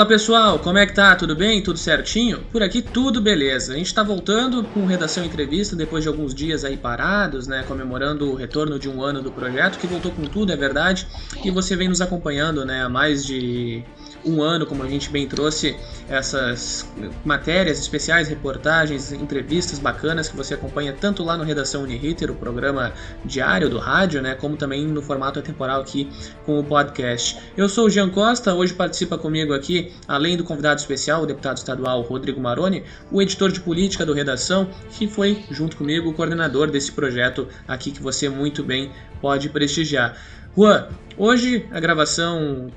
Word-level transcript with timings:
Fala 0.00 0.08
pessoal, 0.08 0.58
como 0.58 0.78
é 0.78 0.86
que 0.86 0.94
tá? 0.94 1.14
Tudo 1.14 1.36
bem? 1.36 1.62
Tudo 1.62 1.78
certinho? 1.78 2.38
Por 2.50 2.62
aqui 2.62 2.80
tudo 2.80 3.20
beleza. 3.20 3.74
A 3.74 3.76
gente 3.76 3.92
tá 3.92 4.02
voltando 4.02 4.64
com 4.64 4.86
redação 4.86 5.22
entrevista 5.22 5.76
depois 5.76 6.02
de 6.02 6.08
alguns 6.08 6.34
dias 6.34 6.64
aí 6.64 6.74
parados, 6.74 7.46
né? 7.46 7.62
Comemorando 7.68 8.30
o 8.30 8.34
retorno 8.34 8.78
de 8.78 8.88
um 8.88 9.02
ano 9.02 9.20
do 9.20 9.30
projeto, 9.30 9.78
que 9.78 9.86
voltou 9.86 10.10
com 10.10 10.22
tudo, 10.22 10.52
é 10.54 10.56
verdade. 10.56 11.06
E 11.44 11.50
você 11.50 11.76
vem 11.76 11.86
nos 11.86 12.00
acompanhando, 12.00 12.64
né? 12.64 12.82
Há 12.82 12.88
mais 12.88 13.26
de 13.26 13.84
um 14.24 14.42
ano, 14.42 14.66
como 14.66 14.82
a 14.82 14.88
gente 14.88 15.10
bem 15.10 15.26
trouxe, 15.26 15.76
essas 16.08 16.86
matérias 17.24 17.78
especiais, 17.78 18.28
reportagens, 18.28 19.12
entrevistas 19.12 19.78
bacanas 19.78 20.28
que 20.28 20.36
você 20.36 20.54
acompanha 20.54 20.92
tanto 20.92 21.22
lá 21.22 21.36
no 21.36 21.44
Redação 21.44 21.82
Uniriter, 21.82 22.30
o 22.30 22.34
programa 22.34 22.92
diário 23.24 23.68
do 23.68 23.78
rádio, 23.78 24.20
né, 24.20 24.34
como 24.34 24.56
também 24.56 24.86
no 24.86 25.02
formato 25.02 25.38
atemporal 25.38 25.80
aqui 25.80 26.08
com 26.44 26.58
o 26.58 26.64
podcast. 26.64 27.38
Eu 27.56 27.68
sou 27.68 27.86
o 27.86 27.90
Jean 27.90 28.10
Costa, 28.10 28.54
hoje 28.54 28.74
participa 28.74 29.16
comigo 29.16 29.52
aqui, 29.52 29.92
além 30.06 30.36
do 30.36 30.44
convidado 30.44 30.80
especial, 30.80 31.22
o 31.22 31.26
deputado 31.26 31.58
estadual 31.58 32.02
Rodrigo 32.02 32.40
Maroni, 32.40 32.84
o 33.10 33.20
editor 33.22 33.50
de 33.50 33.60
política 33.60 34.04
do 34.04 34.12
Redação, 34.12 34.68
que 34.90 35.06
foi, 35.08 35.44
junto 35.50 35.76
comigo, 35.76 36.10
o 36.10 36.14
coordenador 36.14 36.70
desse 36.70 36.92
projeto 36.92 37.48
aqui 37.66 37.90
que 37.90 38.02
você 38.02 38.28
muito 38.28 38.62
bem 38.62 38.90
pode 39.20 39.48
prestigiar. 39.48 40.16
Juan, 40.56 40.88
hoje 41.16 41.66
a 41.70 41.78
gravação 41.78 42.70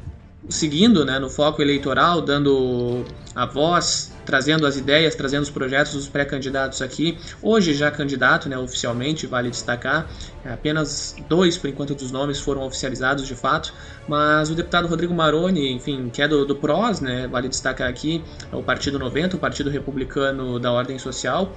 seguindo 0.49 1.05
né, 1.05 1.19
no 1.19 1.29
foco 1.29 1.61
eleitoral, 1.61 2.21
dando 2.21 3.05
a 3.35 3.45
voz, 3.45 4.11
trazendo 4.25 4.65
as 4.65 4.77
ideias, 4.77 5.15
trazendo 5.15 5.43
os 5.43 5.49
projetos 5.49 5.93
dos 5.93 6.07
pré-candidatos 6.07 6.81
aqui. 6.81 7.17
Hoje 7.41 7.73
já 7.73 7.89
candidato, 7.89 8.47
né, 8.47 8.57
oficialmente, 8.57 9.25
vale 9.25 9.49
destacar, 9.49 10.07
apenas 10.45 11.15
dois, 11.27 11.57
por 11.57 11.69
enquanto, 11.69 11.95
dos 11.95 12.11
nomes 12.11 12.39
foram 12.39 12.63
oficializados 12.63 13.27
de 13.27 13.35
fato, 13.35 13.73
mas 14.07 14.49
o 14.49 14.55
deputado 14.55 14.87
Rodrigo 14.87 15.13
Maroni, 15.13 15.71
enfim, 15.71 16.09
que 16.09 16.21
é 16.21 16.27
do, 16.27 16.45
do 16.45 16.55
PROS, 16.55 16.99
né, 16.99 17.27
vale 17.27 17.49
destacar 17.49 17.89
aqui, 17.89 18.23
é 18.51 18.55
o 18.55 18.63
Partido 18.63 18.99
90, 18.99 19.37
o 19.37 19.39
Partido 19.39 19.69
Republicano 19.69 20.59
da 20.59 20.71
Ordem 20.71 20.99
Social, 20.99 21.51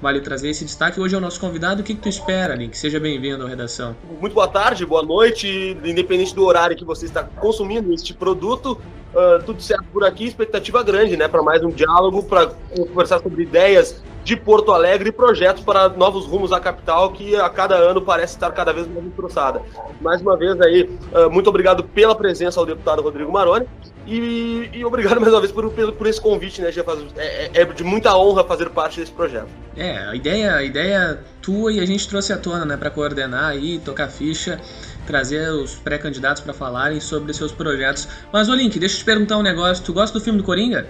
vale 0.00 0.20
trazer 0.20 0.48
esse 0.48 0.64
destaque. 0.64 1.00
Hoje 1.00 1.14
é 1.14 1.18
o 1.18 1.20
nosso 1.20 1.38
convidado. 1.40 1.82
O 1.82 1.84
que, 1.84 1.94
que 1.94 2.00
tu 2.00 2.08
espera, 2.08 2.54
Link? 2.54 2.76
Seja 2.76 2.98
bem-vindo 2.98 3.44
à 3.44 3.48
redação. 3.48 3.94
Muito 4.20 4.32
boa 4.32 4.48
tarde, 4.48 4.84
boa 4.86 5.02
noite, 5.02 5.76
independente 5.84 6.34
do 6.34 6.44
horário 6.44 6.76
que 6.76 6.84
você 6.84 7.06
está 7.06 7.22
consumindo 7.22 7.92
este 7.92 8.14
produto. 8.14 8.80
Uh, 9.12 9.42
tudo 9.44 9.60
certo 9.60 9.84
por 9.92 10.04
aqui, 10.04 10.24
expectativa 10.24 10.82
grande, 10.84 11.16
né? 11.16 11.26
Para 11.26 11.42
mais 11.42 11.62
um 11.64 11.70
diálogo, 11.70 12.22
para 12.22 12.46
conversar 12.76 13.20
sobre 13.20 13.42
ideias 13.42 14.00
de 14.22 14.36
Porto 14.36 14.70
Alegre 14.70 15.08
e 15.08 15.12
projetos 15.12 15.64
para 15.64 15.88
novos 15.88 16.26
rumos 16.26 16.52
à 16.52 16.60
capital 16.60 17.10
que 17.10 17.34
a 17.34 17.48
cada 17.48 17.74
ano 17.74 18.00
parece 18.00 18.34
estar 18.34 18.52
cada 18.52 18.72
vez 18.72 18.86
mais 18.86 19.04
entroçada. 19.04 19.62
Mais 20.00 20.20
uma 20.20 20.36
vez 20.36 20.60
aí, 20.60 20.88
uh, 21.12 21.28
muito 21.28 21.50
obrigado 21.50 21.82
pela 21.82 22.14
presença 22.14 22.60
ao 22.60 22.66
deputado 22.66 23.02
Rodrigo 23.02 23.32
Maroni 23.32 23.66
e, 24.10 24.70
e, 24.78 24.84
obrigado 24.84 25.20
mais 25.20 25.32
uma 25.32 25.40
vez 25.40 25.52
por, 25.52 25.70
por, 25.70 25.92
por 25.92 26.06
esse 26.06 26.20
convite, 26.20 26.60
né, 26.60 26.70
Jeff? 26.70 26.88
É, 27.16 27.46
é, 27.46 27.50
é, 27.54 27.64
de 27.64 27.84
muita 27.84 28.16
honra 28.16 28.42
fazer 28.42 28.68
parte 28.70 28.98
desse 28.98 29.12
projeto. 29.12 29.48
É, 29.76 29.98
a 29.98 30.14
ideia, 30.16 30.56
a 30.56 30.62
ideia 30.64 31.20
tua 31.40 31.72
e 31.72 31.78
a 31.78 31.86
gente 31.86 32.08
trouxe 32.08 32.32
à 32.32 32.36
tona, 32.36 32.64
né, 32.64 32.76
para 32.76 32.90
coordenar 32.90 33.50
aí, 33.50 33.78
tocar 33.78 34.08
ficha, 34.08 34.60
trazer 35.06 35.48
os 35.50 35.76
pré-candidatos 35.76 36.42
para 36.42 36.52
falarem 36.52 36.98
sobre 36.98 37.32
seus 37.32 37.52
projetos. 37.52 38.08
Mas, 38.32 38.48
ô 38.48 38.54
Link, 38.54 38.78
deixa 38.78 38.96
eu 38.96 38.98
te 38.98 39.04
perguntar 39.04 39.38
um 39.38 39.42
negócio. 39.42 39.84
Tu 39.84 39.92
gosta 39.92 40.18
do 40.18 40.24
filme 40.24 40.38
do 40.38 40.44
Coringa? 40.44 40.88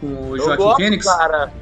Com 0.00 0.30
o 0.30 0.36
Joaquim 0.36 0.64
gosto, 0.64 0.76
Fênix? 0.76 1.06
cara. 1.06 1.52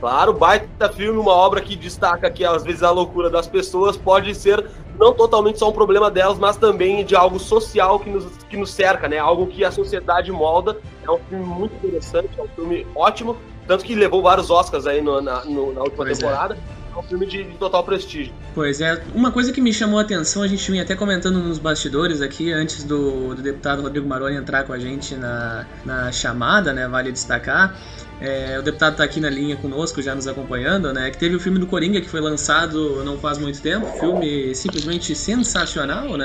Claro, 0.00 0.34
baita 0.34 0.88
filme, 0.90 1.18
uma 1.18 1.32
obra 1.32 1.60
que 1.60 1.74
destaca 1.74 2.30
que 2.30 2.44
às 2.44 2.62
vezes 2.62 2.82
a 2.82 2.90
loucura 2.90 3.30
das 3.30 3.46
pessoas 3.46 3.96
pode 3.96 4.34
ser 4.34 4.64
não 4.98 5.12
totalmente 5.12 5.58
só 5.58 5.68
um 5.68 5.72
problema 5.72 6.10
delas, 6.10 6.38
mas 6.38 6.56
também 6.56 7.04
de 7.04 7.14
algo 7.14 7.38
social 7.38 7.98
que 7.98 8.10
nos, 8.10 8.24
que 8.48 8.56
nos 8.56 8.70
cerca, 8.70 9.08
né? 9.08 9.18
Algo 9.18 9.46
que 9.46 9.64
a 9.64 9.70
sociedade 9.70 10.30
molda. 10.30 10.76
É 11.02 11.10
um 11.10 11.18
filme 11.28 11.44
muito 11.44 11.74
interessante, 11.76 12.30
é 12.38 12.42
um 12.42 12.48
filme 12.48 12.86
ótimo, 12.94 13.36
tanto 13.66 13.84
que 13.84 13.94
levou 13.94 14.22
vários 14.22 14.50
Oscars 14.50 14.86
aí 14.86 15.00
no, 15.00 15.20
na, 15.20 15.44
no, 15.44 15.72
na 15.72 15.82
última 15.82 16.04
pois 16.04 16.18
é. 16.18 16.20
temporada. 16.20 16.54
É. 16.80 16.84
É 16.94 16.98
um 16.98 17.02
filme 17.02 17.26
de, 17.26 17.42
de, 17.42 17.56
total 17.58 17.82
prestígio. 17.82 18.32
Pois 18.54 18.80
é, 18.80 19.02
uma 19.12 19.32
coisa 19.32 19.52
que 19.52 19.60
me 19.60 19.72
chamou 19.72 19.98
a 19.98 20.02
atenção, 20.02 20.44
a 20.44 20.46
gente 20.46 20.70
vinha 20.70 20.84
até 20.84 20.94
comentando 20.94 21.40
nos 21.40 21.58
bastidores 21.58 22.22
aqui, 22.22 22.52
antes 22.52 22.84
do, 22.84 23.34
do 23.34 23.42
deputado 23.42 23.82
Rodrigo 23.82 24.06
Maroni 24.06 24.36
entrar 24.36 24.62
com 24.62 24.72
a 24.72 24.78
gente 24.78 25.16
na, 25.16 25.66
na 25.84 26.12
chamada, 26.12 26.72
né? 26.72 26.86
Vale 26.86 27.10
destacar. 27.10 27.76
É, 28.24 28.58
o 28.58 28.62
deputado 28.62 28.92
está 28.92 29.04
aqui 29.04 29.20
na 29.20 29.28
linha 29.28 29.54
conosco, 29.54 30.00
já 30.00 30.14
nos 30.14 30.26
acompanhando, 30.26 30.90
né? 30.94 31.10
Que 31.10 31.18
teve 31.18 31.36
o 31.36 31.40
filme 31.40 31.58
do 31.58 31.66
Coringa 31.66 32.00
que 32.00 32.08
foi 32.08 32.22
lançado 32.22 33.04
não 33.04 33.18
faz 33.18 33.36
muito 33.36 33.60
tempo, 33.60 33.86
filme 34.00 34.54
simplesmente 34.54 35.14
sensacional, 35.14 36.16
né? 36.16 36.24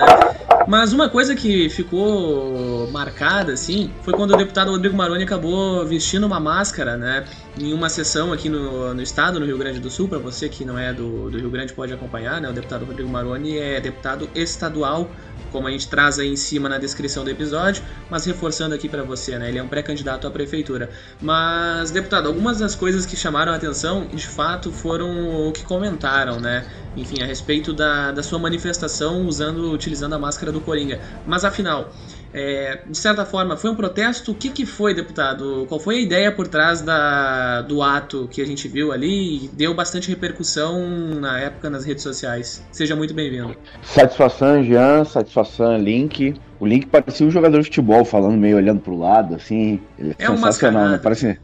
Mas 0.66 0.94
uma 0.94 1.10
coisa 1.10 1.36
que 1.36 1.68
ficou 1.70 2.88
marcada, 2.92 3.52
assim, 3.52 3.92
foi 4.02 4.14
quando 4.14 4.34
o 4.34 4.38
deputado 4.38 4.72
Rodrigo 4.72 4.96
Maroni 4.96 5.24
acabou 5.24 5.86
vestindo 5.86 6.26
uma 6.26 6.40
máscara, 6.40 6.96
né? 6.96 7.26
Em 7.60 7.74
uma 7.74 7.90
sessão 7.90 8.32
aqui 8.32 8.48
no, 8.48 8.94
no 8.94 9.02
estado, 9.02 9.38
no 9.38 9.46
Rio 9.46 9.58
Grande 9.58 9.80
do 9.80 9.90
Sul, 9.90 10.08
para 10.08 10.20
você 10.20 10.48
que 10.48 10.64
não 10.64 10.80
é 10.80 10.94
do, 10.94 11.30
do 11.30 11.38
Rio 11.38 11.50
Grande 11.50 11.74
pode 11.74 11.92
acompanhar, 11.92 12.40
né? 12.40 12.48
O 12.48 12.54
deputado 12.54 12.86
Rodrigo 12.86 13.10
Maroni 13.10 13.58
é 13.58 13.82
deputado 13.82 14.30
estadual 14.34 15.10
como 15.52 15.68
a 15.68 15.72
gente 15.72 15.88
traz 15.88 16.20
aí 16.20 16.28
em 16.28 16.36
cima 16.36 16.70
na 16.70 16.78
descrição 16.78 17.24
do 17.24 17.30
episódio, 17.30 17.84
mas 18.10 18.26
reforçando 18.26 18.74
aqui 18.76 18.88
para 18.88 19.04
você, 19.04 19.38
né? 19.38 19.50
Ele 19.50 19.58
é 19.58 19.64
um 19.64 19.68
pré-candidato 19.68 20.28
à 20.28 20.32
prefeitura. 20.32 20.90
Mas, 21.22 21.92
deputado, 21.92 22.28
algumas 22.28 22.60
das 22.60 22.76
coisas 22.76 23.06
que 23.06 23.16
chamaram 23.16 23.52
a 23.52 23.56
atenção, 23.56 24.08
de 24.08 24.28
fato, 24.28 24.72
foram 24.72 25.48
o 25.48 25.52
que 25.52 25.64
comentaram, 25.64 26.40
né? 26.40 26.66
Enfim, 26.96 27.22
a 27.22 27.26
respeito 27.26 27.74
da, 27.74 28.12
da 28.12 28.24
sua 28.24 28.40
manifestação 28.40 29.26
usando, 29.26 29.72
utilizando 29.72 30.14
a 30.14 30.20
máscara 30.20 30.52
do 30.52 30.60
Coringa. 30.60 31.00
Mas 31.26 31.46
afinal, 31.46 31.92
é, 32.34 32.82
de 32.88 32.98
certa 32.98 33.26
forma, 33.26 33.58
foi 33.58 33.72
um 33.72 33.76
protesto? 33.76 34.32
O 34.32 34.36
que, 34.36 34.50
que 34.50 34.66
foi, 34.66 34.94
deputado? 34.94 35.66
Qual 35.68 35.80
foi 35.80 35.96
a 35.96 36.00
ideia 36.00 36.32
por 36.32 36.48
trás 36.48 36.82
da, 36.82 37.62
do 37.62 37.82
ato 37.82 38.28
que 38.32 38.42
a 38.42 38.46
gente 38.46 38.68
viu 38.68 38.92
ali 38.92 39.46
e 39.46 39.48
deu 39.50 39.74
bastante 39.74 40.10
repercussão 40.10 40.80
na 41.20 41.40
época 41.40 41.70
nas 41.70 41.86
redes 41.86 42.04
sociais? 42.04 42.66
Seja 42.72 42.96
muito 42.96 43.14
bem-vindo. 43.14 43.56
Satisfação, 43.82 44.64
Jean, 44.64 45.04
satisfação, 45.06 45.78
Link. 45.78 46.36
O 46.60 46.68
Link 46.68 46.88
parecia 46.88 47.26
um 47.26 47.32
jogador 47.32 47.60
de 47.60 47.66
futebol, 47.66 48.04
falando 48.04 48.38
meio 48.38 48.58
olhando 48.58 48.82
pro 48.82 48.98
lado, 48.98 49.36
assim. 49.36 49.80
Ele 49.98 50.14
é, 50.20 50.24
é 50.24 50.28
sensacional, 50.28 50.90
né? 50.90 51.00
Parece, 51.02 51.28
é 51.28 51.38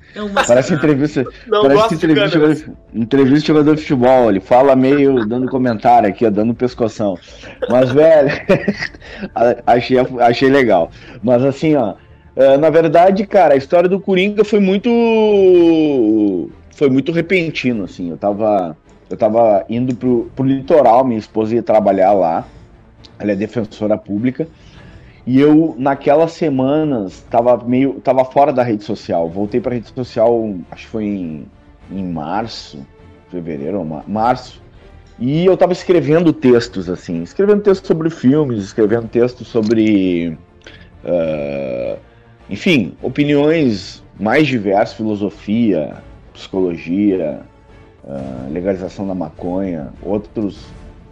parece 0.46 0.74
entrevista. 0.74 1.24
Não 1.48 1.62
parece 1.62 1.96
entrevista, 1.96 2.28
de 2.28 2.34
jogador, 2.34 2.76
entrevista 2.94 3.40
de 3.40 3.48
jogador 3.48 3.76
de 3.76 3.82
futebol. 3.82 4.30
Ele 4.30 4.42
fala 4.42 4.76
meio 4.76 5.26
dando 5.26 5.48
comentário 5.48 6.10
aqui, 6.10 6.26
ó, 6.26 6.30
dando 6.30 6.54
pescoção. 6.54 7.18
Mas, 7.70 7.92
velho, 7.92 8.30
achei, 9.66 9.98
achei 10.20 10.50
legal. 10.50 10.92
Mas 11.24 11.46
assim, 11.46 11.76
ó. 11.76 11.94
É, 12.36 12.58
na 12.58 12.70
verdade, 12.70 13.26
cara, 13.26 13.54
a 13.54 13.58
história 13.58 13.88
do 13.88 14.02
Coringa 14.02 14.44
foi 14.44 14.60
muito. 14.60 14.90
Foi 16.72 16.90
muito 16.90 17.14
repentino, 17.14 17.86
assim. 17.86 18.10
Eu 18.10 18.18
tava. 18.18 18.76
Eu 19.10 19.16
tava 19.16 19.64
indo 19.70 19.96
pro, 19.96 20.30
pro 20.36 20.46
litoral, 20.46 21.06
minha 21.06 21.20
esposa 21.20 21.56
ia 21.56 21.64
trabalhar 21.64 22.12
lá. 22.12 22.46
Ela 23.18 23.32
é 23.32 23.36
defensora 23.36 23.98
pública. 23.98 24.46
E 25.26 25.40
eu, 25.40 25.76
naquelas 25.78 26.34
semanas, 26.34 27.26
tava 27.30 27.58
meio. 27.58 28.00
tava 28.02 28.24
fora 28.24 28.54
da 28.54 28.62
rede 28.62 28.84
social. 28.84 29.28
Voltei 29.30 29.60
pra 29.60 29.74
rede 29.74 29.92
social, 29.94 30.54
acho 30.70 30.84
que 30.84 30.92
foi 30.92 31.06
em, 31.06 31.46
em 31.92 32.04
março, 32.04 32.86
fevereiro, 33.32 33.84
março. 34.08 34.62
E 35.18 35.46
eu 35.46 35.58
tava 35.58 35.74
escrevendo 35.74 36.32
textos, 36.34 36.90
assim, 36.90 37.24
escrevendo 37.24 37.62
textos 37.62 37.88
sobre 37.88 38.10
filmes, 38.10 38.64
escrevendo 38.64 39.08
textos 39.08 39.48
sobre. 39.48 40.38
Uh, 41.04 41.98
enfim, 42.50 42.96
opiniões 43.02 44.04
mais 44.20 44.48
diversas, 44.48 44.96
filosofia, 44.96 45.96
psicologia, 46.34 47.42
uh, 48.04 48.52
legalização 48.52 49.08
da 49.08 49.16
maconha, 49.16 49.92
outros, 50.02 50.66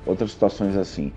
outras 0.06 0.32
situações 0.32 0.76
assim. 0.76 1.12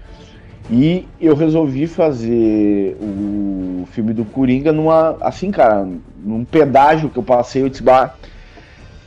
E 0.71 1.07
eu 1.21 1.35
resolvi 1.37 1.87
fazer 1.87 2.97
o 3.01 3.87
filme 3.93 4.13
do 4.13 4.25
Coringa 4.25 4.73
numa. 4.73 5.17
Assim, 5.21 5.51
cara, 5.51 5.87
num 6.25 6.45
pedágio 6.45 7.09
que 7.09 7.17
eu 7.17 7.23
passei, 7.23 7.63
eu 7.63 7.69
disse, 7.69 7.83
bah, 7.83 8.15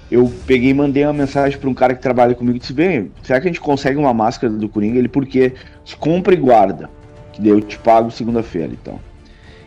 eu 0.10 0.32
peguei 0.48 0.70
e 0.70 0.74
mandei 0.74 1.04
uma 1.04 1.14
mensagem 1.14 1.60
para 1.60 1.70
um 1.70 1.74
cara 1.74 1.94
que 1.94 2.02
trabalha 2.02 2.34
comigo 2.34 2.56
e 2.56 2.60
disse, 2.60 2.72
bem, 2.72 3.12
será 3.24 3.42
que 3.42 3.48
a 3.48 3.52
gente 3.52 3.60
consegue 3.60 3.98
uma 3.98 4.14
máscara 4.14 4.52
do 4.52 4.70
Coringa? 4.70 4.98
Ele, 4.98 5.10
porque 5.10 5.54
compra 6.00 6.34
e 6.34 6.38
guarda. 6.38 6.90
Que 7.34 7.42
daí 7.42 7.52
eu 7.52 7.62
te 7.62 7.78
pago 7.78 8.10
segunda-feira, 8.10 8.72
então. 8.72 9.00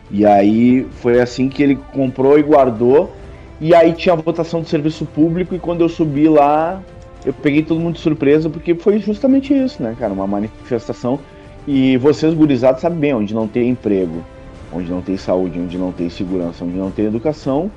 E 0.09 0.25
aí 0.25 0.87
foi 0.93 1.21
assim 1.21 1.47
que 1.47 1.61
ele 1.61 1.75
comprou 1.93 2.39
e 2.39 2.43
guardou. 2.43 3.15
E 3.61 3.73
aí 3.73 3.93
tinha 3.93 4.13
a 4.13 4.15
votação 4.15 4.61
do 4.61 4.67
serviço 4.67 5.05
público 5.05 5.53
e 5.53 5.59
quando 5.59 5.81
eu 5.81 5.89
subi 5.89 6.27
lá, 6.27 6.81
eu 7.23 7.33
peguei 7.33 7.63
todo 7.63 7.79
mundo 7.79 7.95
de 7.95 8.01
surpresa, 8.01 8.49
porque 8.49 8.75
foi 8.75 8.99
justamente 8.99 9.53
isso, 9.53 9.81
né, 9.81 9.95
cara? 9.97 10.11
Uma 10.11 10.27
manifestação 10.27 11.19
e 11.67 11.97
vocês, 11.97 12.33
gurizados, 12.33 12.81
sabem 12.81 12.99
bem, 12.99 13.13
onde 13.13 13.33
não 13.33 13.47
tem 13.47 13.69
emprego, 13.69 14.23
onde 14.71 14.89
não 14.89 15.01
tem 15.01 15.15
saúde, 15.17 15.59
onde 15.59 15.77
não 15.77 15.91
tem 15.91 16.09
segurança, 16.09 16.65
onde 16.65 16.75
não 16.75 16.91
tem 16.91 17.05
educação, 17.05 17.71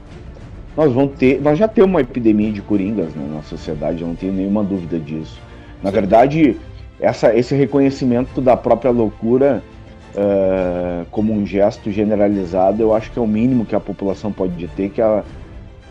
nós 0.76 0.92
vamos 0.92 1.16
ter, 1.16 1.40
nós 1.40 1.58
já 1.58 1.66
temos 1.66 1.90
uma 1.90 2.00
epidemia 2.00 2.52
de 2.52 2.60
coringas 2.60 3.14
né, 3.14 3.26
na 3.34 3.42
sociedade, 3.42 4.02
eu 4.02 4.08
não 4.08 4.14
tenho 4.14 4.32
nenhuma 4.32 4.62
dúvida 4.62 4.98
disso. 4.98 5.40
Na 5.82 5.90
verdade, 5.90 6.56
essa, 7.00 7.34
esse 7.34 7.54
reconhecimento 7.54 8.40
da 8.40 8.56
própria 8.56 8.90
loucura 8.90 9.62
uh, 10.14 11.06
como 11.10 11.32
um 11.32 11.46
gesto 11.46 11.90
generalizado, 11.90 12.82
eu 12.82 12.94
acho 12.94 13.10
que 13.10 13.18
é 13.18 13.22
o 13.22 13.26
mínimo 13.26 13.64
que 13.64 13.74
a 13.74 13.80
população 13.80 14.32
pode 14.32 14.68
ter, 14.68 14.90
que 14.90 15.00
a, 15.00 15.22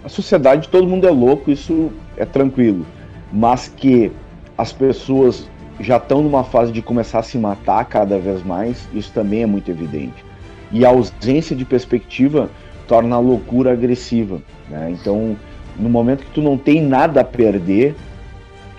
a 0.04 0.10
sociedade, 0.10 0.70
todo 0.70 0.88
mundo 0.88 1.08
é 1.08 1.12
louco, 1.12 1.50
isso 1.50 1.92
é 2.18 2.26
tranquilo, 2.26 2.86
mas 3.32 3.68
que 3.68 4.12
as 4.58 4.72
pessoas 4.72 5.50
já 5.80 5.98
estão 5.98 6.22
numa 6.22 6.44
fase 6.44 6.72
de 6.72 6.82
começar 6.82 7.20
a 7.20 7.24
se 7.24 7.38
matar 7.38 7.84
cada 7.86 8.18
vez 8.18 8.44
mais, 8.44 8.88
isso 8.94 9.12
também 9.12 9.44
é 9.44 9.46
muito 9.46 9.70
evidente. 9.70 10.24
E 10.72 10.86
a 10.86 10.90
ausência 10.90 11.56
de 11.56 11.66
perspectiva 11.66 12.50
torna 12.88 13.16
a 13.16 13.20
loucura 13.20 13.74
agressiva. 13.74 14.42
Né? 14.70 14.92
Então, 14.92 15.36
no 15.78 15.90
momento 15.90 16.24
que 16.24 16.32
tu 16.32 16.42
não 16.42 16.58
tem 16.58 16.82
nada 16.82 17.22
a 17.22 17.24
perder, 17.24 17.96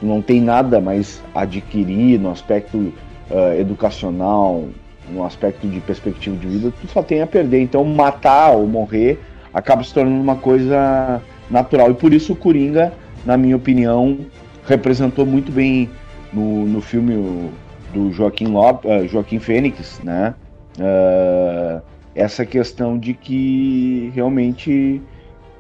tu 0.01 0.07
não 0.07 0.23
tem 0.23 0.41
nada 0.41 0.81
mais 0.81 1.23
a 1.35 1.43
adquirir 1.43 2.19
no 2.19 2.31
aspecto 2.31 2.77
uh, 2.79 3.53
educacional, 3.59 4.65
no 5.11 5.25
aspecto 5.25 5.69
de 5.69 5.81
perspectiva 5.81 6.37
de 6.37 6.47
vida, 6.47 6.73
tu 6.81 6.89
só 6.89 7.03
tem 7.03 7.23
a 7.23 7.27
perder. 7.27 7.61
Então, 7.61 7.85
matar 7.85 8.53
ou 8.53 8.67
morrer 8.67 9.21
acaba 9.53 9.83
se 9.83 9.93
tornando 9.93 10.21
uma 10.21 10.37
coisa 10.37 11.23
natural. 11.51 11.91
E 11.91 11.95
por 11.95 12.13
isso 12.13 12.33
o 12.33 12.37
Coringa, 12.37 12.93
na 13.25 13.37
minha 13.37 13.57
opinião, 13.57 14.19
representou 14.67 15.25
muito 15.25 15.53
bem 15.53 15.89
no, 16.37 16.67
no 16.67 16.83
filme 16.83 17.51
do 17.95 18.13
Joaquim, 18.13 18.49
Lop, 18.49 18.85
uh, 18.85 19.09
Joaquim 19.09 19.39
Fênix, 19.39 20.01
né? 20.05 20.35
Uh, 20.79 21.81
essa 22.15 22.45
questão 22.45 22.99
de 22.99 23.15
que 23.15 24.13
realmente 24.15 25.01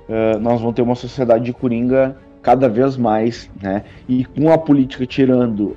uh, 0.08 0.38
nós 0.38 0.60
vamos 0.60 0.74
ter 0.74 0.82
uma 0.82 0.94
sociedade 0.94 1.44
de 1.44 1.52
coringa 1.54 2.16
cada 2.42 2.68
vez 2.68 2.96
mais, 2.96 3.50
né? 3.60 3.84
E 4.06 4.24
com 4.24 4.52
a 4.52 4.58
política 4.58 5.06
tirando 5.06 5.76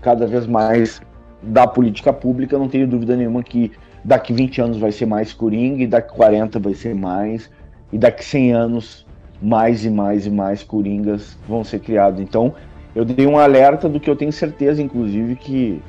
cada 0.00 0.26
vez 0.26 0.46
mais 0.46 1.02
da 1.42 1.66
política 1.66 2.12
pública, 2.12 2.56
não 2.56 2.68
tenho 2.68 2.86
dúvida 2.86 3.16
nenhuma 3.16 3.42
que 3.42 3.72
daqui 4.04 4.32
20 4.32 4.60
anos 4.60 4.76
vai 4.78 4.92
ser 4.92 5.06
mais 5.06 5.32
coringa, 5.32 5.82
e 5.82 5.86
daqui 5.86 6.14
40 6.14 6.58
vai 6.60 6.74
ser 6.74 6.94
mais, 6.94 7.50
e 7.92 7.98
daqui 7.98 8.24
100 8.24 8.52
anos 8.52 9.06
mais 9.42 9.84
e 9.84 9.90
mais 9.90 10.26
e 10.26 10.30
mais 10.30 10.62
coringas 10.62 11.36
vão 11.48 11.64
ser 11.64 11.80
criados. 11.80 12.20
Então, 12.20 12.54
eu 12.94 13.04
dei 13.04 13.26
um 13.26 13.38
alerta 13.38 13.88
do 13.88 13.98
que 13.98 14.08
eu 14.08 14.16
tenho 14.16 14.32
certeza, 14.32 14.80
inclusive, 14.80 15.36
que 15.36 15.82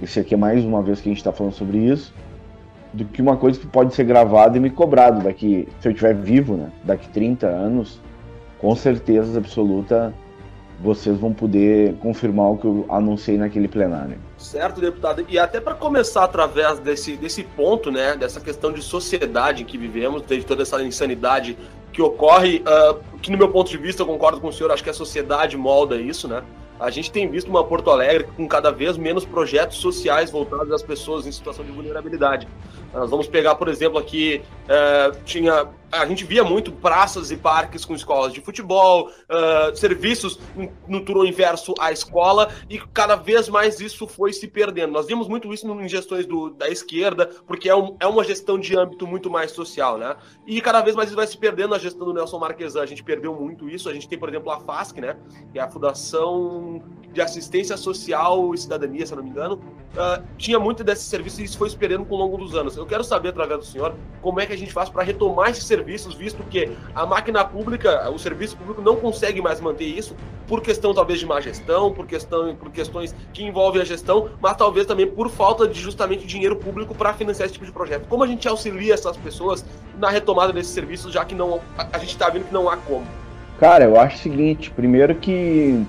esse 0.00 0.20
aqui 0.20 0.34
é 0.34 0.36
mais 0.36 0.64
uma 0.64 0.82
vez 0.82 1.00
que 1.00 1.08
a 1.08 1.12
gente 1.12 1.18
está 1.18 1.32
falando 1.32 1.52
sobre 1.52 1.78
isso, 1.78 2.14
do 2.92 3.04
que 3.04 3.22
uma 3.22 3.36
coisa 3.36 3.58
que 3.58 3.66
pode 3.66 3.94
ser 3.94 4.04
gravada 4.04 4.56
e 4.56 4.60
me 4.60 4.70
cobrado 4.70 5.22
daqui, 5.22 5.68
se 5.80 5.88
eu 5.88 5.92
estiver 5.92 6.14
vivo, 6.14 6.56
né? 6.56 6.70
Daqui 6.84 7.08
30 7.08 7.46
anos, 7.46 8.00
com 8.58 8.76
certeza 8.76 9.38
absoluta, 9.38 10.12
vocês 10.80 11.16
vão 11.16 11.32
poder 11.32 11.94
confirmar 11.96 12.50
o 12.50 12.58
que 12.58 12.64
eu 12.66 12.84
anunciei 12.88 13.38
naquele 13.38 13.68
plenário. 13.68 14.18
Certo, 14.36 14.80
deputado. 14.80 15.24
E 15.28 15.38
até 15.38 15.60
para 15.60 15.74
começar 15.74 16.24
através 16.24 16.78
desse, 16.80 17.16
desse 17.16 17.44
ponto, 17.44 17.90
né, 17.90 18.16
dessa 18.16 18.40
questão 18.40 18.72
de 18.72 18.82
sociedade 18.82 19.62
em 19.62 19.66
que 19.66 19.78
vivemos, 19.78 20.22
de 20.26 20.44
toda 20.44 20.62
essa 20.62 20.82
insanidade 20.82 21.56
que 21.92 22.00
ocorre, 22.00 22.62
uh, 22.62 23.18
que 23.18 23.30
no 23.30 23.38
meu 23.38 23.48
ponto 23.48 23.70
de 23.70 23.76
vista 23.76 24.02
eu 24.02 24.06
concordo 24.06 24.40
com 24.40 24.48
o 24.48 24.52
senhor, 24.52 24.70
acho 24.72 24.82
que 24.82 24.90
a 24.90 24.94
sociedade 24.94 25.56
molda 25.56 25.96
isso, 25.96 26.26
né? 26.26 26.42
A 26.80 26.90
gente 26.90 27.12
tem 27.12 27.30
visto 27.30 27.48
uma 27.48 27.62
Porto 27.62 27.90
Alegre 27.90 28.26
com 28.36 28.48
cada 28.48 28.72
vez 28.72 28.96
menos 28.96 29.24
projetos 29.24 29.76
sociais 29.76 30.30
voltados 30.30 30.72
às 30.72 30.82
pessoas 30.82 31.26
em 31.26 31.30
situação 31.30 31.64
de 31.64 31.70
vulnerabilidade. 31.70 32.48
Nós 32.92 33.10
vamos 33.10 33.26
pegar, 33.26 33.54
por 33.54 33.68
exemplo, 33.68 33.98
aqui, 33.98 34.42
é, 34.68 35.12
tinha 35.24 35.68
a 35.92 36.06
gente 36.06 36.24
via 36.24 36.42
muito 36.42 36.72
praças 36.72 37.30
e 37.30 37.36
parques 37.36 37.84
com 37.84 37.94
escolas 37.94 38.32
de 38.32 38.40
futebol, 38.40 39.10
uh, 39.10 39.76
serviços 39.76 40.40
no 40.88 41.04
turno 41.04 41.26
inverso 41.26 41.74
à 41.78 41.92
escola, 41.92 42.50
e 42.68 42.78
cada 42.78 43.14
vez 43.14 43.46
mais 43.50 43.78
isso 43.78 44.06
foi 44.06 44.32
se 44.32 44.48
perdendo. 44.48 44.90
Nós 44.90 45.06
vimos 45.06 45.28
muito 45.28 45.52
isso 45.52 45.70
em 45.70 45.88
gestões 45.88 46.24
do, 46.24 46.48
da 46.48 46.70
esquerda, 46.70 47.28
porque 47.46 47.68
é, 47.68 47.76
um, 47.76 47.94
é 48.00 48.06
uma 48.06 48.24
gestão 48.24 48.58
de 48.58 48.74
âmbito 48.74 49.06
muito 49.06 49.28
mais 49.28 49.50
social, 49.50 49.98
né? 49.98 50.16
E 50.46 50.62
cada 50.62 50.80
vez 50.80 50.96
mais 50.96 51.10
isso 51.10 51.16
vai 51.16 51.26
se 51.26 51.36
perdendo 51.36 51.70
na 51.70 51.78
gestão 51.78 52.06
do 52.06 52.14
Nelson 52.14 52.38
Marquesan. 52.38 52.82
A 52.82 52.86
gente 52.86 53.04
perdeu 53.04 53.34
muito 53.34 53.68
isso. 53.68 53.88
A 53.90 53.92
gente 53.92 54.08
tem, 54.08 54.18
por 54.18 54.30
exemplo, 54.30 54.50
a 54.50 54.60
FASC, 54.60 54.98
né? 54.98 55.16
Que 55.52 55.58
é 55.58 55.62
a 55.62 55.70
Fundação 55.70 56.82
de 57.12 57.20
Assistência 57.20 57.76
Social 57.76 58.54
e 58.54 58.58
Cidadania, 58.58 59.04
se 59.04 59.14
não 59.14 59.22
me 59.22 59.28
engano. 59.28 59.56
Uh, 59.92 60.24
tinha 60.38 60.58
muito 60.58 60.82
desses 60.82 61.04
serviços 61.04 61.40
e 61.40 61.44
isso 61.44 61.58
foi 61.58 61.68
se 61.68 61.76
perdendo 61.76 62.06
com 62.06 62.14
o 62.14 62.18
longo 62.18 62.38
dos 62.38 62.54
anos. 62.54 62.78
Eu 62.82 62.86
quero 62.86 63.04
saber, 63.04 63.28
através 63.28 63.60
do 63.60 63.64
senhor, 63.64 63.94
como 64.20 64.40
é 64.40 64.46
que 64.46 64.52
a 64.52 64.58
gente 64.58 64.72
faz 64.72 64.88
para 64.88 65.04
retomar 65.04 65.50
esses 65.50 65.64
serviços 65.64 66.14
visto 66.16 66.42
que 66.42 66.68
a 66.92 67.06
máquina 67.06 67.44
pública, 67.44 68.10
o 68.10 68.18
serviço 68.18 68.56
público 68.56 68.82
não 68.82 68.96
consegue 68.96 69.40
mais 69.40 69.60
manter 69.60 69.84
isso 69.84 70.16
por 70.48 70.60
questão 70.60 70.92
talvez 70.92 71.20
de 71.20 71.24
má 71.24 71.40
gestão, 71.40 71.92
por 71.92 72.06
questão 72.06 72.56
por 72.56 72.72
questões 72.72 73.14
que 73.32 73.44
envolvem 73.44 73.80
a 73.80 73.84
gestão, 73.84 74.30
mas 74.40 74.56
talvez 74.56 74.84
também 74.84 75.06
por 75.06 75.30
falta 75.30 75.68
de 75.68 75.80
justamente 75.80 76.26
dinheiro 76.26 76.56
público 76.56 76.92
para 76.92 77.14
financiar 77.14 77.46
esse 77.46 77.52
tipo 77.52 77.64
de 77.64 77.72
projeto. 77.72 78.08
Como 78.08 78.24
a 78.24 78.26
gente 78.26 78.48
auxilia 78.48 78.94
essas 78.94 79.16
pessoas 79.16 79.64
na 79.96 80.10
retomada 80.10 80.52
desses 80.52 80.72
serviços, 80.72 81.12
já 81.12 81.24
que 81.24 81.36
não 81.36 81.60
a, 81.78 81.98
gente 81.98 82.10
está 82.10 82.28
vendo 82.30 82.46
que 82.46 82.52
não 82.52 82.68
há 82.68 82.76
como? 82.78 83.06
Cara, 83.60 83.84
eu 83.84 83.96
acho 83.96 84.16
o 84.16 84.18
seguinte, 84.18 84.72
primeiro 84.72 85.14
que 85.14 85.86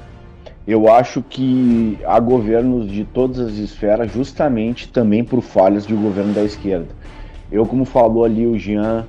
eu 0.66 0.92
acho 0.92 1.22
que 1.22 1.98
há 2.06 2.20
governos 2.20 2.90
de 2.90 3.04
todas 3.04 3.40
as 3.40 3.54
esferas, 3.54 4.12
justamente 4.12 4.88
também 4.88 5.24
por 5.24 5.42
falhas 5.42 5.86
de 5.86 5.94
governo 5.94 6.34
da 6.34 6.44
esquerda. 6.44 6.88
Eu, 7.52 7.66
como 7.66 7.84
falou 7.84 8.24
ali 8.24 8.48
o 8.48 8.58
Jean, 8.58 9.06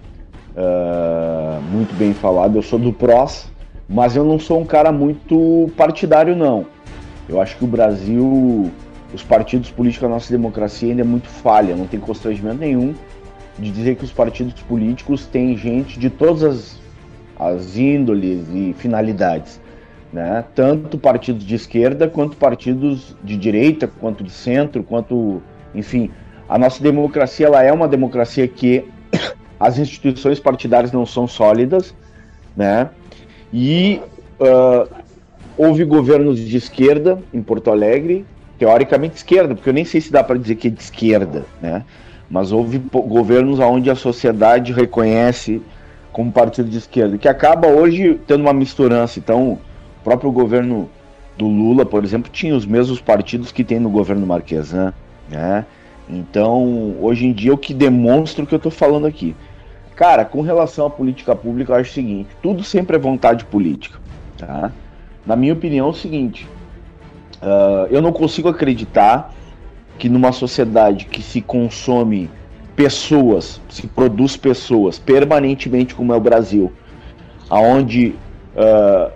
uh, 0.56 1.62
muito 1.71 1.95
bem 1.97 2.12
falado. 2.12 2.56
Eu 2.56 2.62
sou 2.62 2.79
do 2.79 2.93
PROS, 2.93 3.47
mas 3.89 4.17
eu 4.17 4.25
não 4.25 4.39
sou 4.39 4.61
um 4.61 4.65
cara 4.65 4.91
muito 4.91 5.71
partidário, 5.77 6.35
não. 6.35 6.67
Eu 7.28 7.40
acho 7.40 7.57
que 7.57 7.64
o 7.64 7.69
Brasil, 7.69 8.71
os 9.14 9.23
partidos 9.23 9.71
políticos, 9.71 10.07
a 10.07 10.11
nossa 10.11 10.31
democracia 10.31 10.90
ainda 10.90 11.02
é 11.02 11.05
muito 11.05 11.28
falha, 11.28 11.76
não 11.76 11.87
tem 11.87 12.00
constrangimento 12.00 12.59
nenhum 12.59 12.95
de 13.59 13.71
dizer 13.71 13.95
que 13.95 14.05
os 14.05 14.12
partidos 14.12 14.61
políticos 14.62 15.26
têm 15.26 15.57
gente 15.57 15.99
de 15.99 16.11
todas 16.11 16.43
as, 16.43 16.81
as 17.38 17.76
índoles 17.76 18.45
e 18.52 18.75
finalidades. 18.76 19.61
Né? 20.14 20.44
Tanto 20.54 20.97
partidos 20.97 21.44
de 21.44 21.56
esquerda, 21.56 22.06
quanto 22.06 22.37
partidos 22.37 23.16
de 23.25 23.37
direita, 23.37 23.88
quanto 23.88 24.23
de 24.23 24.30
centro, 24.30 24.85
quanto. 24.85 25.42
Enfim, 25.75 26.09
a 26.49 26.56
nossa 26.56 26.80
democracia 26.80 27.47
ela 27.47 27.64
é 27.64 27.73
uma 27.73 27.88
democracia 27.88 28.47
que 28.47 28.85
as 29.59 29.76
instituições 29.76 30.38
partidárias 30.38 30.92
não 30.92 31.04
são 31.04 31.26
sólidas, 31.26 31.92
né? 32.56 32.90
E 33.52 34.00
uh, 34.38 34.88
houve 35.59 35.83
governos 35.83 36.38
de 36.38 36.56
esquerda 36.56 37.18
em 37.33 37.42
Porto 37.42 37.73
Alegre, 37.73 38.25
teoricamente 38.56 39.16
esquerda, 39.16 39.56
porque 39.56 39.68
eu 39.68 39.75
nem 39.75 39.85
sei 39.85 40.00
se 40.00 40.12
dá 40.12 40.23
para 40.23 40.38
dizer 40.38 40.54
que 40.54 40.68
é 40.68 40.71
de 40.71 40.80
esquerda, 40.80 41.44
né? 41.61 41.85
Mas 42.30 42.52
houve 42.52 42.78
governos 42.78 43.59
onde 43.59 43.90
a 43.90 43.97
sociedade 43.97 44.73
reconhece 44.73 45.61
como 46.12 46.30
partido 46.30 46.71
de 46.71 46.78
esquerda, 46.78 47.18
que 47.18 47.26
acaba 47.26 47.66
hoje 47.66 48.21
tendo 48.28 48.42
uma 48.42 48.52
misturança. 48.52 49.18
Então, 49.18 49.59
próprio 50.04 50.30
governo 50.30 50.88
do 51.37 51.46
Lula, 51.46 51.84
por 51.84 52.04
exemplo, 52.04 52.30
tinha 52.30 52.54
os 52.54 52.66
mesmos 52.66 53.00
partidos 53.00 53.50
que 53.50 53.64
tem 53.64 53.80
no 53.80 53.90
governo 53.90 54.26
Marquesan, 54.26 54.92
né? 55.28 55.64
Então, 56.08 56.96
hoje 57.00 57.26
em 57.26 57.32
dia, 57.32 57.52
o 57.52 57.58
que 57.58 57.73
demonstra 57.73 58.44
o 58.44 58.46
que 58.46 58.54
eu 58.54 58.58
estou 58.58 58.70
falando 58.70 59.06
aqui. 59.06 59.34
Cara, 59.96 60.25
com 60.25 60.42
relação 60.42 60.87
à 60.87 60.90
política 60.90 61.34
pública, 61.34 61.73
eu 61.73 61.76
acho 61.76 61.90
o 61.90 61.94
seguinte: 61.94 62.28
tudo 62.42 62.62
sempre 62.62 62.96
é 62.96 62.99
vontade 62.99 63.44
política. 63.46 63.99
Tá? 64.37 64.70
Na 65.25 65.34
minha 65.34 65.54
opinião, 65.54 65.87
é 65.87 65.90
o 65.90 65.94
seguinte: 65.94 66.46
uh, 67.42 67.87
eu 67.90 68.02
não 68.02 68.12
consigo 68.12 68.49
acreditar 68.49 69.32
que 69.99 70.08
numa 70.08 70.32
sociedade 70.32 71.06
que 71.06 71.23
se 71.23 71.40
consome 71.40 72.28
pessoas, 72.76 73.61
se 73.70 73.87
produz 73.87 74.37
pessoas 74.37 74.99
permanentemente, 74.99 75.94
como 75.94 76.12
é 76.12 76.16
o 76.16 76.20
Brasil, 76.20 76.73
aonde 77.49 78.14
uh, 78.56 79.12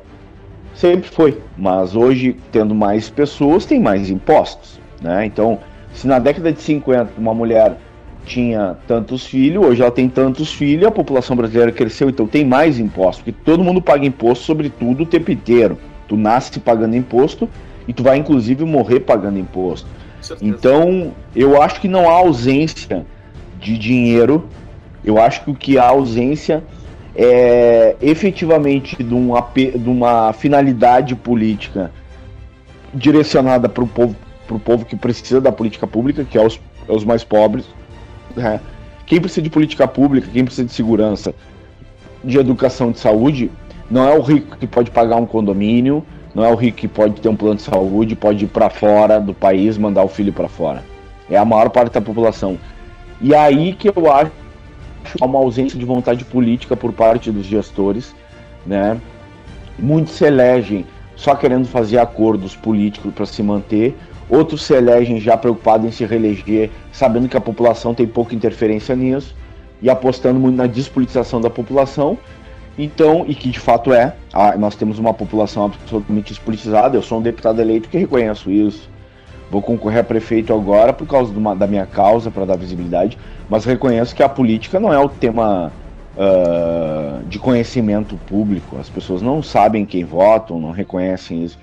sempre 0.78 1.10
foi, 1.10 1.36
mas 1.56 1.96
hoje 1.96 2.36
tendo 2.52 2.74
mais 2.74 3.10
pessoas 3.10 3.66
tem 3.66 3.80
mais 3.80 4.10
impostos, 4.10 4.80
né? 5.02 5.26
Então, 5.26 5.58
se 5.92 6.06
na 6.06 6.20
década 6.20 6.52
de 6.52 6.62
50 6.62 7.12
uma 7.18 7.34
mulher 7.34 7.76
tinha 8.24 8.76
tantos 8.86 9.26
filhos, 9.26 9.64
hoje 9.64 9.82
ela 9.82 9.90
tem 9.90 10.08
tantos 10.08 10.52
filhos, 10.52 10.86
a 10.86 10.90
população 10.90 11.34
brasileira 11.34 11.72
cresceu, 11.72 12.08
então 12.08 12.26
tem 12.26 12.44
mais 12.44 12.78
imposto, 12.78 13.24
porque 13.24 13.40
todo 13.44 13.64
mundo 13.64 13.82
paga 13.82 14.06
imposto 14.06 14.44
sobre 14.44 14.70
tudo 14.70 15.02
o 15.02 15.06
tempo 15.06 15.32
inteiro. 15.32 15.78
Tu 16.06 16.16
nasce 16.16 16.60
pagando 16.60 16.94
imposto 16.94 17.48
e 17.86 17.92
tu 17.92 18.02
vai 18.02 18.16
inclusive 18.16 18.64
morrer 18.64 19.00
pagando 19.00 19.38
imposto. 19.38 19.88
Então, 20.40 21.12
eu 21.34 21.60
acho 21.60 21.80
que 21.80 21.88
não 21.88 22.08
há 22.08 22.12
ausência 22.12 23.04
de 23.60 23.76
dinheiro. 23.76 24.44
Eu 25.04 25.20
acho 25.20 25.42
que 25.42 25.50
o 25.50 25.54
que 25.54 25.78
há 25.78 25.88
ausência 25.88 26.62
é 27.20 27.96
efetivamente 28.00 29.02
de 29.02 29.12
uma, 29.12 29.40
de 29.40 29.90
uma 29.90 30.32
finalidade 30.32 31.16
política 31.16 31.90
direcionada 32.94 33.68
para 33.68 33.82
o 33.82 33.88
povo, 33.88 34.16
povo 34.64 34.84
que 34.84 34.94
precisa 34.94 35.40
da 35.40 35.50
política 35.50 35.86
pública, 35.86 36.24
que 36.24 36.38
é 36.38 36.46
os, 36.46 36.60
é 36.88 36.92
os 36.92 37.04
mais 37.04 37.24
pobres 37.24 37.66
é. 38.36 38.60
Quem 39.06 39.20
precisa 39.20 39.42
de 39.42 39.50
política 39.50 39.88
pública, 39.88 40.28
quem 40.32 40.44
precisa 40.44 40.66
de 40.66 40.72
segurança, 40.72 41.34
de 42.22 42.38
educação, 42.38 42.92
de 42.92 43.00
saúde, 43.00 43.50
não 43.90 44.06
é 44.06 44.16
o 44.16 44.20
rico 44.20 44.56
que 44.56 44.66
pode 44.66 44.90
pagar 44.90 45.16
um 45.16 45.26
condomínio, 45.26 46.04
não 46.34 46.44
é 46.44 46.50
o 46.50 46.54
rico 46.54 46.78
que 46.78 46.88
pode 46.88 47.20
ter 47.20 47.28
um 47.28 47.36
plano 47.36 47.56
de 47.56 47.62
saúde, 47.62 48.14
pode 48.14 48.44
ir 48.44 48.48
para 48.48 48.68
fora 48.68 49.18
do 49.18 49.32
país, 49.32 49.78
mandar 49.78 50.04
o 50.04 50.08
filho 50.08 50.32
para 50.32 50.48
fora. 50.48 50.84
É 51.30 51.36
a 51.36 51.44
maior 51.44 51.70
parte 51.70 51.92
da 51.92 52.00
população. 52.00 52.58
E 53.20 53.34
aí 53.34 53.72
que 53.72 53.88
eu 53.88 54.12
acho 54.12 54.30
uma 55.20 55.38
ausência 55.38 55.78
de 55.78 55.84
vontade 55.84 56.24
política 56.24 56.76
por 56.76 56.92
parte 56.92 57.30
dos 57.30 57.46
gestores, 57.46 58.14
né? 58.66 59.00
Muitos 59.78 60.14
se 60.14 60.24
elegem 60.24 60.84
só 61.14 61.34
querendo 61.34 61.66
fazer 61.66 61.98
acordos 61.98 62.54
políticos 62.54 63.12
para 63.12 63.26
se 63.26 63.42
manter, 63.42 63.96
outros 64.28 64.62
se 64.62 64.74
elegem 64.74 65.20
já 65.20 65.36
preocupados 65.36 65.86
em 65.86 65.90
se 65.90 66.04
reeleger, 66.04 66.70
sabendo 66.92 67.28
que 67.28 67.36
a 67.36 67.40
população 67.40 67.94
tem 67.94 68.06
pouca 68.06 68.34
interferência 68.34 68.94
nisso 68.94 69.34
e 69.80 69.88
apostando 69.88 70.38
muito 70.38 70.56
na 70.56 70.66
despolitização 70.66 71.40
da 71.40 71.50
população. 71.50 72.18
Então, 72.78 73.24
e 73.26 73.34
que 73.34 73.50
de 73.50 73.58
fato 73.58 73.92
é, 73.92 74.14
nós 74.56 74.76
temos 74.76 75.00
uma 75.00 75.12
população 75.12 75.64
absolutamente 75.64 76.28
despolitizada. 76.28 76.96
Eu 76.96 77.02
sou 77.02 77.18
um 77.18 77.22
deputado 77.22 77.60
eleito 77.60 77.88
que 77.88 77.98
reconheço 77.98 78.50
isso. 78.50 78.88
Vou 79.50 79.62
concorrer 79.62 80.00
a 80.00 80.04
prefeito 80.04 80.52
agora 80.52 80.92
por 80.92 81.06
causa 81.06 81.32
uma, 81.32 81.56
da 81.56 81.66
minha 81.66 81.86
causa, 81.86 82.30
para 82.30 82.44
dar 82.44 82.56
visibilidade, 82.56 83.16
mas 83.48 83.64
reconheço 83.64 84.14
que 84.14 84.22
a 84.22 84.28
política 84.28 84.78
não 84.78 84.92
é 84.92 84.98
o 84.98 85.08
tema 85.08 85.72
uh, 86.16 87.24
de 87.26 87.38
conhecimento 87.38 88.16
público. 88.26 88.76
As 88.78 88.88
pessoas 88.88 89.22
não 89.22 89.42
sabem 89.42 89.86
quem 89.86 90.04
votam, 90.04 90.60
não 90.60 90.70
reconhecem 90.70 91.44
isso. 91.44 91.58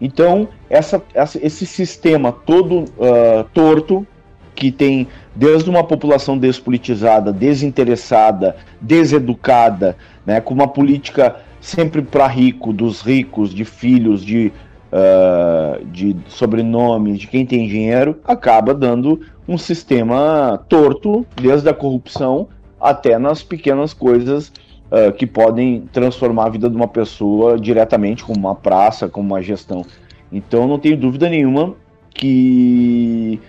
Então, 0.00 0.48
essa, 0.68 1.02
essa 1.14 1.44
esse 1.44 1.66
sistema 1.66 2.32
todo 2.32 2.80
uh, 2.80 3.44
torto, 3.52 4.06
que 4.54 4.72
tem 4.72 5.06
desde 5.36 5.70
uma 5.70 5.84
população 5.84 6.36
despolitizada, 6.36 7.32
desinteressada, 7.32 8.56
deseducada, 8.80 9.96
né, 10.26 10.40
com 10.40 10.52
uma 10.52 10.66
política 10.66 11.36
sempre 11.60 12.02
para 12.02 12.26
rico, 12.26 12.72
dos 12.72 13.00
ricos, 13.00 13.54
de 13.54 13.64
filhos, 13.64 14.24
de, 14.24 14.52
uh, 14.92 15.84
de 15.86 16.16
sobrenomes, 16.28 17.18
de 17.18 17.26
quem 17.26 17.44
tem 17.44 17.66
dinheiro, 17.66 18.18
acaba 18.24 18.74
dando 18.74 19.20
um 19.46 19.56
sistema 19.56 20.62
torto, 20.68 21.26
desde 21.40 21.68
a 21.68 21.74
corrupção 21.74 22.48
até 22.80 23.18
nas 23.18 23.42
pequenas 23.42 23.92
coisas 23.92 24.52
uh, 24.90 25.12
que 25.12 25.26
podem 25.26 25.82
transformar 25.92 26.46
a 26.46 26.50
vida 26.50 26.68
de 26.68 26.76
uma 26.76 26.88
pessoa 26.88 27.58
diretamente, 27.58 28.24
como 28.24 28.38
uma 28.38 28.54
praça, 28.54 29.08
como 29.08 29.34
uma 29.34 29.42
gestão. 29.42 29.84
Então, 30.30 30.66
não 30.68 30.78
tenho 30.78 30.96
dúvida 30.96 31.28
nenhuma 31.28 31.74
que 32.12 33.40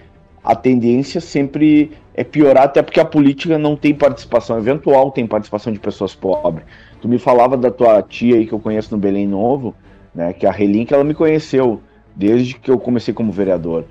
a 0.43 0.55
tendência 0.55 1.19
sempre 1.19 1.91
é 2.13 2.23
piorar, 2.23 2.63
até 2.63 2.81
porque 2.81 2.99
a 2.99 3.05
política 3.05 3.57
não 3.57 3.75
tem 3.75 3.93
participação, 3.93 4.57
eventual 4.57 5.11
tem 5.11 5.27
participação 5.27 5.71
de 5.71 5.79
pessoas 5.79 6.15
pobres. 6.15 6.65
Tu 7.01 7.07
me 7.07 7.17
falava 7.17 7.55
da 7.55 7.71
tua 7.71 8.01
tia 8.01 8.35
aí 8.35 8.45
que 8.45 8.53
eu 8.53 8.59
conheço 8.59 8.93
no 8.93 8.99
Belém 8.99 9.27
Novo, 9.27 9.75
né, 10.13 10.33
que 10.33 10.45
a 10.45 10.51
Relin, 10.51 10.85
que 10.85 10.93
ela 10.93 11.03
me 11.03 11.13
conheceu 11.13 11.81
desde 12.15 12.55
que 12.55 12.69
eu 12.69 12.79
comecei 12.79 13.13
como 13.13 13.31
vereador. 13.31 13.85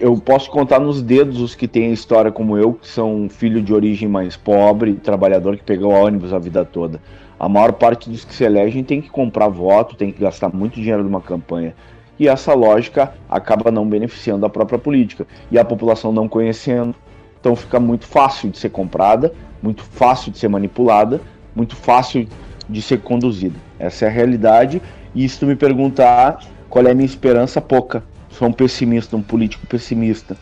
Eu 0.00 0.16
posso 0.16 0.50
contar 0.50 0.80
nos 0.80 1.02
dedos 1.02 1.40
os 1.40 1.54
que 1.54 1.68
têm 1.68 1.92
história 1.92 2.32
como 2.32 2.56
eu, 2.56 2.72
que 2.72 2.88
são 2.88 3.28
filho 3.28 3.62
de 3.62 3.72
origem 3.72 4.08
mais 4.08 4.36
pobre, 4.36 4.94
trabalhador 4.94 5.56
que 5.56 5.62
pegou 5.62 5.92
ônibus 5.92 6.32
a 6.32 6.38
vida 6.38 6.64
toda. 6.64 7.00
A 7.38 7.48
maior 7.48 7.72
parte 7.72 8.08
dos 8.08 8.24
que 8.24 8.34
se 8.34 8.44
elegem 8.44 8.82
tem 8.82 9.00
que 9.00 9.10
comprar 9.10 9.48
voto, 9.48 9.96
tem 9.96 10.10
que 10.10 10.20
gastar 10.20 10.54
muito 10.54 10.80
dinheiro 10.80 11.02
numa 11.04 11.20
campanha 11.20 11.74
e 12.18 12.28
essa 12.28 12.54
lógica 12.54 13.12
acaba 13.28 13.70
não 13.70 13.88
beneficiando 13.88 14.46
a 14.46 14.50
própria 14.50 14.78
política. 14.78 15.26
E 15.50 15.58
a 15.58 15.64
população 15.64 16.12
não 16.12 16.28
conhecendo, 16.28 16.94
então 17.40 17.56
fica 17.56 17.80
muito 17.80 18.06
fácil 18.06 18.50
de 18.50 18.58
ser 18.58 18.70
comprada, 18.70 19.32
muito 19.62 19.82
fácil 19.82 20.30
de 20.30 20.38
ser 20.38 20.48
manipulada, 20.48 21.20
muito 21.54 21.76
fácil 21.76 22.28
de 22.68 22.80
ser 22.80 23.00
conduzida. 23.00 23.58
Essa 23.84 24.06
é 24.06 24.08
a 24.08 24.10
realidade. 24.10 24.80
E 25.14 25.28
se 25.28 25.38
tu 25.38 25.46
me 25.46 25.56
perguntar 25.56 26.38
qual 26.68 26.86
é 26.86 26.90
a 26.90 26.94
minha 26.94 27.06
esperança, 27.06 27.60
pouca. 27.60 28.02
Sou 28.30 28.48
um 28.48 28.52
pessimista, 28.52 29.16
um 29.16 29.22
político 29.22 29.66
pessimista, 29.66 30.36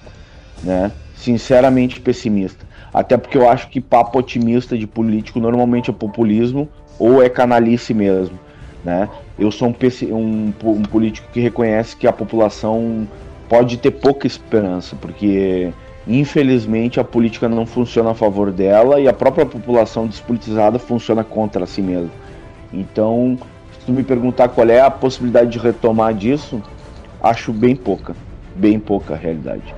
né? 0.62 0.90
Sinceramente 1.14 2.00
pessimista. 2.00 2.64
Até 2.92 3.16
porque 3.16 3.36
eu 3.36 3.48
acho 3.48 3.68
que 3.68 3.80
papo 3.80 4.18
otimista 4.18 4.76
de 4.76 4.86
político 4.86 5.40
normalmente 5.40 5.90
é 5.90 5.92
populismo 5.92 6.68
ou 6.98 7.22
é 7.22 7.28
canalice 7.28 7.94
mesmo, 7.94 8.38
né? 8.84 9.08
eu 9.38 9.50
sou 9.50 9.68
um, 9.68 10.14
um, 10.14 10.52
um, 10.64 10.82
político 10.82 11.28
que 11.32 11.40
reconhece 11.40 11.96
que 11.96 12.06
a 12.06 12.12
população 12.12 13.08
pode 13.48 13.76
ter 13.76 13.90
pouca 13.90 14.26
esperança, 14.26 14.96
porque 14.96 15.72
infelizmente 16.06 17.00
a 17.00 17.04
política 17.04 17.48
não 17.48 17.66
funciona 17.66 18.10
a 18.10 18.14
favor 18.14 18.50
dela 18.50 19.00
e 19.00 19.08
a 19.08 19.12
própria 19.12 19.46
população 19.46 20.06
despolitizada 20.06 20.78
funciona 20.78 21.24
contra 21.24 21.66
si 21.66 21.82
mesma. 21.82 22.10
Então, 22.72 23.38
se 23.78 23.86
tu 23.86 23.92
me 23.92 24.02
perguntar 24.02 24.48
qual 24.48 24.68
é 24.68 24.80
a 24.80 24.90
possibilidade 24.90 25.50
de 25.50 25.58
retomar 25.58 26.14
disso, 26.14 26.62
acho 27.20 27.52
bem 27.52 27.76
pouca, 27.76 28.16
bem 28.54 28.78
pouca 28.78 29.14
a 29.14 29.16
realidade. 29.16 29.74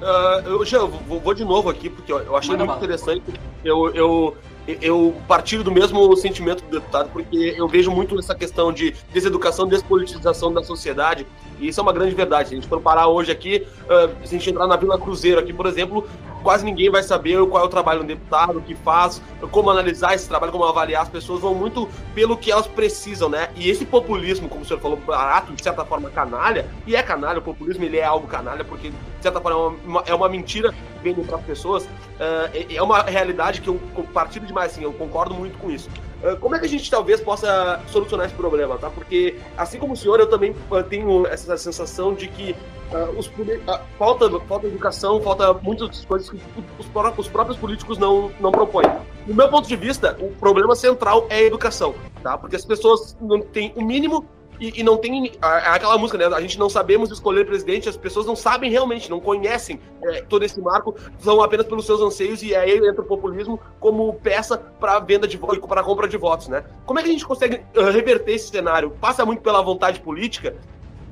Uh, 0.00 0.48
eu 0.48 0.64
já 0.64 0.80
vou, 0.80 1.20
vou, 1.20 1.34
de 1.34 1.44
novo 1.44 1.68
aqui, 1.68 1.88
porque 1.88 2.12
eu 2.12 2.36
achei 2.36 2.56
muito 2.56 2.74
interessante. 2.74 3.22
Eu, 3.64 3.94
eu, 3.94 4.36
eu 4.66 5.14
partilho 5.26 5.64
do 5.64 5.70
mesmo 5.70 6.14
sentimento 6.16 6.62
do 6.64 6.80
deputado, 6.80 7.10
porque 7.12 7.54
eu 7.56 7.66
vejo 7.66 7.90
muito 7.90 8.18
essa 8.18 8.34
questão 8.34 8.72
de 8.72 8.94
deseducação, 9.12 9.66
despolitização 9.66 10.52
da 10.52 10.62
sociedade, 10.62 11.26
e 11.58 11.68
isso 11.68 11.80
é 11.80 11.82
uma 11.82 11.92
grande 11.92 12.14
verdade. 12.14 12.48
Se 12.48 12.54
a 12.54 12.58
gente 12.58 12.68
for 12.68 12.80
parar 12.80 13.08
hoje 13.08 13.30
aqui, 13.30 13.66
uh, 13.84 14.26
se 14.26 14.34
a 14.34 14.38
gente 14.38 14.50
entrar 14.50 14.66
na 14.66 14.76
Vila 14.76 14.98
Cruzeiro 14.98 15.40
aqui, 15.40 15.52
por 15.52 15.66
exemplo, 15.66 16.08
quase 16.42 16.64
ninguém 16.64 16.90
vai 16.90 17.02
saber 17.02 17.44
qual 17.46 17.62
é 17.62 17.66
o 17.66 17.68
trabalho 17.68 18.00
do 18.00 18.06
deputado, 18.06 18.58
o 18.58 18.62
que 18.62 18.74
faz, 18.74 19.22
como 19.50 19.70
analisar 19.70 20.14
esse 20.14 20.28
trabalho, 20.28 20.52
como 20.52 20.64
avaliar. 20.64 21.02
As 21.02 21.08
pessoas 21.08 21.40
vão 21.40 21.54
muito 21.54 21.88
pelo 22.14 22.36
que 22.36 22.50
elas 22.50 22.66
precisam, 22.66 23.28
né? 23.28 23.48
E 23.56 23.70
esse 23.70 23.84
populismo, 23.84 24.48
como 24.48 24.62
o 24.62 24.64
senhor 24.64 24.80
falou, 24.80 24.96
barato, 24.96 25.52
de 25.52 25.62
certa 25.62 25.84
forma 25.84 26.10
canalha, 26.10 26.66
e 26.86 26.96
é 26.96 27.02
canalha, 27.02 27.38
o 27.38 27.42
populismo 27.42 27.84
ele 27.84 27.98
é 27.98 28.04
algo 28.04 28.26
canalha, 28.26 28.64
porque 28.64 28.90
de 28.90 28.96
certa 29.20 29.40
forma 29.40 29.76
é 29.84 29.88
uma, 29.88 30.04
é 30.08 30.14
uma 30.14 30.28
mentira 30.28 30.74
vem 31.02 31.14
para 31.14 31.36
as 31.36 31.42
pessoas. 31.42 31.84
Uh, 31.84 32.74
é 32.74 32.82
uma 32.82 33.02
realidade 33.02 33.60
que 33.60 33.68
eu 33.68 33.78
compartilho 33.94 34.46
demais, 34.52 34.72
assim, 34.72 34.84
eu 34.84 34.92
concordo 34.92 35.34
muito 35.34 35.58
com 35.58 35.70
isso. 35.70 35.88
Uh, 36.22 36.36
como 36.36 36.54
é 36.54 36.58
que 36.58 36.66
a 36.66 36.68
gente 36.68 36.88
talvez 36.88 37.20
possa 37.20 37.80
solucionar 37.88 38.26
esse 38.26 38.34
problema, 38.34 38.78
tá? 38.78 38.90
Porque, 38.90 39.36
assim 39.56 39.78
como 39.78 39.94
o 39.94 39.96
senhor, 39.96 40.20
eu 40.20 40.28
também 40.28 40.54
tenho 40.88 41.26
essa 41.26 41.56
sensação 41.56 42.14
de 42.14 42.28
que 42.28 42.54
uh, 42.92 43.18
os, 43.18 43.26
uh, 43.26 43.80
falta, 43.98 44.30
falta 44.40 44.66
educação, 44.66 45.20
falta 45.20 45.52
muitas 45.54 46.04
coisas 46.04 46.30
que 46.30 46.36
os, 46.78 46.86
os, 47.18 47.28
próprios 47.28 47.58
políticos 47.58 47.98
não, 47.98 48.30
não 48.38 48.52
propõem. 48.52 48.86
No 49.26 49.34
meu 49.34 49.48
ponto 49.48 49.66
de 49.66 49.76
vista, 49.76 50.16
o 50.20 50.28
problema 50.28 50.76
central 50.76 51.26
é 51.28 51.36
a 51.36 51.42
educação, 51.42 51.94
tá? 52.22 52.38
Porque 52.38 52.54
as 52.54 52.64
pessoas 52.64 53.16
não 53.20 53.40
têm 53.40 53.72
o 53.74 53.82
mínimo 53.82 54.28
e, 54.62 54.80
e, 54.80 54.82
não 54.84 54.96
tem 54.96 55.32
aquela 55.40 55.98
música, 55.98 56.16
né? 56.16 56.24
A 56.26 56.40
gente 56.40 56.56
não 56.56 56.70
sabemos 56.70 57.10
escolher 57.10 57.44
presidente, 57.44 57.88
as 57.88 57.96
pessoas 57.96 58.26
não 58.26 58.36
sabem 58.36 58.70
realmente, 58.70 59.10
não 59.10 59.18
conhecem 59.18 59.80
é, 60.04 60.22
todo 60.22 60.44
esse 60.44 60.60
marco, 60.60 60.94
são 61.18 61.42
apenas 61.42 61.66
pelos 61.66 61.84
seus 61.84 62.00
anseios 62.00 62.44
e 62.44 62.54
aí 62.54 62.76
entra 62.78 63.02
o 63.02 63.04
populismo 63.04 63.58
como 63.80 64.14
peça 64.14 64.56
para 64.56 65.00
venda 65.00 65.26
de 65.26 65.36
votos, 65.36 65.58
para 65.66 65.82
compra 65.82 66.06
de 66.06 66.16
votos, 66.16 66.46
né? 66.46 66.62
Como 66.86 67.00
é 67.00 67.02
que 67.02 67.08
a 67.08 67.12
gente 67.12 67.26
consegue 67.26 67.56
uh, 67.76 67.90
reverter 67.90 68.34
esse 68.34 68.50
cenário? 68.50 68.92
Passa 69.00 69.26
muito 69.26 69.42
pela 69.42 69.60
vontade 69.62 69.98
política, 69.98 70.54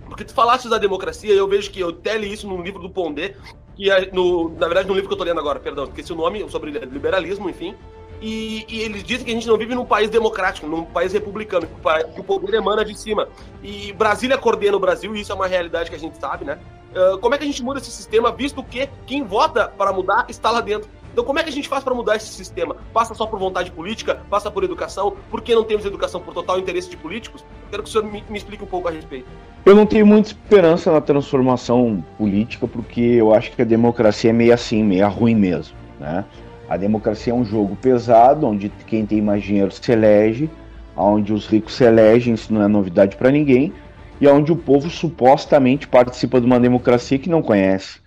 porque 0.06 0.22
tu 0.22 0.32
falaste 0.32 0.68
da 0.68 0.78
democracia, 0.78 1.34
eu 1.34 1.48
vejo 1.48 1.72
que 1.72 1.80
eu 1.80 1.90
li 1.90 2.32
isso 2.32 2.46
no 2.46 2.62
livro 2.62 2.80
do 2.80 2.88
Pondé, 2.88 3.34
que 3.74 3.90
é 3.90 4.12
no, 4.12 4.50
na 4.50 4.68
verdade 4.68 4.86
no 4.86 4.94
livro 4.94 5.08
que 5.08 5.14
eu 5.14 5.18
tô 5.18 5.24
lendo 5.24 5.40
agora, 5.40 5.58
perdão, 5.58 5.84
esqueci 5.84 6.12
o 6.12 6.16
nome, 6.16 6.48
sobre 6.48 6.70
liberalismo, 6.70 7.50
enfim. 7.50 7.74
E, 8.20 8.66
e, 8.68 8.80
eles 8.80 9.02
dizem 9.02 9.24
que 9.24 9.30
a 9.30 9.34
gente 9.34 9.48
não 9.48 9.56
vive 9.56 9.74
num 9.74 9.84
país 9.84 10.10
democrático, 10.10 10.66
num 10.66 10.84
país 10.84 11.12
republicano, 11.12 11.66
que 12.14 12.20
o 12.20 12.24
poder 12.24 12.54
emana 12.54 12.84
de 12.84 12.96
cima. 12.98 13.28
E 13.62 13.92
Brasília 13.94 14.36
coordena 14.36 14.76
o 14.76 14.80
Brasil, 14.80 15.16
e 15.16 15.22
isso 15.22 15.32
é 15.32 15.34
uma 15.34 15.46
realidade 15.46 15.88
que 15.88 15.96
a 15.96 15.98
gente 15.98 16.18
sabe, 16.18 16.44
né? 16.44 16.58
Uh, 16.94 17.18
como 17.18 17.34
é 17.34 17.38
que 17.38 17.44
a 17.44 17.46
gente 17.46 17.62
muda 17.62 17.78
esse 17.78 17.90
sistema, 17.90 18.32
visto 18.32 18.62
que 18.62 18.88
quem 19.06 19.24
vota 19.24 19.68
para 19.68 19.92
mudar 19.92 20.26
está 20.28 20.50
lá 20.50 20.60
dentro? 20.60 20.90
Então, 21.12 21.24
como 21.24 21.38
é 21.38 21.42
que 21.42 21.48
a 21.48 21.52
gente 21.52 21.68
faz 21.68 21.82
para 21.82 21.94
mudar 21.94 22.16
esse 22.16 22.28
sistema? 22.28 22.76
Passa 22.92 23.14
só 23.14 23.26
por 23.26 23.38
vontade 23.38 23.70
política? 23.70 24.22
Passa 24.30 24.50
por 24.50 24.62
educação? 24.62 25.16
Por 25.28 25.40
que 25.40 25.54
não 25.54 25.64
temos 25.64 25.84
educação 25.84 26.20
por 26.20 26.32
total 26.32 26.58
interesse 26.58 26.88
de 26.88 26.96
políticos? 26.96 27.44
Quero 27.68 27.82
que 27.82 27.88
o 27.88 27.92
senhor 27.92 28.04
me, 28.04 28.22
me 28.28 28.38
explique 28.38 28.62
um 28.62 28.66
pouco 28.66 28.86
a 28.86 28.90
respeito. 28.90 29.26
Eu 29.64 29.74
não 29.74 29.86
tenho 29.86 30.06
muita 30.06 30.28
esperança 30.28 30.92
na 30.92 31.00
transformação 31.00 32.04
política, 32.16 32.66
porque 32.68 33.00
eu 33.00 33.34
acho 33.34 33.50
que 33.52 33.62
a 33.62 33.64
democracia 33.64 34.30
é 34.30 34.32
meio 34.32 34.54
assim, 34.54 34.84
meio 34.84 35.08
ruim 35.08 35.34
mesmo. 35.34 35.74
Né? 35.98 36.24
A 36.70 36.78
democracia 36.78 37.34
é 37.34 37.36
um 37.36 37.44
jogo 37.44 37.76
pesado, 37.76 38.46
onde 38.46 38.70
quem 38.86 39.04
tem 39.04 39.20
mais 39.20 39.42
dinheiro 39.42 39.70
se 39.70 39.92
elege, 39.92 40.48
onde 40.96 41.34
os 41.34 41.46
ricos 41.46 41.74
se 41.74 41.84
elegem, 41.84 42.32
isso 42.32 42.50
não 42.54 42.62
é 42.62 42.68
novidade 42.68 43.16
para 43.16 43.30
ninguém, 43.30 43.74
e 44.18 44.26
onde 44.26 44.52
o 44.52 44.56
povo 44.56 44.88
supostamente 44.88 45.86
participa 45.86 46.40
de 46.40 46.46
uma 46.46 46.58
democracia 46.58 47.18
que 47.18 47.28
não 47.28 47.42
conhece 47.42 48.00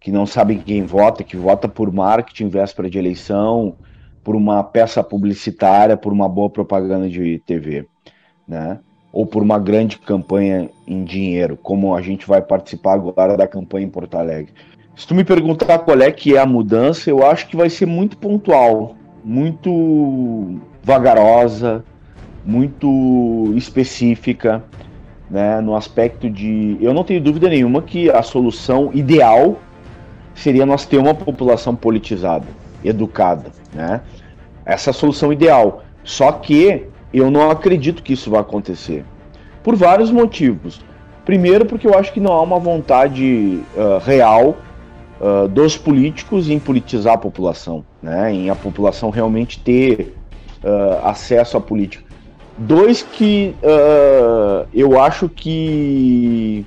que 0.00 0.10
não 0.10 0.26
sabem 0.26 0.58
quem 0.58 0.84
vota, 0.84 1.24
que 1.24 1.36
vota 1.36 1.68
por 1.68 1.92
marketing 1.92 2.48
véspera 2.48 2.88
de 2.88 2.98
eleição, 2.98 3.76
por 4.22 4.36
uma 4.36 4.62
peça 4.62 5.02
publicitária, 5.02 5.96
por 5.96 6.12
uma 6.12 6.28
boa 6.28 6.50
propaganda 6.50 7.08
de 7.08 7.38
TV, 7.40 7.86
né? 8.46 8.78
Ou 9.12 9.26
por 9.26 9.42
uma 9.42 9.58
grande 9.58 9.98
campanha 9.98 10.70
em 10.86 11.02
dinheiro, 11.02 11.56
como 11.56 11.94
a 11.94 12.02
gente 12.02 12.26
vai 12.26 12.42
participar 12.42 12.94
agora 12.94 13.36
da 13.36 13.48
campanha 13.48 13.86
em 13.86 13.90
Porto 13.90 14.16
Alegre. 14.16 14.52
Se 14.98 15.06
tu 15.06 15.14
me 15.14 15.22
perguntar 15.22 15.78
qual 15.78 16.00
é 16.00 16.10
que 16.10 16.34
é 16.34 16.40
a 16.40 16.44
mudança, 16.44 17.08
eu 17.08 17.24
acho 17.24 17.46
que 17.46 17.56
vai 17.56 17.70
ser 17.70 17.86
muito 17.86 18.18
pontual, 18.18 18.96
muito 19.24 20.58
vagarosa, 20.82 21.84
muito 22.44 23.52
específica, 23.54 24.64
né, 25.30 25.60
no 25.60 25.76
aspecto 25.76 26.28
de, 26.28 26.76
eu 26.80 26.92
não 26.92 27.04
tenho 27.04 27.20
dúvida 27.20 27.48
nenhuma 27.48 27.80
que 27.80 28.10
a 28.10 28.24
solução 28.24 28.90
ideal 28.92 29.60
seria 30.34 30.66
nós 30.66 30.84
ter 30.84 30.98
uma 30.98 31.14
população 31.14 31.76
politizada, 31.76 32.46
educada, 32.84 33.52
né? 33.72 34.00
Essa 34.66 34.90
é 34.90 34.92
a 34.92 34.94
solução 34.94 35.32
ideal. 35.32 35.84
Só 36.02 36.32
que 36.32 36.86
eu 37.14 37.30
não 37.30 37.52
acredito 37.52 38.02
que 38.02 38.14
isso 38.14 38.32
vai 38.32 38.40
acontecer. 38.40 39.04
Por 39.62 39.76
vários 39.76 40.10
motivos. 40.10 40.80
Primeiro, 41.24 41.64
porque 41.66 41.86
eu 41.86 41.96
acho 41.96 42.12
que 42.12 42.20
não 42.20 42.32
há 42.32 42.42
uma 42.42 42.58
vontade 42.58 43.60
uh, 43.76 43.98
real 44.04 44.56
uh, 45.20 45.48
dos 45.48 45.76
políticos 45.76 46.48
em 46.48 46.58
politizar 46.58 47.14
a 47.14 47.18
população, 47.18 47.84
né? 48.02 48.32
em 48.32 48.50
a 48.50 48.54
população 48.54 49.10
realmente 49.10 49.58
ter 49.60 50.14
uh, 50.62 51.06
acesso 51.06 51.56
à 51.56 51.60
política. 51.60 52.04
Dois, 52.60 53.02
que 53.02 53.54
eu 54.74 55.00
acho 55.00 55.28
que 55.28 56.66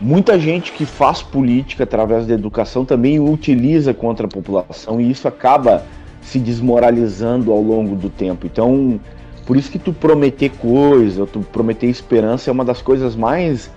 muita 0.00 0.38
gente 0.38 0.70
que 0.70 0.86
faz 0.86 1.20
política 1.20 1.82
através 1.82 2.28
da 2.28 2.34
educação 2.34 2.84
também 2.84 3.18
utiliza 3.18 3.92
contra 3.92 4.26
a 4.26 4.30
população 4.30 5.00
e 5.00 5.10
isso 5.10 5.26
acaba 5.26 5.82
se 6.20 6.38
desmoralizando 6.38 7.50
ao 7.50 7.60
longo 7.60 7.96
do 7.96 8.08
tempo. 8.08 8.46
Então, 8.46 9.00
por 9.44 9.56
isso 9.56 9.70
que 9.70 9.78
tu 9.78 9.92
prometer 9.92 10.50
coisa, 10.50 11.26
tu 11.26 11.40
prometer 11.40 11.88
esperança 11.88 12.48
é 12.48 12.52
uma 12.52 12.64
das 12.64 12.80
coisas 12.80 13.16
mais 13.16 13.68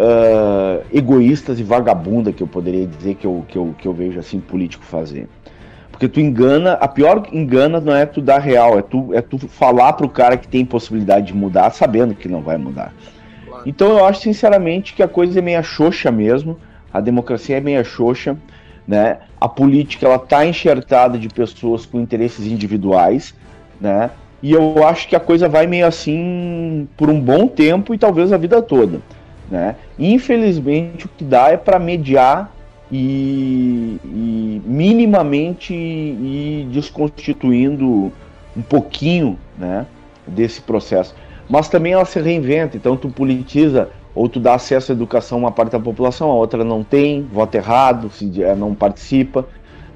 uh, 0.00 0.82
egoístas 0.92 1.60
e 1.60 1.62
vagabunda 1.62 2.32
que 2.32 2.42
eu 2.42 2.46
poderia 2.46 2.86
dizer 2.86 3.16
que 3.16 3.26
eu, 3.26 3.44
que, 3.46 3.56
eu, 3.56 3.74
que 3.78 3.86
eu 3.86 3.92
vejo 3.92 4.18
assim 4.18 4.40
político 4.40 4.84
fazer. 4.84 5.28
Porque 5.90 6.08
tu 6.08 6.18
engana, 6.18 6.72
a 6.74 6.88
pior 6.88 7.26
engana 7.30 7.78
não 7.78 7.94
é 7.94 8.06
tu 8.06 8.22
dar 8.22 8.38
real, 8.38 8.78
é 8.78 8.82
tu, 8.82 9.12
é 9.12 9.20
tu 9.20 9.38
falar 9.38 9.92
pro 9.92 10.08
cara 10.08 10.38
que 10.38 10.48
tem 10.48 10.64
possibilidade 10.64 11.26
de 11.26 11.34
mudar, 11.34 11.70
sabendo 11.70 12.14
que 12.14 12.28
não 12.28 12.40
vai 12.40 12.56
mudar. 12.56 12.94
Então 13.66 13.90
eu 13.90 14.06
acho 14.06 14.22
sinceramente 14.22 14.94
que 14.94 15.02
a 15.02 15.08
coisa 15.08 15.38
é 15.38 15.42
meia 15.42 15.62
xoxa 15.62 16.10
mesmo, 16.10 16.56
a 16.92 17.00
democracia 17.00 17.58
é 17.58 17.60
meia 17.60 17.84
xoxa, 17.84 18.36
né? 18.88 19.18
A 19.38 19.46
política 19.46 20.06
ela 20.06 20.18
tá 20.18 20.46
enxertada 20.46 21.18
de 21.18 21.28
pessoas 21.28 21.84
com 21.84 22.00
interesses 22.00 22.46
individuais, 22.46 23.34
né? 23.78 24.10
E 24.42 24.52
eu 24.52 24.86
acho 24.86 25.06
que 25.06 25.14
a 25.14 25.20
coisa 25.20 25.46
vai 25.50 25.66
meio 25.66 25.86
assim 25.86 26.88
por 26.96 27.10
um 27.10 27.20
bom 27.20 27.46
tempo 27.46 27.92
e 27.92 27.98
talvez 27.98 28.32
a 28.32 28.38
vida 28.38 28.62
toda. 28.62 29.00
Né? 29.50 29.74
Infelizmente, 29.98 31.06
o 31.06 31.08
que 31.08 31.24
dá 31.24 31.48
é 31.48 31.56
para 31.56 31.78
mediar 31.78 32.52
e, 32.90 33.98
e, 34.04 34.62
minimamente 34.64 35.74
ir 35.74 36.68
desconstituindo 36.72 38.12
um 38.56 38.62
pouquinho 38.62 39.36
né, 39.58 39.86
desse 40.26 40.60
processo. 40.60 41.14
Mas 41.48 41.68
também 41.68 41.92
ela 41.92 42.04
se 42.04 42.20
reinventa, 42.20 42.76
então 42.76 42.96
tu 42.96 43.08
politiza 43.08 43.88
ou 44.14 44.28
tu 44.28 44.38
dá 44.38 44.54
acesso 44.54 44.92
à 44.92 44.94
educação 44.94 45.38
a 45.38 45.40
uma 45.40 45.52
parte 45.52 45.72
da 45.72 45.80
população, 45.80 46.30
a 46.30 46.34
outra 46.34 46.64
não 46.64 46.82
tem, 46.82 47.22
vota 47.32 47.56
errado, 47.56 48.10
se 48.10 48.42
eh, 48.42 48.54
não 48.54 48.74
participa. 48.74 49.46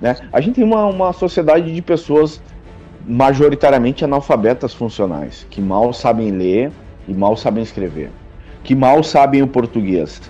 Né? 0.00 0.16
A 0.32 0.40
gente 0.40 0.56
tem 0.56 0.64
uma, 0.64 0.86
uma 0.86 1.12
sociedade 1.12 1.72
de 1.72 1.82
pessoas 1.82 2.40
majoritariamente 3.06 4.04
analfabetas 4.04 4.72
funcionais, 4.72 5.46
que 5.50 5.60
mal 5.60 5.92
sabem 5.92 6.30
ler 6.30 6.72
e 7.06 7.12
mal 7.12 7.36
sabem 7.36 7.62
escrever 7.62 8.10
que 8.64 8.74
mal 8.74 9.04
sabem 9.04 9.42
o 9.42 9.46
português, 9.46 10.20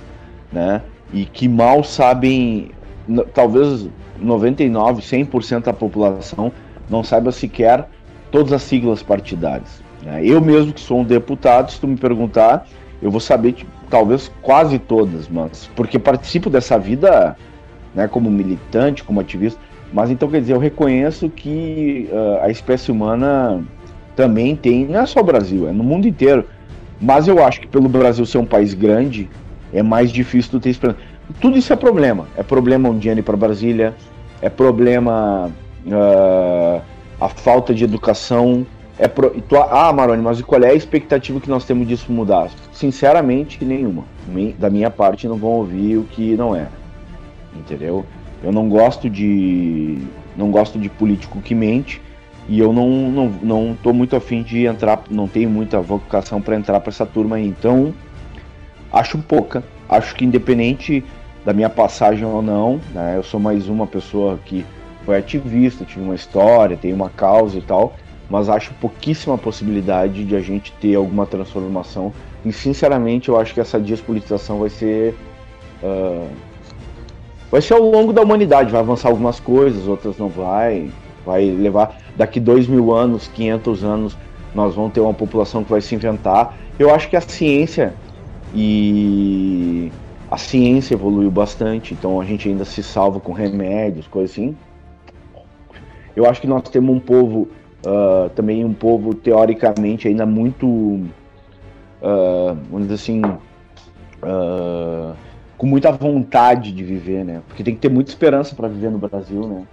né? 0.53 0.83
E 1.13 1.25
que 1.25 1.49
mal 1.49 1.85
sabem, 1.85 2.71
talvez 3.33 3.89
99, 4.21 5.01
100% 5.01 5.63
da 5.63 5.73
população 5.73 6.53
não 6.91 7.03
saiba 7.03 7.31
sequer 7.31 7.89
todas 8.31 8.53
as 8.53 8.63
siglas 8.63 9.03
partidárias. 9.03 9.81
Né? 10.03 10.21
Eu 10.25 10.41
mesmo 10.41 10.73
que 10.73 10.81
sou 10.81 11.01
um 11.01 11.05
deputado, 11.05 11.71
se 11.71 11.81
tu 11.81 11.87
me 11.87 11.97
perguntar, 11.97 12.67
eu 13.01 13.11
vou 13.11 13.21
saber 13.21 13.53
tipo, 13.53 13.71
talvez 13.89 14.31
quase 14.43 14.79
todas, 14.79 15.29
mas 15.29 15.71
porque 15.77 15.99
participo 15.99 16.51
dessa 16.51 16.77
vida, 16.79 17.37
né, 17.95 18.09
como 18.09 18.29
militante, 18.31 19.05
como 19.05 19.21
ativista. 19.21 19.61
Mas 19.93 20.11
então 20.11 20.29
quer 20.29 20.41
dizer, 20.41 20.55
eu 20.55 20.59
reconheço 20.59 21.31
que 21.31 22.09
uh, 22.11 22.43
a 22.43 22.51
espécie 22.51 22.91
humana 22.91 23.63
também 24.17 24.57
tem, 24.57 24.87
não 24.87 25.01
é 25.01 25.07
só 25.07 25.21
o 25.21 25.25
Brasil, 25.25 25.69
é 25.69 25.73
no 25.73 25.85
mundo 25.85 26.09
inteiro 26.09 26.45
mas 27.01 27.29
eu 27.29 27.45
acho 27.45 27.61
que 27.61 27.67
pelo 27.67 27.89
Brasil 27.89 28.25
ser 28.25 28.39
um 28.39 28.47
país 28.47 28.75
grande, 28.75 29.29
é 29.73 29.83
mais 29.83 30.11
difícil 30.11 30.53
tu 30.53 30.61
ter 30.61 30.71
esperança. 30.71 30.99
Tudo 31.41 31.59
isso 31.59 31.73
é 31.73 31.77
problema. 31.77 32.27
É 32.37 32.43
problema 32.43 32.89
um 32.89 32.99
dia 32.99 33.13
ir 33.13 33.23
para 33.23 33.37
Brasília, 33.37 33.95
é 34.41 34.49
problema 34.49 35.51
uh, 35.87 36.83
a 37.21 37.29
falta 37.29 37.75
de 37.75 37.85
educação. 37.85 38.67
É 38.99 39.09
pro... 39.09 39.35
Ah, 39.71 39.93
Maroni, 39.93 40.23
mas 40.23 40.41
qual 40.43 40.63
é 40.63 40.71
a 40.71 40.75
expectativa 40.75 41.41
que 41.41 41.51
nós 41.51 41.65
temos 41.65 41.89
disso 41.89 42.13
mudar? 42.13 42.49
Sinceramente, 42.73 43.65
nenhuma. 43.65 44.05
Da 44.59 44.71
minha 44.71 44.91
parte, 44.91 45.27
não 45.27 45.37
vão 45.37 45.51
ouvir 45.51 45.97
o 45.97 46.05
que 46.05 46.37
não 46.37 46.55
é. 46.55 46.69
Entendeu? 47.57 48.05
Eu 48.43 48.53
não 48.53 48.69
gosto 48.69 49.09
de. 49.09 49.99
Não 50.37 50.51
gosto 50.51 50.79
de 50.79 50.89
político 50.89 51.41
que 51.41 51.55
mente. 51.55 52.01
E 52.49 52.59
eu 52.59 52.73
não, 52.73 52.89
não, 53.11 53.29
não 53.43 53.79
tô 53.83 53.93
muito 53.93 54.15
afim 54.15 54.43
de 54.43 54.67
entrar, 54.67 55.03
não 55.11 55.27
tenho 55.27 55.49
muita 55.49 55.81
vocação 55.81 56.43
para 56.43 56.57
entrar 56.57 56.81
para 56.81 56.91
essa 56.91 57.07
turma 57.07 57.37
aí. 57.37 57.47
Então, 57.47 57.95
acho 58.93 59.19
pouca. 59.19 59.65
Acho 59.89 60.15
que 60.15 60.25
independente 60.25 61.05
da 61.45 61.53
minha 61.53 61.71
passagem 61.71 62.25
ou 62.25 62.43
não, 62.43 62.81
né, 62.95 63.15
eu 63.17 63.23
sou 63.23 63.39
mais 63.39 63.69
uma 63.69 63.87
pessoa 63.87 64.39
que 64.45 64.65
foi 65.05 65.19
ativista, 65.19 65.85
tive 65.85 66.03
uma 66.03 66.15
história, 66.15 66.77
tem 66.77 66.93
uma 66.93 67.11
causa 67.11 67.59
e 67.59 67.61
tal, 67.61 67.95
mas 68.31 68.49
acho 68.49 68.73
pouquíssima 68.75 69.37
possibilidade 69.37 70.25
de 70.25 70.35
a 70.35 70.41
gente 70.41 70.73
ter 70.73 70.95
alguma 70.95 71.27
transformação. 71.27 72.13
E 72.45 72.53
sinceramente, 72.53 73.29
eu 73.29 73.39
acho 73.39 73.53
que 73.53 73.61
essa 73.61 73.79
despolitização 73.79 74.59
vai 74.59 74.71
ser. 74.71 75.15
Uh, 75.83 76.29
vai 77.51 77.61
ser 77.61 77.75
ao 77.75 77.83
longo 77.83 78.13
da 78.13 78.23
humanidade, 78.23 78.71
vai 78.71 78.81
avançar 78.81 79.09
algumas 79.09 79.39
coisas, 79.39 79.87
outras 79.87 80.17
não 80.19 80.29
vai. 80.29 80.91
Vai 81.25 81.45
levar 81.51 81.97
daqui 82.17 82.39
dois 82.39 82.67
mil 82.67 82.93
anos, 82.93 83.29
500 83.29 83.85
anos, 83.85 84.19
nós 84.55 84.75
vamos 84.75 84.93
ter 84.93 85.01
uma 85.01 85.15
população 85.15 85.65
que 85.65 85.71
vai 85.71 85.81
se 85.81 85.95
inventar. 85.95 86.57
Eu 86.79 86.95
acho 86.95 87.09
que 87.09 87.17
a 87.17 87.21
ciência 87.21 87.95
e 88.55 89.91
a 90.31 90.37
ciência 90.37 90.95
evoluiu 90.95 91.31
bastante, 91.31 91.95
então 91.95 92.21
a 92.21 92.25
gente 92.25 92.49
ainda 92.49 92.65
se 92.65 92.83
salva 92.83 93.21
com 93.21 93.33
remédios, 93.33 94.07
coisas 94.07 94.33
assim. 94.33 94.57
Eu 96.15 96.27
acho 96.27 96.41
que 96.41 96.47
nós 96.47 96.63
temos 96.69 96.95
um 96.95 97.01
povo 97.01 97.49
uh, 97.85 98.29
também 98.31 98.65
um 98.65 98.73
povo 98.73 99.15
teoricamente 99.15 100.09
ainda 100.09 100.25
muito, 100.25 100.67
uh, 100.67 101.09
vamos 102.71 102.89
dizer 102.89 102.95
assim, 102.95 103.21
uh, 103.21 105.15
com 105.57 105.67
muita 105.67 105.91
vontade 105.93 106.73
de 106.73 106.85
viver, 106.85 107.25
né? 107.25 107.43
Porque 107.47 107.63
tem 107.63 107.75
que 107.75 107.81
ter 107.81 107.91
muita 107.91 108.11
esperança 108.11 108.55
para 108.55 108.69
viver 108.69 108.91
no 108.91 108.99
Brasil, 108.99 109.47
né? 109.47 109.65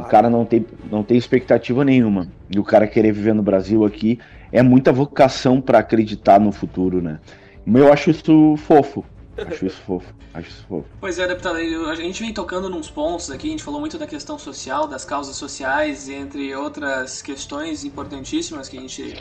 O 0.00 0.08
cara 0.08 0.30
não 0.30 0.44
tem, 0.44 0.66
não 0.90 1.02
tem 1.02 1.16
expectativa 1.16 1.84
nenhuma. 1.84 2.28
E 2.50 2.58
o 2.58 2.64
cara 2.64 2.86
querer 2.86 3.12
viver 3.12 3.34
no 3.34 3.42
Brasil 3.42 3.84
aqui 3.84 4.18
é 4.52 4.62
muita 4.62 4.92
vocação 4.92 5.60
para 5.60 5.78
acreditar 5.78 6.40
no 6.40 6.52
futuro, 6.52 7.00
né? 7.00 7.20
Eu 7.66 7.92
acho 7.92 8.10
isso 8.10 8.56
fofo. 8.56 9.04
Acho 9.36 9.66
isso 9.66 9.80
fofo. 9.82 10.12
Acho 10.34 10.48
isso 10.48 10.66
fofo. 10.68 10.88
Pois 11.00 11.18
é, 11.18 11.26
deputado, 11.26 11.56
a 11.56 11.94
gente 11.94 12.22
vem 12.22 12.32
tocando 12.32 12.68
nos 12.68 12.90
pontos 12.90 13.30
aqui, 13.30 13.48
a 13.48 13.50
gente 13.50 13.62
falou 13.62 13.80
muito 13.80 13.98
da 13.98 14.06
questão 14.06 14.38
social, 14.38 14.86
das 14.86 15.04
causas 15.04 15.36
sociais, 15.36 16.08
entre 16.08 16.54
outras 16.54 17.22
questões 17.22 17.84
importantíssimas 17.84 18.68
que 18.68 18.78
a 18.78 18.80
gente 18.80 19.14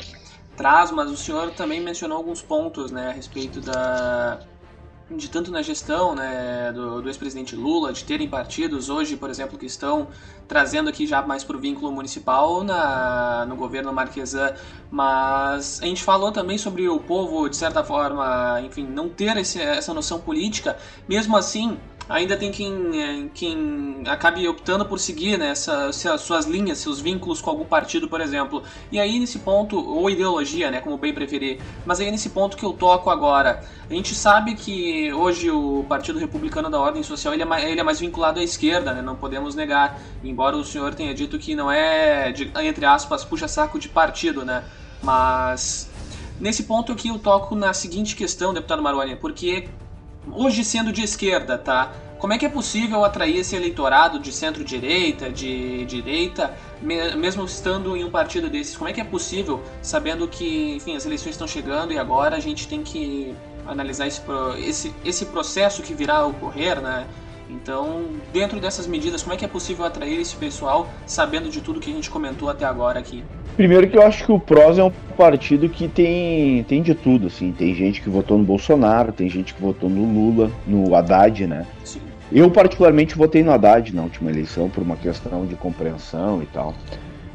traz, 0.56 0.92
mas 0.92 1.10
o 1.10 1.18
senhor 1.18 1.52
também 1.52 1.82
mencionou 1.82 2.18
alguns 2.18 2.42
pontos, 2.42 2.92
né, 2.92 3.10
a 3.10 3.12
respeito 3.12 3.62
da 3.62 4.40
de 5.12 5.30
tanto 5.30 5.52
na 5.52 5.62
gestão 5.62 6.14
né, 6.14 6.72
do, 6.72 7.02
do 7.02 7.10
ex-presidente 7.10 7.56
Lula, 7.56 7.92
de 7.92 8.04
terem 8.04 8.28
partidos 8.28 8.90
hoje, 8.90 9.18
por 9.18 9.30
exemplo, 9.30 9.58
que 9.58 9.66
estão 9.66 10.08
trazendo 10.48 10.90
aqui 10.90 11.08
já 11.08 11.22
mais 11.22 11.44
para 11.44 11.58
o 11.58 11.60
vínculo 11.60 11.92
municipal 11.92 12.64
na, 12.64 13.46
no 13.48 13.56
governo 13.56 13.92
Marquesan, 13.92 14.54
mas 14.92 15.82
a 15.82 15.86
gente 15.86 16.04
falou 16.04 16.32
também 16.32 16.58
sobre 16.58 16.88
o 16.88 17.00
povo, 17.00 17.50
de 17.50 17.58
certa 17.58 17.84
forma, 17.84 18.62
enfim, 18.62 18.84
não 18.84 19.10
ter 19.10 19.36
esse, 19.38 19.60
essa 19.60 19.94
noção 19.94 20.20
política, 20.20 20.78
mesmo 21.08 21.36
assim, 21.36 21.78
ainda 22.10 22.36
tem 22.36 22.52
quem, 22.52 23.02
é, 23.02 23.30
quem 23.34 24.02
acabe 24.08 24.46
optando 24.48 24.84
por 24.84 25.00
seguir 25.00 25.38
né, 25.38 25.52
essa, 25.52 25.92
suas 25.92 26.46
linhas, 26.46 26.80
seus 26.80 27.00
vínculos 27.00 27.40
com 27.40 27.52
algum 27.52 27.66
partido, 27.66 28.10
por 28.10 28.20
exemplo. 28.20 28.64
E 28.92 29.00
aí 29.00 29.20
nesse 29.20 29.40
ponto, 29.40 29.80
ou 29.80 30.10
ideologia, 30.10 30.72
né, 30.72 30.82
como 30.82 30.98
bem 30.98 31.14
preferir, 31.14 31.62
mas 31.86 32.00
aí 32.00 32.10
nesse 32.10 32.32
ponto 32.32 32.58
que 32.58 32.66
eu 32.66 32.74
toco 32.74 33.12
agora, 33.12 33.64
a 33.88 33.94
gente 33.94 34.16
sabe 34.16 34.56
que 34.56 35.14
hoje 35.14 35.52
o 35.52 35.86
Partido 35.88 36.18
Republicano 36.18 36.70
da 36.70 36.80
Ordem 36.80 37.04
Social 37.04 37.34
ele 37.34 37.44
é 37.44 37.46
mais, 37.46 37.64
ele 37.64 37.80
é 37.80 37.84
mais 37.84 38.00
vinculado 38.00 38.40
à 38.40 38.44
esquerda, 38.44 38.92
né, 38.92 39.02
não 39.04 39.16
podemos 39.16 39.54
negar, 39.54 40.02
embora 40.24 40.58
o 40.58 40.66
senhor 40.66 40.96
tenha 40.96 41.14
dito 41.14 41.38
que 41.38 41.54
não 41.54 41.72
é, 41.72 42.32
de, 42.32 42.52
entre 42.64 42.86
aspas, 42.86 43.24
puxa-saco 43.24 43.78
de 43.78 43.88
partido, 43.88 44.44
né, 44.44 44.64
mas... 45.04 45.88
Nesse 46.40 46.64
ponto 46.64 46.94
aqui 46.94 47.10
eu 47.10 47.20
toco 47.20 47.54
na 47.54 47.74
seguinte 47.74 48.16
questão, 48.16 48.54
deputado 48.54 48.82
Maroni, 48.82 49.14
porque 49.18 49.68
hoje 50.34 50.64
sendo 50.64 50.92
de 50.92 51.02
esquerda, 51.04 51.58
tá? 51.58 51.92
Como 52.20 52.34
é 52.34 52.38
que 52.38 52.46
é 52.46 52.50
possível 52.50 53.06
atrair 53.06 53.38
esse 53.38 53.56
eleitorado 53.56 54.20
de 54.20 54.32
centro-direita, 54.34 55.30
de 55.30 55.86
direita, 55.86 56.54
mesmo 56.82 57.46
estando 57.46 57.96
em 57.96 58.04
um 58.04 58.12
partido 58.12 58.50
desses? 58.50 58.76
Como 58.76 58.90
é 58.90 58.94
que 58.94 59.00
é 59.00 59.06
possível, 59.06 59.64
sabendo 59.82 60.28
que, 60.28 60.76
enfim, 60.76 60.98
as 60.98 61.06
eleições 61.06 61.32
estão 61.32 61.48
chegando 61.48 61.94
e 61.94 61.98
agora 61.98 62.36
a 62.36 62.40
gente 62.40 62.68
tem 62.68 62.84
que 62.84 63.34
analisar 63.66 64.06
esse, 64.08 64.22
esse, 64.58 64.94
esse 65.06 65.26
processo 65.28 65.82
que 65.82 65.94
virá 65.94 66.18
a 66.18 66.26
ocorrer, 66.26 66.82
né? 66.82 67.08
Então, 67.50 68.04
dentro 68.32 68.60
dessas 68.60 68.86
medidas, 68.86 69.24
como 69.24 69.34
é 69.34 69.38
que 69.38 69.44
é 69.44 69.48
possível 69.48 69.84
atrair 69.84 70.22
esse 70.22 70.36
pessoal 70.36 70.88
sabendo 71.06 71.50
de 71.50 71.62
tudo 71.62 71.80
que 71.80 71.90
a 71.90 71.94
gente 71.94 72.10
comentou 72.10 72.50
até 72.50 72.64
agora 72.64 73.00
aqui? 73.00 73.24
Primeiro 73.56 73.90
que 73.90 73.98
eu 73.98 74.04
acho 74.04 74.24
que 74.24 74.32
o 74.32 74.40
PROS 74.40 74.78
é 74.78 74.84
um 74.84 74.92
partido 75.18 75.68
que 75.68 75.88
tem, 75.88 76.64
tem 76.64 76.82
de 76.82 76.94
tudo, 76.94 77.28
assim. 77.28 77.52
Tem 77.52 77.74
gente 77.74 78.02
que 78.02 78.10
votou 78.10 78.38
no 78.38 78.44
Bolsonaro, 78.44 79.12
tem 79.12 79.28
gente 79.30 79.54
que 79.54 79.62
votou 79.62 79.90
no 79.90 80.06
Lula, 80.06 80.52
no 80.66 80.96
Haddad, 80.96 81.48
né? 81.48 81.66
Sim. 81.84 82.00
Eu 82.32 82.52
particularmente 82.52 83.16
votei 83.16 83.44
no 83.44 83.52
Haddad 83.52 83.94
na 83.94 84.04
última 84.04 84.30
eleição 84.30 84.70
por 84.70 84.84
uma 84.84 84.96
questão 84.96 85.46
de 85.46 85.56
compreensão 85.56 86.44
e 86.44 86.46
tal. 86.46 86.76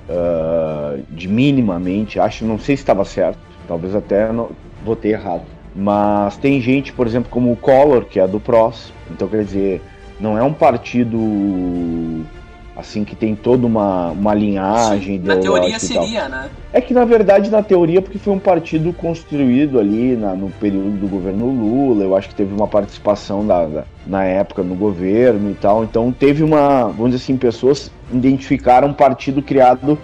Uh, 0.09 1.03
de 1.11 1.27
minimamente, 1.27 2.21
acho, 2.21 2.45
não 2.45 2.59
sei 2.59 2.77
se 2.77 2.83
estava 2.83 3.05
certo, 3.05 3.39
talvez 3.67 3.95
até 3.95 4.31
não, 4.33 4.51
votei 4.85 5.13
errado. 5.13 5.43
Mas 5.75 6.37
tem 6.37 6.61
gente, 6.61 6.93
por 6.93 7.07
exemplo, 7.07 7.29
como 7.31 7.51
o 7.51 7.57
Collor, 7.57 8.05
que 8.05 8.21
é 8.21 8.29
do 8.29 8.39
PROS, 8.39 8.93
então 9.11 9.27
quer 9.27 9.45
dizer, 9.45 9.83
não 10.21 10.39
é 10.39 10.43
um 10.43 10.53
partido 10.53 12.25
assim 12.77 13.05
que 13.05 13.15
tem 13.15 13.37
toda 13.37 13.67
uma, 13.67 14.11
uma 14.11 14.35
linhagem 14.35 15.21
Sim, 15.21 15.27
na 15.27 15.37
teoria 15.37 15.79
seria, 15.79 16.29
né? 16.29 16.51
É 16.73 16.81
que 16.81 16.93
na 16.93 17.05
verdade 17.05 17.51
na 17.51 17.63
teoria 17.63 18.03
porque 18.03 18.19
foi 18.19 18.33
um 18.33 18.39
partido 18.39 18.93
construído 18.93 19.79
ali 19.79 20.17
na, 20.17 20.35
no 20.35 20.51
período 20.51 20.99
do 20.99 21.07
governo 21.07 21.47
Lula, 21.47 22.03
eu 22.05 22.17
acho 22.17 22.29
que 22.29 22.35
teve 22.35 22.53
uma 22.53 22.67
participação 22.67 23.47
da, 23.47 23.65
da, 23.65 23.85
na 24.07 24.25
época 24.25 24.63
no 24.63 24.75
governo 24.75 25.51
e 25.51 25.55
tal, 25.55 25.85
então 25.85 26.11
teve 26.11 26.43
uma, 26.43 26.89
vamos 26.89 27.13
dizer 27.13 27.23
assim, 27.23 27.37
pessoas 27.37 27.91
identificaram 28.13 28.89
um 28.89 28.95
partido 28.95 29.41
criado 29.41 29.97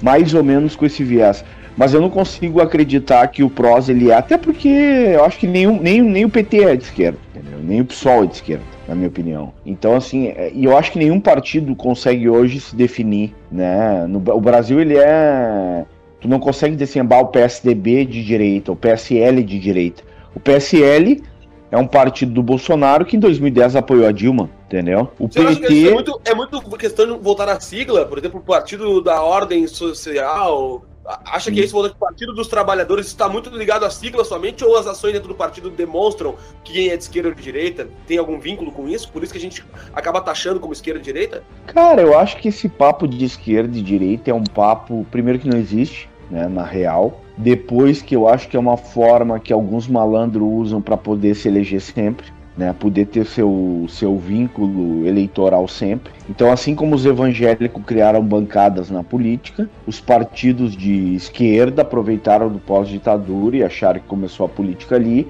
mais 0.00 0.32
ou 0.32 0.44
menos 0.44 0.76
com 0.76 0.86
esse 0.86 1.02
viés. 1.02 1.44
Mas 1.76 1.94
eu 1.94 2.00
não 2.02 2.10
consigo 2.10 2.60
acreditar 2.60 3.26
que 3.28 3.42
o 3.42 3.48
PROS 3.48 3.88
ele 3.88 4.10
é, 4.10 4.14
até 4.14 4.36
porque 4.36 4.68
eu 4.68 5.24
acho 5.24 5.38
que 5.38 5.46
nenhum, 5.46 5.80
nem, 5.80 6.02
nem 6.02 6.24
o 6.24 6.28
PT 6.28 6.64
é 6.64 6.76
de 6.76 6.84
esquerda, 6.84 7.18
entendeu? 7.34 7.58
nem 7.62 7.80
o 7.80 7.84
PSOL 7.84 8.24
é 8.24 8.26
de 8.26 8.34
esquerda, 8.34 8.64
na 8.92 8.94
minha 8.94 9.08
opinião. 9.08 9.52
Então, 9.64 9.96
assim, 9.96 10.28
é, 10.28 10.52
e 10.54 10.64
eu 10.64 10.76
acho 10.76 10.92
que 10.92 10.98
nenhum 10.98 11.18
partido 11.18 11.74
consegue 11.74 12.28
hoje 12.28 12.60
se 12.60 12.76
definir, 12.76 13.34
né? 13.50 14.06
No, 14.06 14.18
o 14.18 14.40
Brasil, 14.40 14.80
ele 14.80 14.96
é. 14.96 15.84
Tu 16.20 16.28
não 16.28 16.38
consegue 16.38 16.76
desembar 16.76 17.20
o 17.20 17.28
PSDB 17.28 18.04
de 18.04 18.22
direita, 18.22 18.70
o 18.70 18.76
PSL 18.76 19.42
de 19.42 19.58
direita. 19.58 20.04
O 20.34 20.38
PSL 20.38 21.22
é 21.70 21.76
um 21.76 21.86
partido 21.86 22.32
do 22.32 22.42
Bolsonaro 22.42 23.04
que 23.04 23.16
em 23.16 23.20
2010 23.20 23.74
apoiou 23.76 24.06
a 24.06 24.12
Dilma, 24.12 24.48
entendeu? 24.66 25.08
O 25.18 25.26
Você 25.26 25.42
PT. 25.42 25.88
É, 25.88 25.92
muito, 25.92 26.20
é 26.24 26.34
muito 26.34 26.60
questão 26.76 27.06
de 27.06 27.22
voltar 27.24 27.48
à 27.48 27.58
sigla, 27.58 28.04
por 28.04 28.18
exemplo, 28.18 28.38
o 28.38 28.42
Partido 28.42 29.00
da 29.00 29.20
Ordem 29.22 29.66
Social, 29.66 30.84
Acha 31.04 31.50
que 31.50 31.60
esse 31.60 31.74
Partido 31.98 32.32
dos 32.32 32.46
Trabalhadores 32.46 33.06
está 33.06 33.28
muito 33.28 33.50
ligado 33.50 33.84
à 33.84 33.90
sigla 33.90 34.24
somente 34.24 34.64
ou 34.64 34.76
as 34.76 34.86
ações 34.86 35.12
dentro 35.12 35.28
do 35.28 35.34
partido 35.34 35.68
demonstram 35.68 36.36
que 36.62 36.72
quem 36.72 36.88
é 36.88 36.96
de 36.96 37.02
esquerda 37.02 37.30
ou 37.30 37.34
de 37.34 37.42
direita 37.42 37.88
tem 38.06 38.18
algum 38.18 38.38
vínculo 38.38 38.70
com 38.70 38.88
isso? 38.88 39.10
Por 39.10 39.22
isso 39.22 39.32
que 39.32 39.38
a 39.38 39.40
gente 39.40 39.64
acaba 39.92 40.20
taxando 40.20 40.60
como 40.60 40.72
esquerda 40.72 41.00
e 41.00 41.02
direita? 41.02 41.42
Cara, 41.66 42.00
eu 42.00 42.16
acho 42.16 42.36
que 42.36 42.48
esse 42.48 42.68
papo 42.68 43.08
de 43.08 43.24
esquerda 43.24 43.76
e 43.76 43.82
direita 43.82 44.30
é 44.30 44.34
um 44.34 44.44
papo, 44.44 45.04
primeiro, 45.10 45.40
que 45.40 45.48
não 45.48 45.58
existe, 45.58 46.08
né, 46.30 46.46
na 46.46 46.64
real. 46.64 47.20
Depois, 47.36 48.00
que 48.00 48.14
eu 48.14 48.28
acho 48.28 48.48
que 48.48 48.56
é 48.56 48.60
uma 48.60 48.76
forma 48.76 49.40
que 49.40 49.52
alguns 49.52 49.88
malandros 49.88 50.46
usam 50.46 50.80
para 50.80 50.96
poder 50.96 51.34
se 51.34 51.48
eleger 51.48 51.80
sempre 51.80 52.26
né, 52.56 52.74
poder 52.78 53.06
ter 53.06 53.24
seu, 53.24 53.86
seu 53.88 54.16
vínculo 54.18 55.06
eleitoral 55.06 55.66
sempre. 55.66 56.12
Então, 56.28 56.52
assim 56.52 56.74
como 56.74 56.94
os 56.94 57.06
evangélicos 57.06 57.82
criaram 57.84 58.22
bancadas 58.22 58.90
na 58.90 59.02
política, 59.02 59.68
os 59.86 60.00
partidos 60.00 60.76
de 60.76 61.14
esquerda 61.14 61.82
aproveitaram 61.82 62.50
do 62.50 62.58
pós-ditadura 62.58 63.56
e 63.56 63.64
acharam 63.64 64.00
que 64.00 64.06
começou 64.06 64.46
a 64.46 64.48
política 64.48 64.96
ali 64.96 65.26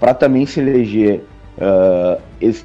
para 0.00 0.14
também 0.14 0.46
se 0.46 0.60
eleger 0.60 1.22
uh, 1.58 2.20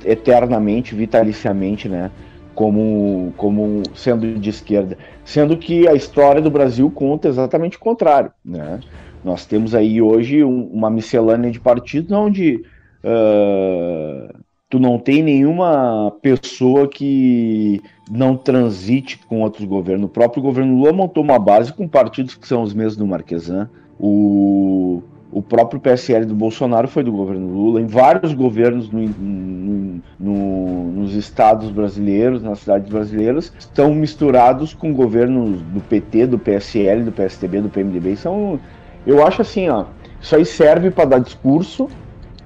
eternamente, 0.05 0.95
vitaliciamente, 0.95 1.89
né, 1.89 2.09
como, 2.55 3.33
como 3.35 3.83
sendo 3.93 4.39
de 4.39 4.49
esquerda. 4.49 4.97
Sendo 5.25 5.57
que 5.57 5.87
a 5.87 5.93
história 5.93 6.41
do 6.41 6.49
Brasil 6.49 6.89
conta 6.89 7.27
exatamente 7.27 7.77
o 7.77 7.79
contrário. 7.79 8.31
Né? 8.43 8.79
Nós 9.23 9.45
temos 9.45 9.75
aí 9.75 10.01
hoje 10.01 10.43
um, 10.43 10.63
uma 10.67 10.89
miscelânea 10.89 11.51
de 11.51 11.59
partidos 11.59 12.11
onde 12.11 12.63
uh, 13.03 14.37
tu 14.69 14.79
não 14.79 14.97
tem 14.97 15.23
nenhuma 15.23 16.11
pessoa 16.21 16.87
que 16.87 17.81
não 18.09 18.35
transite 18.35 19.19
com 19.27 19.41
outros 19.41 19.65
governos. 19.65 20.05
O 20.05 20.09
próprio 20.09 20.41
governo 20.41 20.77
Lula 20.77 20.93
montou 20.93 21.23
uma 21.23 21.39
base 21.39 21.71
com 21.71 21.87
partidos 21.87 22.35
que 22.35 22.47
são 22.47 22.61
os 22.61 22.73
mesmos 22.73 22.97
do 22.97 23.07
Marquesan. 23.07 23.69
O, 23.99 25.01
o 25.31 25.41
próprio 25.41 25.79
PSL 25.79 26.25
do 26.25 26.35
Bolsonaro 26.35 26.87
foi 26.87 27.03
do 27.03 27.11
governo 27.11 27.47
Lula. 27.47 27.81
Em 27.81 27.87
vários 27.87 28.33
governos 28.33 28.89
no, 28.91 29.07
no, 29.07 30.01
no, 30.19 30.91
nos 30.91 31.15
estados 31.15 31.71
brasileiros, 31.71 32.43
nas 32.43 32.59
cidades 32.59 32.89
brasileiras, 32.89 33.53
estão 33.57 33.93
misturados 33.93 34.73
com 34.73 34.93
governos 34.93 35.61
do 35.61 35.79
PT, 35.81 36.27
do 36.27 36.39
PSL, 36.39 37.03
do 37.03 37.11
PSTB, 37.11 37.61
do 37.61 37.69
PMDB. 37.69 38.15
São, 38.17 38.59
eu 39.05 39.25
acho 39.25 39.41
assim, 39.41 39.69
ó, 39.69 39.85
isso 40.21 40.35
aí 40.35 40.45
serve 40.45 40.91
para 40.91 41.05
dar 41.05 41.19
discurso 41.19 41.87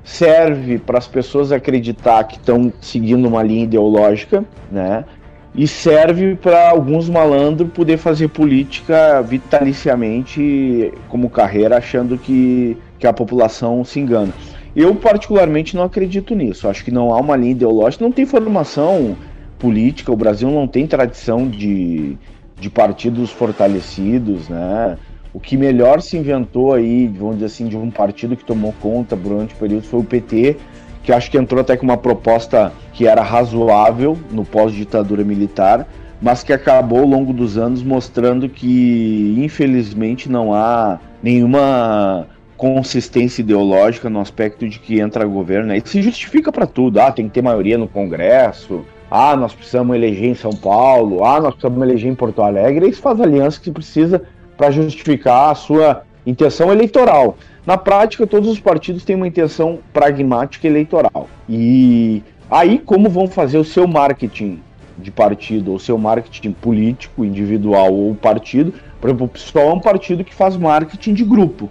serve 0.03 0.77
para 0.79 0.97
as 0.97 1.07
pessoas 1.07 1.51
acreditar 1.51 2.23
que 2.23 2.37
estão 2.37 2.71
seguindo 2.81 3.27
uma 3.27 3.43
linha 3.43 3.63
ideológica, 3.63 4.43
né? 4.71 5.05
E 5.53 5.67
serve 5.67 6.35
para 6.35 6.69
alguns 6.69 7.09
malandros 7.09 7.69
poder 7.73 7.97
fazer 7.97 8.29
política 8.29 9.21
vitaliciamente 9.21 10.93
como 11.09 11.29
carreira, 11.29 11.77
achando 11.77 12.17
que, 12.17 12.77
que 12.97 13.05
a 13.05 13.11
população 13.11 13.83
se 13.83 13.99
engana. 13.99 14.33
Eu, 14.73 14.95
particularmente, 14.95 15.75
não 15.75 15.83
acredito 15.83 16.33
nisso. 16.33 16.69
Acho 16.69 16.85
que 16.85 16.91
não 16.91 17.13
há 17.13 17.19
uma 17.19 17.35
linha 17.35 17.51
ideológica, 17.51 18.03
não 18.03 18.11
tem 18.11 18.25
formação 18.25 19.17
política. 19.59 20.11
O 20.11 20.15
Brasil 20.15 20.49
não 20.49 20.65
tem 20.67 20.87
tradição 20.87 21.45
de, 21.47 22.17
de 22.57 22.69
partidos 22.69 23.29
fortalecidos, 23.29 24.47
né? 24.47 24.97
O 25.33 25.39
que 25.39 25.55
melhor 25.55 26.01
se 26.01 26.17
inventou 26.17 26.73
aí, 26.73 27.07
vamos 27.07 27.35
dizer 27.35 27.45
assim, 27.45 27.67
de 27.67 27.77
um 27.77 27.89
partido 27.89 28.35
que 28.35 28.43
tomou 28.43 28.73
conta 28.81 29.15
durante 29.15 29.53
o 29.53 29.57
período 29.57 29.83
foi 29.83 30.01
o 30.01 30.03
PT, 30.03 30.57
que 31.03 31.11
acho 31.11 31.31
que 31.31 31.37
entrou 31.37 31.61
até 31.61 31.77
com 31.77 31.83
uma 31.83 31.97
proposta 31.97 32.73
que 32.93 33.07
era 33.07 33.21
razoável 33.21 34.17
no 34.29 34.43
pós-ditadura 34.43 35.23
militar, 35.23 35.87
mas 36.21 36.43
que 36.43 36.53
acabou 36.53 36.99
ao 36.99 37.05
longo 37.05 37.33
dos 37.33 37.57
anos 37.57 37.81
mostrando 37.81 38.47
que, 38.49 39.35
infelizmente, 39.37 40.29
não 40.29 40.53
há 40.53 40.99
nenhuma 41.23 42.27
consistência 42.57 43.41
ideológica 43.41 44.07
no 44.07 44.19
aspecto 44.19 44.69
de 44.69 44.77
que 44.77 44.99
entra 44.99 45.25
governo. 45.25 45.73
E 45.73 45.81
se 45.83 45.99
justifica 46.01 46.51
para 46.51 46.67
tudo. 46.67 46.99
Ah, 46.99 47.11
tem 47.11 47.27
que 47.27 47.33
ter 47.33 47.41
maioria 47.41 47.75
no 47.75 47.87
Congresso. 47.87 48.85
Ah, 49.09 49.35
nós 49.35 49.51
precisamos 49.51 49.95
eleger 49.95 50.29
em 50.29 50.35
São 50.35 50.51
Paulo. 50.51 51.25
Ah, 51.25 51.39
nós 51.39 51.55
precisamos 51.55 51.81
eleger 51.81 52.11
em 52.11 52.15
Porto 52.15 52.43
Alegre. 52.43 52.87
Isso 52.87 53.01
faz 53.01 53.19
aliança 53.19 53.59
que 53.59 53.71
precisa 53.71 54.21
para 54.61 54.69
justificar 54.69 55.49
a 55.49 55.55
sua 55.55 56.03
intenção 56.23 56.71
eleitoral. 56.71 57.35
Na 57.65 57.77
prática, 57.77 58.27
todos 58.27 58.47
os 58.47 58.59
partidos 58.59 59.03
têm 59.03 59.15
uma 59.15 59.27
intenção 59.27 59.79
pragmática 59.91 60.67
eleitoral. 60.67 61.27
E 61.49 62.21
aí, 62.47 62.77
como 62.77 63.09
vão 63.09 63.25
fazer 63.25 63.57
o 63.57 63.63
seu 63.63 63.87
marketing 63.87 64.59
de 64.99 65.09
partido, 65.09 65.71
ou 65.71 65.79
seu 65.79 65.97
marketing 65.97 66.51
político, 66.51 67.25
individual 67.25 67.91
ou 67.91 68.13
partido? 68.13 68.71
Por 68.99 69.09
exemplo, 69.09 69.25
o 69.25 69.29
PSOL 69.29 69.71
é 69.71 69.73
um 69.73 69.79
partido 69.79 70.23
que 70.23 70.31
faz 70.31 70.55
marketing 70.55 71.15
de 71.15 71.23
grupo. 71.23 71.67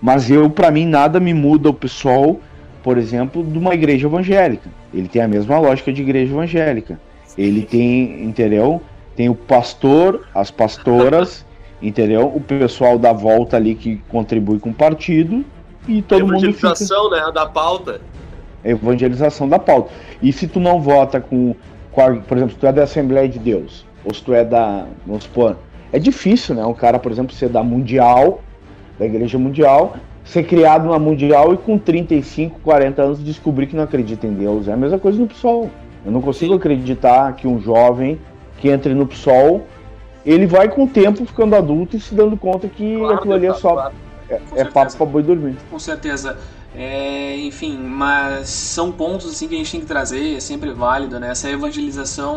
Mas 0.00 0.30
eu, 0.30 0.48
para 0.48 0.70
mim, 0.70 0.86
nada 0.86 1.18
me 1.18 1.34
muda 1.34 1.70
o 1.70 1.74
PSOL, 1.74 2.40
por 2.84 2.98
exemplo, 2.98 3.42
de 3.42 3.58
uma 3.58 3.74
igreja 3.74 4.06
evangélica. 4.06 4.70
Ele 4.94 5.08
tem 5.08 5.22
a 5.22 5.26
mesma 5.26 5.58
lógica 5.58 5.92
de 5.92 6.02
igreja 6.02 6.32
evangélica. 6.32 7.00
Ele 7.36 7.62
tem, 7.62 8.22
entendeu? 8.22 8.80
Tem 9.16 9.28
o 9.28 9.34
pastor, 9.34 10.24
as 10.32 10.52
pastoras 10.52 11.47
entendeu? 11.80 12.26
O 12.34 12.40
pessoal 12.40 12.98
da 12.98 13.12
volta 13.12 13.56
ali 13.56 13.74
que 13.74 13.96
contribui 14.08 14.58
com 14.58 14.70
o 14.70 14.74
partido 14.74 15.44
e 15.86 16.02
todo 16.02 16.26
mundo 16.26 16.44
Evangelização, 16.44 17.10
né, 17.10 17.30
da 17.32 17.46
pauta. 17.46 18.00
Evangelização 18.64 19.48
da 19.48 19.58
pauta. 19.58 19.90
E 20.22 20.32
se 20.32 20.46
tu 20.46 20.60
não 20.60 20.80
vota 20.80 21.20
com, 21.20 21.54
com 21.92 22.00
a, 22.00 22.16
por 22.16 22.36
exemplo, 22.36 22.54
se 22.54 22.60
tu 22.60 22.66
é 22.66 22.72
da 22.72 22.82
Assembleia 22.82 23.28
de 23.28 23.38
Deus, 23.38 23.86
ou 24.04 24.12
se 24.12 24.22
tu 24.22 24.34
é 24.34 24.44
da, 24.44 24.86
vamos 25.06 25.24
supor, 25.24 25.56
é 25.92 25.98
difícil, 25.98 26.54
né, 26.54 26.64
um 26.64 26.74
cara, 26.74 26.98
por 26.98 27.10
exemplo, 27.10 27.34
ser 27.34 27.48
da 27.48 27.62
Mundial, 27.62 28.40
da 28.98 29.06
Igreja 29.06 29.38
Mundial, 29.38 29.96
ser 30.24 30.42
criado 30.42 30.88
na 30.88 30.98
Mundial 30.98 31.54
e 31.54 31.56
com 31.56 31.78
35, 31.78 32.60
40 32.60 33.02
anos 33.02 33.24
descobrir 33.24 33.66
que 33.66 33.76
não 33.76 33.84
acredita 33.84 34.26
em 34.26 34.34
Deus. 34.34 34.68
É 34.68 34.72
a 34.74 34.76
mesma 34.76 34.98
coisa 34.98 35.18
no 35.18 35.26
PSOL. 35.26 35.70
Eu 36.04 36.12
não 36.12 36.20
consigo 36.20 36.54
acreditar 36.54 37.34
que 37.34 37.48
um 37.48 37.58
jovem 37.58 38.18
que 38.58 38.68
entre 38.68 38.92
no 38.92 39.06
PSOL 39.06 39.62
ele 40.28 40.46
vai 40.46 40.68
com 40.68 40.84
o 40.84 40.88
tempo 40.88 41.24
ficando 41.24 41.56
adulto 41.56 41.96
e 41.96 42.00
se 42.00 42.14
dando 42.14 42.36
conta 42.36 42.68
que 42.68 42.96
claro, 42.96 43.14
aquilo 43.14 43.34
ali 43.34 43.46
é 43.46 43.54
só 43.54 43.72
claro. 43.72 43.94
é, 44.28 44.40
é 44.56 44.64
papo 44.64 44.96
pra 44.96 45.06
boi 45.06 45.22
dormir. 45.22 45.56
Com 45.70 45.78
certeza. 45.78 46.36
É, 46.74 47.34
enfim, 47.38 47.76
mas 47.78 48.50
são 48.50 48.92
pontos 48.92 49.26
assim 49.30 49.48
que 49.48 49.54
a 49.54 49.58
gente 49.58 49.72
tem 49.72 49.80
que 49.80 49.86
trazer, 49.86 50.36
é 50.36 50.40
sempre 50.40 50.70
válido, 50.70 51.18
né? 51.18 51.30
Essa 51.30 51.50
evangelização 51.50 52.36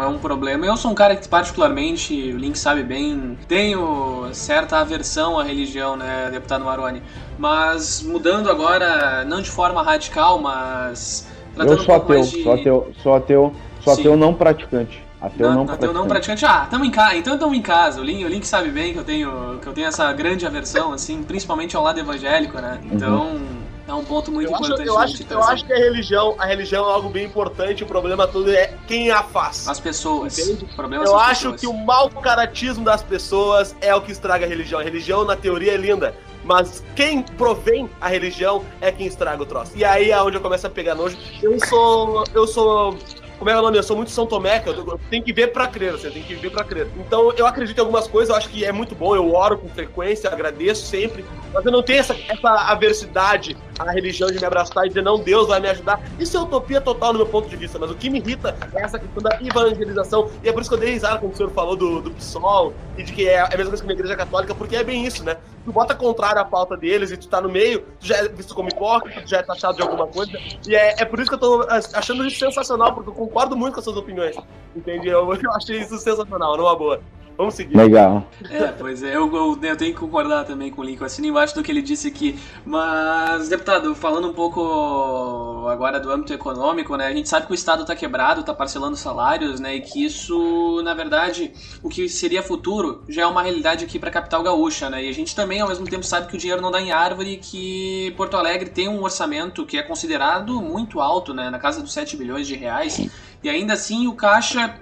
é 0.00 0.06
um 0.06 0.16
problema. 0.16 0.64
Eu 0.64 0.76
sou 0.76 0.92
um 0.92 0.94
cara 0.94 1.16
que 1.16 1.28
particularmente, 1.28 2.14
o 2.14 2.38
Link 2.38 2.56
sabe 2.56 2.84
bem, 2.84 3.36
tenho 3.48 4.28
certa 4.32 4.78
aversão 4.78 5.38
à 5.38 5.42
religião, 5.42 5.96
né, 5.96 6.30
deputado 6.30 6.64
Maroni. 6.64 7.02
Mas 7.36 8.00
mudando 8.00 8.48
agora, 8.48 9.24
não 9.24 9.42
de 9.42 9.50
forma 9.50 9.82
radical, 9.82 10.38
mas 10.38 11.26
eu 11.56 11.78
sou 11.78 11.94
um 11.94 11.98
ateu, 11.98 12.20
de... 12.22 12.42
sou 12.42 12.52
ateu, 12.52 12.92
sou 13.02 13.14
ateu, 13.14 13.52
sou 13.80 13.92
ateu 13.92 14.16
não 14.16 14.32
praticante. 14.32 15.02
Ateu 15.26 15.48
não, 15.48 15.56
não 15.56 15.66
praticante. 15.66 15.90
Ateu 15.90 16.00
não 16.00 16.08
praticante. 16.08 16.46
Ah, 16.46 16.66
tamo 16.70 16.84
em 16.84 16.90
casa. 16.90 17.16
Então 17.16 17.34
estamos 17.34 17.56
em 17.56 17.62
casa. 17.62 18.00
O 18.00 18.04
Link, 18.04 18.24
o 18.24 18.28
Link 18.28 18.46
sabe 18.46 18.70
bem 18.70 18.92
que 18.92 18.98
eu 18.98 19.04
tenho 19.04 19.58
que 19.60 19.66
eu 19.66 19.72
tenho 19.72 19.86
essa 19.86 20.12
grande 20.12 20.46
aversão, 20.46 20.92
assim, 20.92 21.22
principalmente 21.22 21.76
ao 21.76 21.82
lado 21.82 21.98
evangélico, 21.98 22.60
né? 22.60 22.78
Uhum. 22.82 22.90
Então. 22.92 23.26
Uhum 23.28 23.64
é 23.86 23.92
um 23.92 24.04
ponto 24.04 24.32
muito 24.32 24.50
eu 24.50 24.56
importante. 24.56 24.82
Acho, 24.82 24.90
eu, 24.90 24.98
acho, 24.98 25.24
eu 25.30 25.42
acho 25.42 25.66
que 25.66 25.72
a 25.72 25.76
religião, 25.76 26.34
a 26.38 26.46
religião 26.46 26.88
é 26.88 26.92
algo 26.92 27.08
bem 27.10 27.26
importante. 27.26 27.84
O 27.84 27.86
problema 27.86 28.26
todo 28.26 28.50
é 28.50 28.74
quem 28.86 29.10
a 29.10 29.22
faz. 29.22 29.68
As 29.68 29.78
pessoas. 29.78 30.38
Entende? 30.38 30.66
eu 31.04 31.18
acho 31.18 31.52
pessoas. 31.52 31.60
que 31.60 31.66
o 31.66 31.72
mau 31.72 32.08
caratismo 32.08 32.84
das 32.84 33.02
pessoas 33.02 33.76
é 33.80 33.94
o 33.94 34.00
que 34.00 34.10
estraga 34.10 34.46
a 34.46 34.48
religião. 34.48 34.80
A 34.80 34.82
religião, 34.82 35.24
na 35.24 35.36
teoria, 35.36 35.74
é 35.74 35.76
linda. 35.76 36.14
Mas 36.44 36.82
quem 36.94 37.22
provém 37.22 37.88
a 38.00 38.08
religião 38.08 38.64
é 38.80 38.90
quem 38.90 39.06
estraga 39.06 39.42
o 39.42 39.46
troço. 39.46 39.72
E 39.74 39.84
aí 39.84 40.10
é 40.10 40.22
onde 40.22 40.36
eu 40.36 40.40
começo 40.40 40.66
a 40.66 40.70
pegar 40.70 40.94
nojo. 40.94 41.16
Eu 41.42 41.58
sou. 41.66 42.24
Eu 42.34 42.46
sou 42.46 42.96
como 43.44 43.50
é 43.50 43.58
o 43.58 43.60
nome? 43.60 43.76
Eu 43.76 43.82
sou 43.82 43.94
muito 43.94 44.10
São 44.10 44.24
Tomé, 44.24 44.58
que 44.58 44.70
eu, 44.70 44.74
eu 44.74 44.98
tenho 45.10 45.22
que 45.22 45.30
ver 45.30 45.48
pra 45.48 45.66
crer, 45.66 45.92
você 45.92 46.10
tem 46.10 46.22
que 46.22 46.34
ver 46.34 46.50
pra 46.50 46.64
crer. 46.64 46.88
Então 46.96 47.30
eu 47.32 47.46
acredito 47.46 47.76
em 47.76 47.80
algumas 47.80 48.06
coisas, 48.06 48.30
eu 48.30 48.36
acho 48.36 48.48
que 48.48 48.64
é 48.64 48.72
muito 48.72 48.94
bom, 48.94 49.14
eu 49.14 49.34
oro 49.34 49.58
com 49.58 49.68
frequência, 49.68 50.30
agradeço 50.30 50.86
sempre, 50.86 51.22
mas 51.52 51.62
eu 51.62 51.70
não 51.70 51.82
tenho 51.82 51.98
essa, 51.98 52.16
essa 52.26 52.48
aversidade 52.48 53.54
à 53.78 53.90
religião 53.90 54.30
de 54.30 54.38
me 54.38 54.44
abraçar 54.44 54.84
e 54.84 54.88
dizer, 54.88 55.02
não, 55.02 55.18
Deus 55.18 55.48
vai 55.48 55.60
me 55.60 55.68
ajudar. 55.68 56.00
Isso 56.18 56.36
é 56.36 56.40
utopia 56.40 56.80
total 56.80 57.12
no 57.12 57.20
meu 57.20 57.26
ponto 57.26 57.48
de 57.48 57.56
vista, 57.56 57.78
mas 57.78 57.90
o 57.90 57.94
que 57.94 58.10
me 58.10 58.18
irrita 58.18 58.56
é 58.74 58.82
essa 58.82 58.98
questão 58.98 59.22
da 59.22 59.38
evangelização, 59.40 60.30
e 60.42 60.48
é 60.48 60.52
por 60.52 60.60
isso 60.60 60.70
que 60.70 60.76
eu 60.76 60.80
dei 60.80 60.92
risada 60.92 61.18
quando 61.18 61.32
o 61.32 61.36
senhor 61.36 61.50
falou 61.50 61.76
do, 61.76 62.00
do 62.00 62.10
PSOL 62.10 62.72
e 62.96 63.02
de 63.02 63.12
que 63.12 63.28
é 63.28 63.40
a 63.40 63.56
mesma 63.56 63.68
coisa 63.68 63.84
que 63.84 63.90
a 63.90 63.94
igreja 63.94 64.16
católica, 64.16 64.54
porque 64.54 64.76
é 64.76 64.84
bem 64.84 65.04
isso, 65.04 65.24
né? 65.24 65.36
Tu 65.64 65.72
bota 65.72 65.94
contrário 65.94 66.40
à 66.40 66.44
pauta 66.44 66.76
deles 66.76 67.10
e 67.10 67.16
tu 67.16 67.28
tá 67.28 67.40
no 67.40 67.48
meio, 67.48 67.80
tu 67.98 68.06
já 68.06 68.16
é 68.16 68.28
visto 68.28 68.54
como 68.54 68.68
hipócrita, 68.68 69.22
tu 69.22 69.28
já 69.28 69.38
é 69.38 69.42
taxado 69.42 69.76
de 69.76 69.82
alguma 69.82 70.06
coisa, 70.06 70.38
e 70.66 70.74
é, 70.74 71.00
é 71.00 71.04
por 71.04 71.18
isso 71.18 71.28
que 71.28 71.34
eu 71.34 71.40
tô 71.40 71.66
achando 71.94 72.26
isso 72.26 72.38
sensacional, 72.38 72.94
porque 72.94 73.10
eu 73.10 73.14
concordo 73.14 73.56
muito 73.56 73.74
com 73.74 73.80
as 73.80 73.84
suas 73.84 73.96
opiniões. 73.96 74.36
Entendi? 74.76 75.08
Eu, 75.08 75.32
eu 75.34 75.52
achei 75.52 75.80
isso 75.80 75.96
sensacional, 75.98 76.56
numa 76.56 76.76
boa. 76.76 77.00
Vamos 77.36 77.54
seguir. 77.54 77.76
Legal. 77.76 78.28
É, 78.48 78.68
pois 78.68 79.02
é, 79.02 79.16
eu, 79.16 79.34
eu, 79.34 79.58
eu, 79.60 79.76
tenho 79.76 79.92
que 79.92 79.98
concordar 79.98 80.44
também 80.44 80.70
com 80.70 80.82
o 80.82 80.84
Lincoln, 80.84 81.04
assino 81.04 81.26
embaixo 81.26 81.54
do 81.54 81.62
que 81.62 81.72
ele 81.72 81.82
disse 81.82 82.06
aqui. 82.06 82.38
Mas, 82.64 83.48
deputado, 83.48 83.94
falando 83.94 84.28
um 84.28 84.32
pouco 84.32 85.66
agora 85.68 85.98
do 85.98 86.12
âmbito 86.12 86.32
econômico, 86.32 86.96
né? 86.96 87.06
A 87.06 87.12
gente 87.12 87.28
sabe 87.28 87.46
que 87.46 87.52
o 87.52 87.54
Estado 87.54 87.82
está 87.82 87.96
quebrado, 87.96 88.40
está 88.40 88.54
parcelando 88.54 88.96
salários, 88.96 89.58
né? 89.58 89.74
E 89.74 89.80
que 89.80 90.04
isso, 90.04 90.80
na 90.84 90.94
verdade, 90.94 91.52
o 91.82 91.88
que 91.88 92.08
seria 92.08 92.42
futuro 92.42 93.02
já 93.08 93.22
é 93.22 93.26
uma 93.26 93.42
realidade 93.42 93.84
aqui 93.84 93.98
para 93.98 94.10
a 94.10 94.12
capital 94.12 94.42
gaúcha, 94.42 94.88
né? 94.88 95.04
E 95.04 95.08
a 95.08 95.12
gente 95.12 95.34
também, 95.34 95.60
ao 95.60 95.68
mesmo 95.68 95.86
tempo, 95.86 96.04
sabe 96.04 96.28
que 96.28 96.36
o 96.36 96.38
dinheiro 96.38 96.62
não 96.62 96.70
dá 96.70 96.80
em 96.80 96.92
árvore 96.92 97.32
e 97.32 97.36
que 97.36 98.14
Porto 98.16 98.36
Alegre 98.36 98.70
tem 98.70 98.88
um 98.88 99.02
orçamento 99.02 99.66
que 99.66 99.76
é 99.76 99.82
considerado 99.82 100.62
muito 100.62 101.00
alto, 101.00 101.34
né? 101.34 101.50
Na 101.50 101.58
casa 101.58 101.82
dos 101.82 101.92
7 101.92 102.16
bilhões 102.16 102.46
de 102.46 102.54
reais. 102.54 103.08
E 103.42 103.48
ainda 103.48 103.74
assim 103.74 104.06
o 104.06 104.14
caixa 104.14 104.74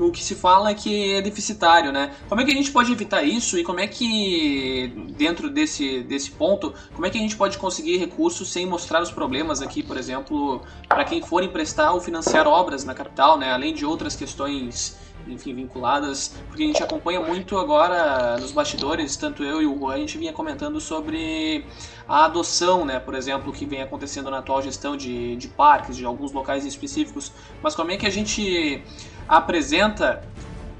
o 0.00 0.10
que 0.10 0.22
se 0.22 0.34
fala 0.34 0.70
é 0.70 0.74
que 0.74 1.12
é 1.14 1.22
deficitário, 1.22 1.92
né? 1.92 2.12
Como 2.28 2.40
é 2.40 2.44
que 2.44 2.50
a 2.50 2.54
gente 2.54 2.70
pode 2.70 2.90
evitar 2.90 3.22
isso 3.22 3.58
e 3.58 3.62
como 3.62 3.80
é 3.80 3.86
que, 3.86 4.92
dentro 5.16 5.50
desse, 5.50 6.02
desse 6.02 6.30
ponto, 6.30 6.72
como 6.94 7.06
é 7.06 7.10
que 7.10 7.18
a 7.18 7.20
gente 7.20 7.36
pode 7.36 7.58
conseguir 7.58 7.98
recursos 7.98 8.50
sem 8.50 8.66
mostrar 8.66 9.02
os 9.02 9.10
problemas 9.10 9.60
aqui, 9.60 9.82
por 9.82 9.96
exemplo, 9.96 10.62
para 10.88 11.04
quem 11.04 11.22
for 11.22 11.42
emprestar 11.42 11.94
ou 11.94 12.00
financiar 12.00 12.46
obras 12.46 12.84
na 12.84 12.94
capital, 12.94 13.38
né? 13.38 13.52
Além 13.52 13.74
de 13.74 13.84
outras 13.84 14.16
questões 14.16 14.98
enfim, 15.26 15.54
vinculadas, 15.54 16.34
porque 16.48 16.62
a 16.62 16.66
gente 16.66 16.82
acompanha 16.82 17.20
muito 17.20 17.58
agora 17.58 18.38
nos 18.38 18.52
bastidores, 18.52 19.16
tanto 19.16 19.44
eu 19.44 19.60
e 19.62 19.66
o 19.66 19.78
Juan, 19.78 19.94
a 19.94 19.98
gente 19.98 20.18
vinha 20.18 20.32
comentando 20.32 20.80
sobre 20.80 21.64
a 22.08 22.24
adoção, 22.24 22.84
né, 22.84 22.98
por 22.98 23.14
exemplo, 23.14 23.52
que 23.52 23.64
vem 23.64 23.82
acontecendo 23.82 24.30
na 24.30 24.38
atual 24.38 24.62
gestão 24.62 24.96
de, 24.96 25.36
de 25.36 25.48
parques, 25.48 25.96
de 25.96 26.04
alguns 26.04 26.32
locais 26.32 26.64
específicos, 26.64 27.32
mas 27.62 27.74
como 27.74 27.90
é 27.90 27.96
que 27.96 28.06
a 28.06 28.10
gente 28.10 28.82
apresenta 29.30 30.20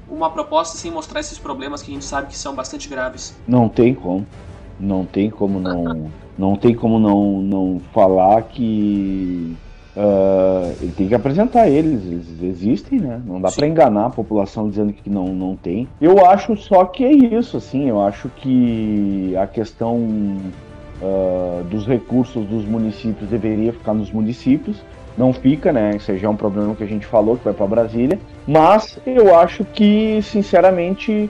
uma 0.09 0.29
proposta 0.29 0.77
sem 0.77 0.91
mostrar 0.91 1.21
esses 1.21 1.37
problemas 1.37 1.81
que 1.81 1.89
a 1.89 1.93
gente 1.93 2.03
sabe 2.03 2.27
que 2.27 2.37
são 2.37 2.53
bastante 2.53 2.89
graves? 2.89 3.33
Não 3.47 3.69
tem 3.69 3.95
como. 3.95 4.27
Não 4.77 5.05
tem 5.05 5.29
como 5.29 5.59
não. 5.59 6.11
Não 6.37 6.55
tem 6.55 6.75
como 6.75 6.99
não, 6.99 7.41
não 7.41 7.81
falar 7.93 8.41
que 8.43 9.55
uh, 9.95 10.75
ele 10.81 10.91
tem 10.91 11.07
que 11.07 11.15
apresentar 11.15 11.69
eles, 11.69 12.03
eles 12.03 12.43
existem, 12.43 12.99
né? 12.99 13.21
Não 13.25 13.39
dá 13.39 13.51
para 13.51 13.67
enganar 13.67 14.07
a 14.07 14.09
população 14.09 14.69
dizendo 14.69 14.91
que 14.91 15.09
não, 15.09 15.27
não 15.27 15.55
tem. 15.55 15.87
Eu 16.01 16.25
acho 16.25 16.57
só 16.57 16.83
que 16.85 17.05
é 17.05 17.11
isso, 17.11 17.57
assim, 17.57 17.87
eu 17.87 18.01
acho 18.01 18.27
que 18.29 19.35
a 19.37 19.45
questão 19.45 19.97
uh, 21.01 21.63
dos 21.69 21.85
recursos 21.85 22.45
dos 22.47 22.65
municípios 22.65 23.29
deveria 23.29 23.71
ficar 23.71 23.93
nos 23.93 24.11
municípios 24.11 24.77
não 25.17 25.33
fica, 25.33 25.71
né? 25.71 25.91
Isso 25.95 26.15
já 26.17 26.27
é 26.27 26.29
um 26.29 26.35
problema 26.35 26.75
que 26.75 26.83
a 26.83 26.87
gente 26.87 27.05
falou 27.05 27.37
que 27.37 27.43
vai 27.43 27.53
para 27.53 27.67
Brasília. 27.67 28.19
Mas 28.47 28.97
eu 29.05 29.37
acho 29.37 29.63
que, 29.65 30.19
sinceramente, 30.21 31.29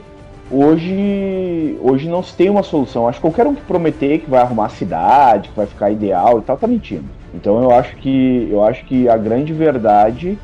hoje, 0.50 1.78
hoje 1.80 2.08
não 2.08 2.22
se 2.22 2.34
tem 2.34 2.50
uma 2.50 2.62
solução. 2.62 3.08
Acho 3.08 3.18
que 3.18 3.22
qualquer 3.22 3.46
um 3.46 3.54
que 3.54 3.62
prometer 3.62 4.18
que 4.18 4.30
vai 4.30 4.40
arrumar 4.40 4.66
a 4.66 4.70
cidade, 4.70 5.48
que 5.48 5.56
vai 5.56 5.66
ficar 5.66 5.90
ideal 5.90 6.38
e 6.38 6.42
tal, 6.42 6.56
tá 6.56 6.66
mentindo. 6.66 7.04
Então 7.34 7.62
eu 7.62 7.70
acho 7.70 7.96
que 7.96 8.48
eu 8.50 8.62
acho 8.62 8.84
que 8.84 9.08
a 9.08 9.16
grande 9.16 9.52
verdade 9.52 10.38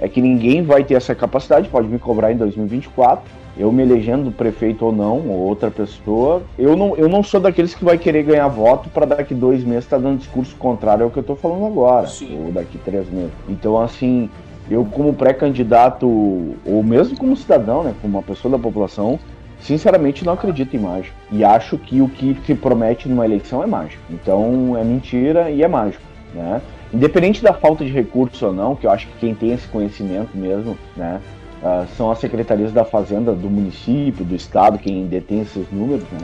é 0.00 0.08
que 0.08 0.20
ninguém 0.20 0.62
vai 0.62 0.82
ter 0.82 0.94
essa 0.94 1.14
capacidade, 1.14 1.68
pode 1.68 1.86
me 1.86 1.98
cobrar 1.98 2.32
em 2.32 2.36
2024 2.36 3.22
eu 3.56 3.70
me 3.72 3.82
elegendo 3.82 4.30
prefeito 4.30 4.86
ou 4.86 4.92
não, 4.92 5.18
ou 5.28 5.38
outra 5.38 5.70
pessoa, 5.70 6.42
eu 6.58 6.76
não, 6.76 6.96
eu 6.96 7.08
não 7.08 7.22
sou 7.22 7.40
daqueles 7.40 7.74
que 7.74 7.84
vai 7.84 7.98
querer 7.98 8.22
ganhar 8.22 8.48
voto 8.48 8.88
para 8.88 9.06
daqui 9.06 9.34
dois 9.34 9.64
meses 9.64 9.84
estar 9.84 9.96
tá 9.96 10.02
dando 10.02 10.18
discurso 10.18 10.54
contrário 10.56 11.04
ao 11.04 11.10
que 11.10 11.18
eu 11.18 11.22
estou 11.22 11.36
falando 11.36 11.66
agora, 11.66 12.06
Sim. 12.06 12.38
ou 12.46 12.52
daqui 12.52 12.78
três 12.78 13.10
meses. 13.10 13.32
Então, 13.48 13.80
assim, 13.80 14.30
eu 14.70 14.84
como 14.84 15.12
pré-candidato, 15.12 16.06
ou 16.06 16.82
mesmo 16.82 17.16
como 17.16 17.36
cidadão, 17.36 17.82
né, 17.82 17.94
como 18.00 18.16
uma 18.16 18.22
pessoa 18.22 18.52
da 18.52 18.58
população, 18.58 19.18
sinceramente 19.60 20.24
não 20.24 20.32
acredito 20.32 20.76
em 20.76 20.80
mágica. 20.80 21.14
E 21.30 21.44
acho 21.44 21.76
que 21.76 22.00
o 22.00 22.08
que 22.08 22.36
se 22.46 22.54
promete 22.54 23.08
numa 23.08 23.24
eleição 23.24 23.62
é 23.62 23.66
mágico. 23.66 24.02
Então, 24.10 24.76
é 24.78 24.84
mentira 24.84 25.50
e 25.50 25.62
é 25.62 25.68
mágico, 25.68 26.02
né? 26.34 26.62
Independente 26.92 27.42
da 27.42 27.52
falta 27.52 27.84
de 27.84 27.90
recurso 27.90 28.46
ou 28.46 28.52
não, 28.52 28.74
que 28.74 28.86
eu 28.86 28.90
acho 28.90 29.06
que 29.06 29.18
quem 29.20 29.34
tem 29.34 29.52
esse 29.52 29.68
conhecimento 29.68 30.36
mesmo, 30.36 30.76
né, 30.96 31.20
Uh, 31.62 31.86
são 31.94 32.10
as 32.10 32.18
secretarias 32.18 32.72
da 32.72 32.84
Fazenda 32.84 33.34
do 33.34 33.50
município, 33.50 34.24
do 34.24 34.34
estado, 34.34 34.78
quem 34.78 35.06
detém 35.06 35.40
esses 35.40 35.70
números, 35.70 36.04
né? 36.10 36.20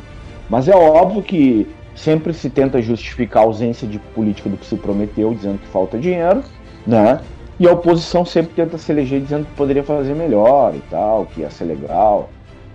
Mas 0.49 0.67
é 0.67 0.75
óbvio 0.75 1.23
que 1.23 1.69
sempre 1.95 2.33
se 2.33 2.49
tenta 2.49 2.81
justificar 2.81 3.43
a 3.43 3.47
ausência 3.47 3.87
de 3.87 3.99
política 3.99 4.49
do 4.49 4.57
que 4.57 4.65
se 4.65 4.77
prometeu, 4.77 5.35
dizendo 5.35 5.59
que 5.59 5.67
falta 5.67 5.99
dinheiro, 5.99 6.43
né? 6.87 7.21
E 7.59 7.67
a 7.67 7.73
oposição 7.73 8.25
sempre 8.25 8.55
tenta 8.55 8.79
se 8.79 8.93
eleger 8.93 9.21
dizendo 9.21 9.47
que 9.47 9.53
poderia 9.53 9.83
fazer 9.83 10.15
melhor 10.15 10.75
e 10.75 10.81
tal, 10.91 11.27
que 11.27 11.41
ia 11.41 11.51
ser 11.51 11.65
legal, 11.65 12.29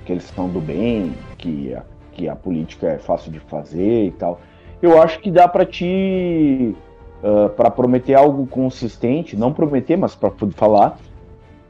que 0.06 0.12
eles 0.12 0.26
estão 0.26 0.48
do 0.48 0.60
bem, 0.60 1.14
que 1.38 1.74
a, 1.74 1.84
que 2.12 2.28
a 2.28 2.36
política 2.36 2.88
é 2.88 2.98
fácil 2.98 3.32
de 3.32 3.40
fazer 3.40 4.06
e 4.06 4.12
tal. 4.12 4.40
Eu 4.82 5.02
acho 5.02 5.20
que 5.20 5.30
dá 5.30 5.48
para 5.48 5.66
te 5.66 6.76
uh, 7.24 7.46
ah, 7.46 7.50
para 7.50 7.70
prometer 7.70 8.16
algo 8.16 8.48
consistente, 8.48 9.38
não 9.38 9.54
prometer, 9.54 9.96
mas 9.96 10.16
para 10.16 10.32
falar 10.56 10.98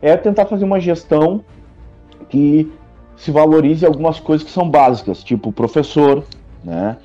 é 0.02 0.18
tentar 0.18 0.46
fazer 0.46 0.66
uma 0.66 0.80
gestão 0.80 1.44
que 2.30 2.72
se 3.16 3.30
valorize 3.30 3.86
algumas 3.86 4.20
coisas 4.20 4.46
que 4.46 4.52
são 4.52 4.68
básicas, 4.68 5.24
tipo 5.24 5.52
professor, 5.52 6.24
né? 6.64 6.98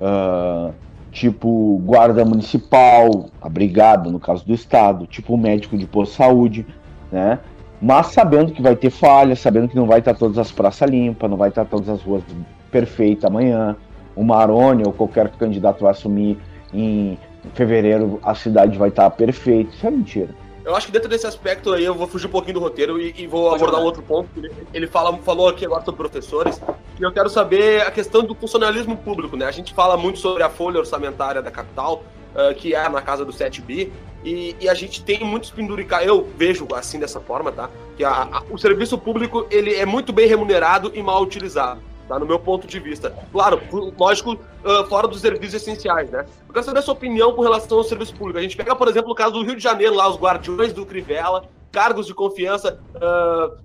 Uh, 0.00 0.74
tipo 1.10 1.80
guarda 1.84 2.24
municipal, 2.24 3.30
a 3.40 3.48
brigada, 3.48 4.10
no 4.10 4.20
caso 4.20 4.44
do 4.44 4.52
estado, 4.52 5.06
tipo 5.06 5.36
médico 5.36 5.78
de 5.78 5.86
posto 5.86 6.10
de 6.10 6.16
saúde, 6.16 6.66
né? 7.10 7.38
Mas 7.80 8.08
sabendo 8.08 8.52
que 8.52 8.60
vai 8.60 8.76
ter 8.76 8.90
falha, 8.90 9.34
sabendo 9.36 9.68
que 9.68 9.76
não 9.76 9.86
vai 9.86 10.00
estar 10.00 10.14
todas 10.14 10.38
as 10.38 10.50
praças 10.50 10.88
limpas, 10.90 11.30
não 11.30 11.36
vai 11.36 11.48
estar 11.48 11.64
todas 11.64 11.88
as 11.88 12.02
ruas 12.02 12.22
perfeitas 12.70 13.24
amanhã, 13.24 13.76
o 14.16 14.22
Maroni 14.22 14.82
ou 14.84 14.92
qualquer 14.92 15.28
candidato 15.30 15.82
vai 15.82 15.92
assumir 15.92 16.38
em 16.72 17.18
fevereiro, 17.54 18.18
a 18.22 18.34
cidade 18.34 18.76
vai 18.78 18.88
estar 18.88 19.08
perfeita. 19.10 19.70
Isso 19.74 19.86
é 19.86 19.90
mentira. 19.90 20.43
Eu 20.64 20.74
acho 20.74 20.86
que 20.86 20.92
dentro 20.92 21.08
desse 21.08 21.26
aspecto 21.26 21.72
aí 21.72 21.84
eu 21.84 21.94
vou 21.94 22.06
fugir 22.06 22.26
um 22.26 22.30
pouquinho 22.30 22.54
do 22.54 22.60
roteiro 22.60 22.98
e, 23.00 23.14
e 23.18 23.26
vou 23.26 23.50
Pode 23.50 23.62
abordar 23.62 23.80
um 23.80 23.84
outro 23.84 24.02
ponto. 24.02 24.28
Ele 24.72 24.86
fala, 24.86 25.16
falou 25.18 25.48
aqui 25.48 25.66
agora 25.66 25.84
sobre 25.84 25.98
professores, 25.98 26.60
e 26.98 27.02
eu 27.02 27.12
quero 27.12 27.28
saber 27.28 27.82
a 27.82 27.90
questão 27.90 28.22
do 28.22 28.34
funcionalismo 28.34 28.96
público, 28.96 29.36
né? 29.36 29.44
A 29.44 29.50
gente 29.50 29.74
fala 29.74 29.96
muito 29.96 30.18
sobre 30.18 30.42
a 30.42 30.48
folha 30.48 30.78
orçamentária 30.78 31.42
da 31.42 31.50
capital, 31.50 32.02
uh, 32.34 32.54
que 32.54 32.74
é 32.74 32.88
na 32.88 33.02
casa 33.02 33.26
do 33.26 33.32
7 33.32 33.60
bi, 33.60 33.92
e, 34.24 34.56
e, 34.58 34.68
a 34.70 34.72
gente 34.72 35.04
tem 35.04 35.22
muitos 35.22 35.50
penduricados, 35.50 36.06
eu 36.06 36.26
vejo 36.38 36.66
assim 36.74 36.98
dessa 36.98 37.20
forma, 37.20 37.52
tá? 37.52 37.68
Que 37.94 38.02
a, 38.02 38.22
a, 38.22 38.42
o 38.50 38.56
serviço 38.56 38.96
público 38.96 39.46
ele 39.50 39.74
é 39.74 39.84
muito 39.84 40.14
bem 40.14 40.26
remunerado 40.26 40.90
e 40.94 41.02
mal 41.02 41.22
utilizado 41.22 41.82
tá? 42.08 42.18
No 42.18 42.26
meu 42.26 42.38
ponto 42.38 42.66
de 42.66 42.78
vista. 42.78 43.14
Claro, 43.32 43.60
lógico, 43.98 44.32
uh, 44.34 44.86
fora 44.88 45.08
dos 45.08 45.20
serviços 45.20 45.54
essenciais, 45.54 46.10
né? 46.10 46.26
Eu 46.46 46.52
quero 46.52 46.64
saber 46.64 46.78
a 46.78 46.82
sua 46.82 46.94
opinião 46.94 47.32
com 47.34 47.42
relação 47.42 47.78
ao 47.78 47.84
serviço 47.84 48.14
público. 48.14 48.38
A 48.38 48.42
gente 48.42 48.56
pega, 48.56 48.74
por 48.74 48.88
exemplo, 48.88 49.12
o 49.12 49.14
caso 49.14 49.32
do 49.32 49.42
Rio 49.42 49.56
de 49.56 49.62
Janeiro, 49.62 49.94
lá, 49.94 50.08
os 50.08 50.16
guardiões 50.16 50.72
do 50.72 50.86
Crivella, 50.86 51.44
cargos 51.72 52.06
de 52.06 52.14
confiança. 52.14 52.80
Uh, 52.94 53.64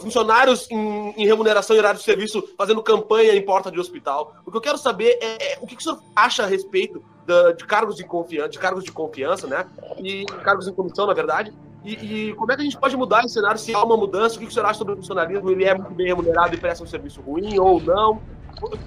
funcionários 0.00 0.68
em, 0.70 1.14
em, 1.16 1.26
remuneração 1.26 1.76
e 1.76 1.78
horário 1.78 1.98
de 1.98 2.04
serviço 2.04 2.42
fazendo 2.58 2.82
campanha 2.82 3.34
em 3.34 3.42
porta 3.42 3.70
de 3.70 3.78
hospital. 3.78 4.34
O 4.44 4.50
que 4.50 4.56
eu 4.56 4.60
quero 4.60 4.76
saber 4.76 5.16
é, 5.20 5.52
é 5.52 5.58
o 5.60 5.66
que, 5.66 5.76
que 5.76 5.80
o 5.80 5.84
senhor 5.84 6.00
acha 6.14 6.42
a 6.42 6.46
respeito 6.46 7.02
da, 7.24 7.52
de 7.52 7.64
cargos 7.64 7.94
de 7.94 8.04
confiança, 8.04 8.48
de 8.48 8.58
cargos 8.58 8.84
de 8.84 8.90
confiança, 8.90 9.46
né? 9.46 9.64
E 9.98 10.24
cargos 10.42 10.66
em 10.66 10.72
comissão, 10.72 11.06
na 11.06 11.14
verdade. 11.14 11.52
E, 11.84 11.92
e, 12.28 12.34
como 12.34 12.52
é 12.52 12.56
que 12.56 12.60
a 12.60 12.64
gente 12.64 12.76
pode 12.76 12.96
mudar 12.96 13.24
esse 13.24 13.34
cenário 13.34 13.58
se 13.58 13.74
há 13.74 13.82
uma 13.82 13.96
mudança? 13.96 14.36
O 14.36 14.38
que, 14.38 14.46
o 14.46 14.50
senhor 14.50 14.66
acha 14.66 14.78
sobre 14.78 14.94
o 14.94 14.96
funcionalismo? 14.96 15.50
Ele 15.50 15.64
é 15.64 15.74
muito 15.74 15.94
bem 15.94 16.06
remunerado 16.08 16.54
e 16.54 16.58
presta 16.58 16.84
um 16.84 16.86
serviço 16.86 17.20
ruim 17.22 17.58
ou 17.58 17.80
não? 17.80 18.20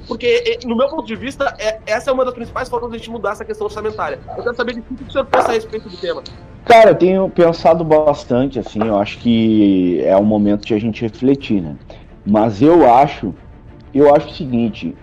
Porque, 0.07 0.59
no 0.65 0.75
meu 0.75 0.87
ponto 0.87 1.05
de 1.05 1.15
vista, 1.15 1.55
é, 1.57 1.79
essa 1.87 2.11
é 2.11 2.13
uma 2.13 2.23
das 2.23 2.33
principais 2.33 2.69
formas 2.69 2.91
de 2.91 2.95
a 2.95 2.99
gente 2.99 3.09
mudar 3.09 3.31
essa 3.31 3.43
questão 3.43 3.65
orçamentária. 3.65 4.19
Eu 4.37 4.43
quero 4.43 4.55
saber 4.55 4.75
de 4.75 4.81
que 4.81 5.03
o 5.03 5.11
senhor 5.11 5.25
pensa 5.25 5.49
a 5.49 5.53
respeito 5.53 5.89
do 5.89 5.97
tema. 5.97 6.21
Cara, 6.65 6.91
eu 6.91 6.95
tenho 6.95 7.29
pensado 7.29 7.83
bastante, 7.83 8.59
assim, 8.59 8.79
eu 8.79 8.97
acho 8.97 9.17
que 9.19 10.01
é 10.03 10.15
o 10.15 10.23
momento 10.23 10.65
de 10.65 10.73
a 10.73 10.79
gente 10.79 11.01
refletir, 11.01 11.61
né? 11.61 11.75
Mas 12.25 12.61
eu 12.61 12.89
acho, 12.93 13.33
eu 13.93 14.15
acho 14.15 14.27
o 14.27 14.33
seguinte, 14.33 14.95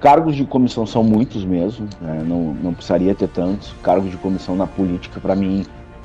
cargos 0.00 0.34
de 0.34 0.44
comissão 0.44 0.84
são 0.84 1.02
muitos 1.04 1.44
mesmo, 1.44 1.88
né? 2.00 2.22
não, 2.26 2.52
não 2.54 2.74
precisaria 2.74 3.14
ter 3.14 3.28
tantos. 3.28 3.72
Cargos 3.82 4.10
de 4.10 4.16
comissão 4.16 4.56
na 4.56 4.66
política, 4.66 5.20
para 5.20 5.34
mim, 5.34 5.64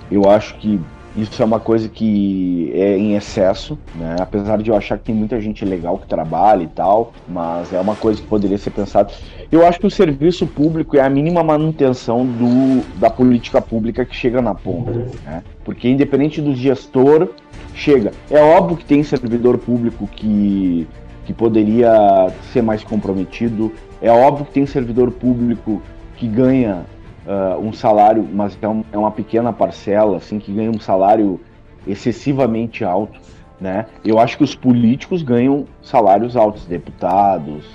eu 0.09 0.29
acho 0.29 0.55
que 0.55 0.79
isso 1.17 1.41
é 1.41 1.45
uma 1.45 1.59
coisa 1.59 1.87
que 1.87 2.71
é 2.73 2.97
em 2.97 3.15
excesso, 3.15 3.77
né? 3.95 4.17
Apesar 4.19 4.61
de 4.61 4.69
eu 4.69 4.75
achar 4.75 4.97
que 4.97 5.05
tem 5.05 5.15
muita 5.15 5.39
gente 5.39 5.63
legal 5.63 5.97
que 5.97 6.07
trabalha 6.07 6.63
e 6.63 6.67
tal, 6.67 7.13
mas 7.27 7.71
é 7.71 7.79
uma 7.79 7.95
coisa 7.95 8.21
que 8.21 8.27
poderia 8.27 8.57
ser 8.57 8.71
pensada. 8.71 9.11
Eu 9.51 9.65
acho 9.65 9.79
que 9.79 9.87
o 9.87 9.91
serviço 9.91 10.45
público 10.45 10.97
é 10.97 11.01
a 11.01 11.09
mínima 11.09 11.43
manutenção 11.43 12.25
do, 12.25 12.83
da 12.99 13.09
política 13.09 13.61
pública 13.61 14.03
que 14.03 14.15
chega 14.15 14.41
na 14.41 14.53
ponta, 14.53 14.91
né? 15.23 15.41
Porque 15.63 15.87
independente 15.87 16.41
do 16.41 16.53
gestor, 16.53 17.29
chega. 17.73 18.11
É 18.29 18.41
óbvio 18.41 18.77
que 18.77 18.85
tem 18.85 19.01
servidor 19.03 19.57
público 19.57 20.07
que, 20.07 20.87
que 21.25 21.33
poderia 21.33 22.29
ser 22.51 22.61
mais 22.61 22.83
comprometido, 22.83 23.71
é 24.01 24.11
óbvio 24.11 24.45
que 24.45 24.51
tem 24.51 24.65
servidor 24.65 25.11
público 25.11 25.81
que 26.17 26.27
ganha 26.27 26.85
uh, 27.25 27.59
um 27.59 27.73
salário, 27.73 28.27
mas 28.31 28.57
é, 28.61 28.67
um, 28.67 28.83
é, 28.91 28.97
uma 28.97 29.11
pequena 29.11 29.51
parcela, 29.51 30.17
assim, 30.17 30.39
que 30.39 30.51
ganha 30.51 30.71
um 30.71 30.79
salário 30.79 31.39
excessivamente 31.87 32.83
alto, 32.83 33.19
né? 33.59 33.85
Eu 34.03 34.19
acho 34.19 34.37
que 34.37 34.43
os 34.43 34.55
políticos 34.55 35.21
ganham 35.21 35.65
salários 35.81 36.35
altos, 36.35 36.65
deputados, 36.65 37.65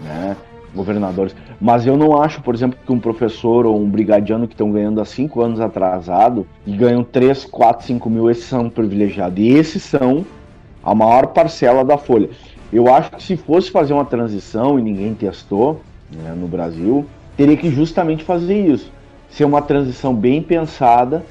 né? 0.00 0.36
Governadores. 0.74 1.34
Mas 1.60 1.86
eu 1.86 1.96
não 1.96 2.20
acho, 2.20 2.42
por 2.42 2.54
exemplo, 2.54 2.78
que 2.84 2.92
um 2.92 3.00
professor 3.00 3.66
ou 3.66 3.80
um 3.80 3.88
brigadiano 3.88 4.46
que 4.46 4.54
estão 4.54 4.70
ganhando 4.70 5.00
há 5.00 5.04
cinco 5.04 5.42
anos 5.42 5.60
atrasado 5.60 6.46
e 6.66 6.76
ganham 6.76 7.02
3, 7.02 7.46
4, 7.46 7.86
5 7.86 8.10
mil, 8.10 8.30
esses 8.30 8.44
são 8.44 8.68
privilegiados. 8.68 9.38
E 9.38 9.48
esses 9.48 9.82
são 9.82 10.24
a 10.84 10.94
maior 10.94 11.28
parcela 11.28 11.84
da 11.84 11.98
folha. 11.98 12.28
Eu 12.72 12.92
acho 12.92 13.10
que 13.12 13.22
se 13.22 13.36
fosse 13.36 13.70
fazer 13.70 13.94
uma 13.94 14.04
transição 14.04 14.78
e 14.78 14.82
ninguém 14.82 15.14
testou 15.14 15.80
né, 16.10 16.34
no 16.36 16.46
Brasil, 16.46 17.06
teria 17.38 17.56
que 17.56 17.70
justamente 17.70 18.24
fazer 18.24 18.66
isso. 18.66 18.92
Ser 19.30 19.44
uma 19.44 19.62
transição 19.62 20.12
bem 20.12 20.42
pensada, 20.42 21.24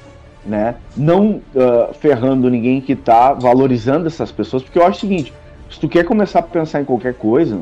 né? 0.44 0.76
Não 0.96 1.42
uh, 1.54 1.92
ferrando 2.00 2.48
ninguém 2.48 2.80
que 2.80 2.94
está 2.94 3.34
valorizando 3.34 4.06
essas 4.06 4.32
pessoas, 4.32 4.62
porque 4.62 4.78
eu 4.78 4.86
acho 4.86 4.96
o 4.96 5.00
seguinte, 5.00 5.32
se 5.70 5.78
tu 5.78 5.86
quer 5.86 6.04
começar 6.04 6.38
a 6.38 6.42
pensar 6.42 6.80
em 6.80 6.84
qualquer 6.84 7.12
coisa, 7.14 7.60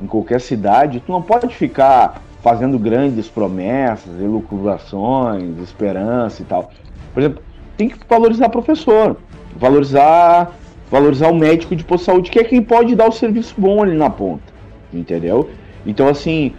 em 0.00 0.06
qualquer 0.06 0.40
cidade, 0.40 1.00
tu 1.00 1.10
não 1.10 1.22
pode 1.22 1.54
ficar 1.54 2.20
fazendo 2.42 2.78
grandes 2.78 3.26
promessas, 3.26 4.20
elucubrações, 4.20 5.58
esperança 5.58 6.42
e 6.42 6.44
tal. 6.44 6.70
Por 7.14 7.20
exemplo, 7.20 7.42
tem 7.76 7.88
que 7.88 7.96
valorizar 8.06 8.48
o 8.48 8.50
professor, 8.50 9.16
valorizar, 9.56 10.52
valorizar 10.90 11.28
o 11.28 11.34
médico 11.34 11.74
de 11.74 11.84
posto 11.84 12.02
de 12.02 12.06
saúde, 12.06 12.30
que 12.30 12.38
é 12.38 12.44
quem 12.44 12.60
pode 12.60 12.94
dar 12.94 13.08
o 13.08 13.12
serviço 13.12 13.54
bom 13.56 13.82
ali 13.82 13.96
na 13.96 14.10
ponta, 14.10 14.52
entendeu? 14.92 15.48
Então, 15.86 16.06
assim, 16.06 16.52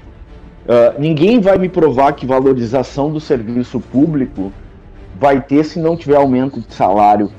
Uh, 0.70 1.02
ninguém 1.02 1.40
vai 1.40 1.58
me 1.58 1.68
provar 1.68 2.14
que 2.14 2.28
valorização 2.28 3.12
do 3.12 3.20
serviço 3.20 3.80
público 3.80 4.54
vai 5.20 5.42
ter 5.42 5.64
se 5.66 5.80
não 5.80 5.98
tiver 5.98 6.18
aumento 6.18 6.60
de 6.60 6.72
salário 6.72 7.32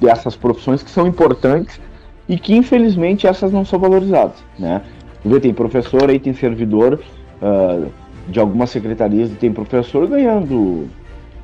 dessas 0.00 0.34
profissões 0.34 0.82
que 0.82 0.90
são 0.90 1.06
importantes 1.06 1.80
e 2.28 2.36
que 2.36 2.56
infelizmente 2.56 3.24
essas 3.24 3.52
não 3.52 3.64
são 3.64 3.78
valorizadas, 3.78 4.44
né? 4.58 4.82
Vê, 5.24 5.38
tem 5.38 5.54
professor 5.54 6.10
aí, 6.10 6.18
tem 6.18 6.34
servidor 6.34 6.98
uh, 7.40 7.86
de 8.26 8.40
algumas 8.40 8.70
secretarias 8.70 9.30
e 9.30 9.36
tem 9.36 9.52
professor 9.52 10.08
ganhando 10.08 10.88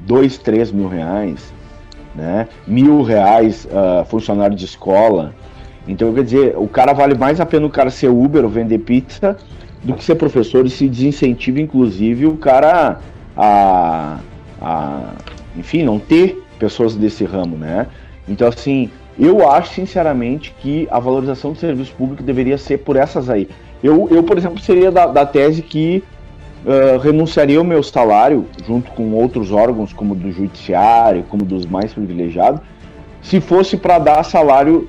dois, 0.00 0.38
três 0.38 0.72
mil 0.72 0.88
reais, 0.88 1.54
né? 2.16 2.48
Mil 2.66 3.02
reais 3.02 3.64
uh, 3.66 4.04
funcionário 4.06 4.56
de 4.56 4.64
escola. 4.64 5.32
Então, 5.86 6.12
quer 6.12 6.24
dizer, 6.24 6.54
o 6.56 6.66
cara 6.66 6.92
vale 6.92 7.14
mais 7.14 7.40
a 7.40 7.46
pena 7.46 7.64
o 7.64 7.70
cara 7.70 7.90
ser 7.90 8.08
Uber 8.08 8.42
ou 8.42 8.50
vender 8.50 8.78
pizza 8.78 9.36
do 9.82 9.94
que 9.94 10.04
ser 10.04 10.16
professor 10.16 10.66
e 10.66 10.70
se 10.70 10.88
desincentiva, 10.88 11.60
inclusive, 11.60 12.26
o 12.26 12.36
cara 12.36 13.00
a, 13.36 14.18
a, 14.60 15.12
enfim, 15.56 15.82
não 15.82 15.98
ter 15.98 16.42
pessoas 16.58 16.96
desse 16.96 17.24
ramo, 17.24 17.56
né? 17.56 17.86
Então, 18.28 18.48
assim, 18.48 18.90
eu 19.18 19.48
acho, 19.48 19.74
sinceramente, 19.74 20.54
que 20.60 20.86
a 20.90 20.98
valorização 20.98 21.52
do 21.52 21.58
serviço 21.58 21.92
público 21.94 22.22
deveria 22.22 22.58
ser 22.58 22.78
por 22.78 22.96
essas 22.96 23.30
aí. 23.30 23.48
Eu, 23.82 24.08
eu 24.10 24.22
por 24.22 24.36
exemplo, 24.36 24.60
seria 24.60 24.90
da, 24.90 25.06
da 25.06 25.24
tese 25.24 25.62
que 25.62 26.02
uh, 26.64 26.98
renunciaria 26.98 27.58
ao 27.58 27.64
meu 27.64 27.82
salário, 27.82 28.46
junto 28.66 28.90
com 28.92 29.12
outros 29.12 29.52
órgãos, 29.52 29.92
como 29.92 30.14
do 30.14 30.30
judiciário, 30.32 31.24
como 31.28 31.44
dos 31.44 31.64
mais 31.64 31.92
privilegiados, 31.92 32.60
se 33.22 33.40
fosse 33.40 33.76
para 33.76 33.98
dar 33.98 34.22
salário 34.24 34.88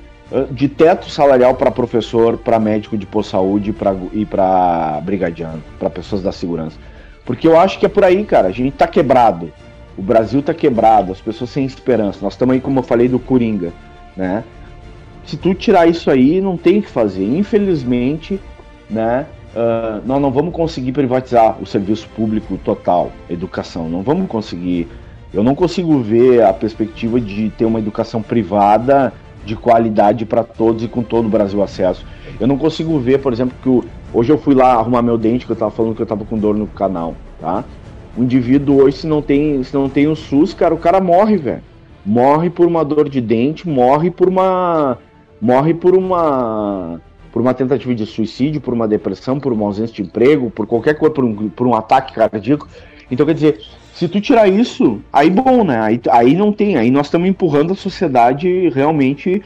de 0.52 0.68
teto 0.68 1.10
salarial 1.10 1.54
para 1.54 1.70
professor, 1.70 2.38
para 2.38 2.58
médico 2.58 2.96
de 2.96 3.04
pós-saúde 3.04 3.74
e 4.12 4.24
para 4.24 5.00
brigadiano, 5.02 5.62
para 5.78 5.90
pessoas 5.90 6.22
da 6.22 6.30
segurança. 6.30 6.78
Porque 7.24 7.46
eu 7.46 7.58
acho 7.58 7.78
que 7.78 7.86
é 7.86 7.88
por 7.88 8.04
aí, 8.04 8.24
cara. 8.24 8.48
A 8.48 8.52
gente 8.52 8.76
tá 8.76 8.86
quebrado. 8.86 9.52
O 9.98 10.02
Brasil 10.02 10.40
tá 10.40 10.54
quebrado, 10.54 11.12
as 11.12 11.20
pessoas 11.20 11.50
sem 11.50 11.64
esperança. 11.64 12.20
Nós 12.22 12.34
estamos 12.34 12.54
aí, 12.54 12.60
como 12.60 12.78
eu 12.78 12.82
falei, 12.82 13.08
do 13.08 13.18
Coringa, 13.18 13.72
né? 14.16 14.44
Se 15.26 15.36
tu 15.36 15.52
tirar 15.52 15.86
isso 15.86 16.10
aí, 16.10 16.40
não 16.40 16.56
tem 16.56 16.78
o 16.78 16.82
que 16.82 16.88
fazer. 16.88 17.24
Infelizmente, 17.24 18.40
né? 18.88 19.26
Uh, 19.54 20.00
nós 20.06 20.22
não 20.22 20.30
vamos 20.30 20.54
conseguir 20.54 20.92
privatizar 20.92 21.56
o 21.60 21.66
serviço 21.66 22.08
público 22.14 22.56
total, 22.58 23.10
educação. 23.28 23.88
Não 23.88 24.02
vamos 24.02 24.28
conseguir. 24.28 24.88
Eu 25.34 25.42
não 25.42 25.54
consigo 25.54 26.00
ver 26.00 26.42
a 26.42 26.52
perspectiva 26.52 27.20
de 27.20 27.50
ter 27.50 27.64
uma 27.64 27.80
educação 27.80 28.22
privada 28.22 29.12
de 29.44 29.56
qualidade 29.56 30.24
para 30.24 30.44
todos 30.44 30.84
e 30.84 30.88
com 30.88 31.02
todo 31.02 31.26
o 31.26 31.28
Brasil 31.28 31.62
acesso. 31.62 32.04
Eu 32.38 32.46
não 32.46 32.58
consigo 32.58 32.98
ver, 32.98 33.18
por 33.20 33.32
exemplo, 33.32 33.56
que 33.62 33.68
o, 33.68 33.84
hoje 34.12 34.32
eu 34.32 34.38
fui 34.38 34.54
lá 34.54 34.74
arrumar 34.74 35.02
meu 35.02 35.18
dente, 35.18 35.46
que 35.46 35.52
eu 35.52 35.56
tava 35.56 35.70
falando 35.70 35.94
que 35.94 36.02
eu 36.02 36.06
tava 36.06 36.24
com 36.24 36.38
dor 36.38 36.54
no 36.54 36.66
canal, 36.66 37.14
tá? 37.40 37.64
O 38.16 38.22
indivíduo 38.22 38.82
hoje, 38.82 38.98
se 38.98 39.06
não 39.06 39.22
tem, 39.22 39.62
se 39.62 39.72
não 39.72 39.88
tem 39.88 40.06
o 40.08 40.16
SUS, 40.16 40.52
cara, 40.52 40.74
o 40.74 40.78
cara 40.78 41.00
morre, 41.00 41.36
velho. 41.36 41.62
Morre 42.04 42.50
por 42.50 42.66
uma 42.66 42.84
dor 42.84 43.08
de 43.08 43.20
dente, 43.20 43.68
morre 43.68 44.10
por 44.10 44.28
uma. 44.28 44.98
Morre 45.40 45.74
por 45.74 45.94
uma. 45.94 47.00
Por 47.32 47.40
uma 47.40 47.54
tentativa 47.54 47.94
de 47.94 48.04
suicídio, 48.06 48.60
por 48.60 48.74
uma 48.74 48.88
depressão, 48.88 49.38
por 49.38 49.52
uma 49.52 49.66
ausência 49.66 49.94
de 49.94 50.02
emprego, 50.02 50.50
por 50.50 50.66
qualquer 50.66 50.94
coisa, 50.94 51.14
por 51.14 51.24
um, 51.24 51.48
por 51.50 51.66
um 51.66 51.74
ataque 51.74 52.12
cardíaco. 52.12 52.66
Então, 53.08 53.24
quer 53.24 53.34
dizer, 53.34 53.60
se 54.00 54.08
tu 54.08 54.18
tirar 54.18 54.48
isso, 54.48 55.02
aí 55.12 55.28
bom, 55.28 55.62
né? 55.62 55.78
Aí, 55.78 56.00
aí 56.10 56.34
não 56.34 56.54
tem. 56.54 56.78
Aí 56.78 56.90
nós 56.90 57.08
estamos 57.08 57.28
empurrando 57.28 57.74
a 57.74 57.76
sociedade 57.76 58.70
realmente 58.70 59.42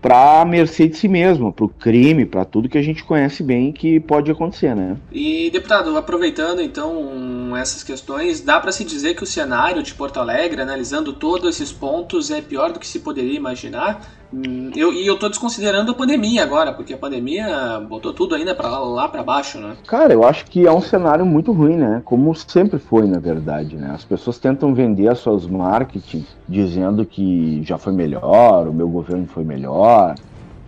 para 0.00 0.42
mercê 0.46 0.88
de 0.88 0.96
si 0.96 1.06
mesmo, 1.06 1.52
para 1.52 1.66
o 1.66 1.68
crime, 1.68 2.24
para 2.24 2.42
tudo 2.42 2.70
que 2.70 2.78
a 2.78 2.82
gente 2.82 3.04
conhece 3.04 3.42
bem 3.42 3.70
que 3.70 4.00
pode 4.00 4.30
acontecer, 4.30 4.74
né? 4.74 4.96
E 5.12 5.50
deputado, 5.50 5.94
aproveitando 5.94 6.62
então 6.62 7.54
essas 7.54 7.82
questões, 7.82 8.40
dá 8.40 8.58
para 8.58 8.72
se 8.72 8.82
dizer 8.82 9.14
que 9.14 9.24
o 9.24 9.26
cenário 9.26 9.82
de 9.82 9.92
Porto 9.92 10.18
Alegre, 10.18 10.62
analisando 10.62 11.12
todos 11.12 11.46
esses 11.56 11.70
pontos, 11.70 12.30
é 12.30 12.40
pior 12.40 12.72
do 12.72 12.80
que 12.80 12.86
se 12.86 13.00
poderia 13.00 13.36
imaginar? 13.36 14.00
Hum, 14.32 14.70
eu, 14.76 14.92
e 14.92 15.06
eu 15.06 15.18
tô 15.18 15.28
desconsiderando 15.28 15.90
a 15.90 15.94
pandemia 15.94 16.42
agora, 16.42 16.72
porque 16.72 16.92
a 16.92 16.98
pandemia 16.98 17.80
botou 17.88 18.12
tudo 18.12 18.34
ainda 18.34 18.54
para 18.54 18.68
lá, 18.68 18.78
lá 18.78 19.08
para 19.08 19.22
baixo, 19.22 19.58
né? 19.58 19.76
Cara, 19.86 20.12
eu 20.12 20.22
acho 20.22 20.44
que 20.46 20.66
é 20.66 20.72
um 20.72 20.82
cenário 20.82 21.24
muito 21.24 21.50
ruim, 21.50 21.76
né? 21.76 22.02
Como 22.04 22.34
sempre 22.34 22.78
foi, 22.78 23.06
na 23.06 23.18
verdade, 23.18 23.76
né? 23.76 23.90
As 23.94 24.04
pessoas 24.04 24.38
tentam 24.38 24.74
vender 24.74 25.08
as 25.08 25.18
suas 25.18 25.46
marketing 25.46 26.26
dizendo 26.46 27.06
que 27.06 27.62
já 27.64 27.78
foi 27.78 27.92
melhor, 27.92 28.68
o 28.68 28.72
meu 28.72 28.88
governo 28.88 29.26
foi 29.26 29.44
melhor, 29.44 30.14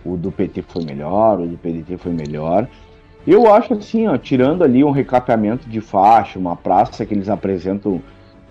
o 0.03 0.17
do 0.17 0.31
PT 0.31 0.63
foi 0.63 0.83
melhor, 0.83 1.39
o 1.39 1.47
do 1.47 1.57
PDT 1.57 1.97
foi 1.97 2.11
melhor. 2.11 2.67
Eu 3.27 3.53
acho 3.53 3.75
assim, 3.75 4.07
ó, 4.07 4.17
tirando 4.17 4.63
ali 4.63 4.83
um 4.83 4.89
recapeamento 4.89 5.69
de 5.69 5.79
faixa, 5.79 6.39
uma 6.39 6.55
praça 6.55 7.05
que 7.05 7.13
eles 7.13 7.29
apresentam 7.29 8.01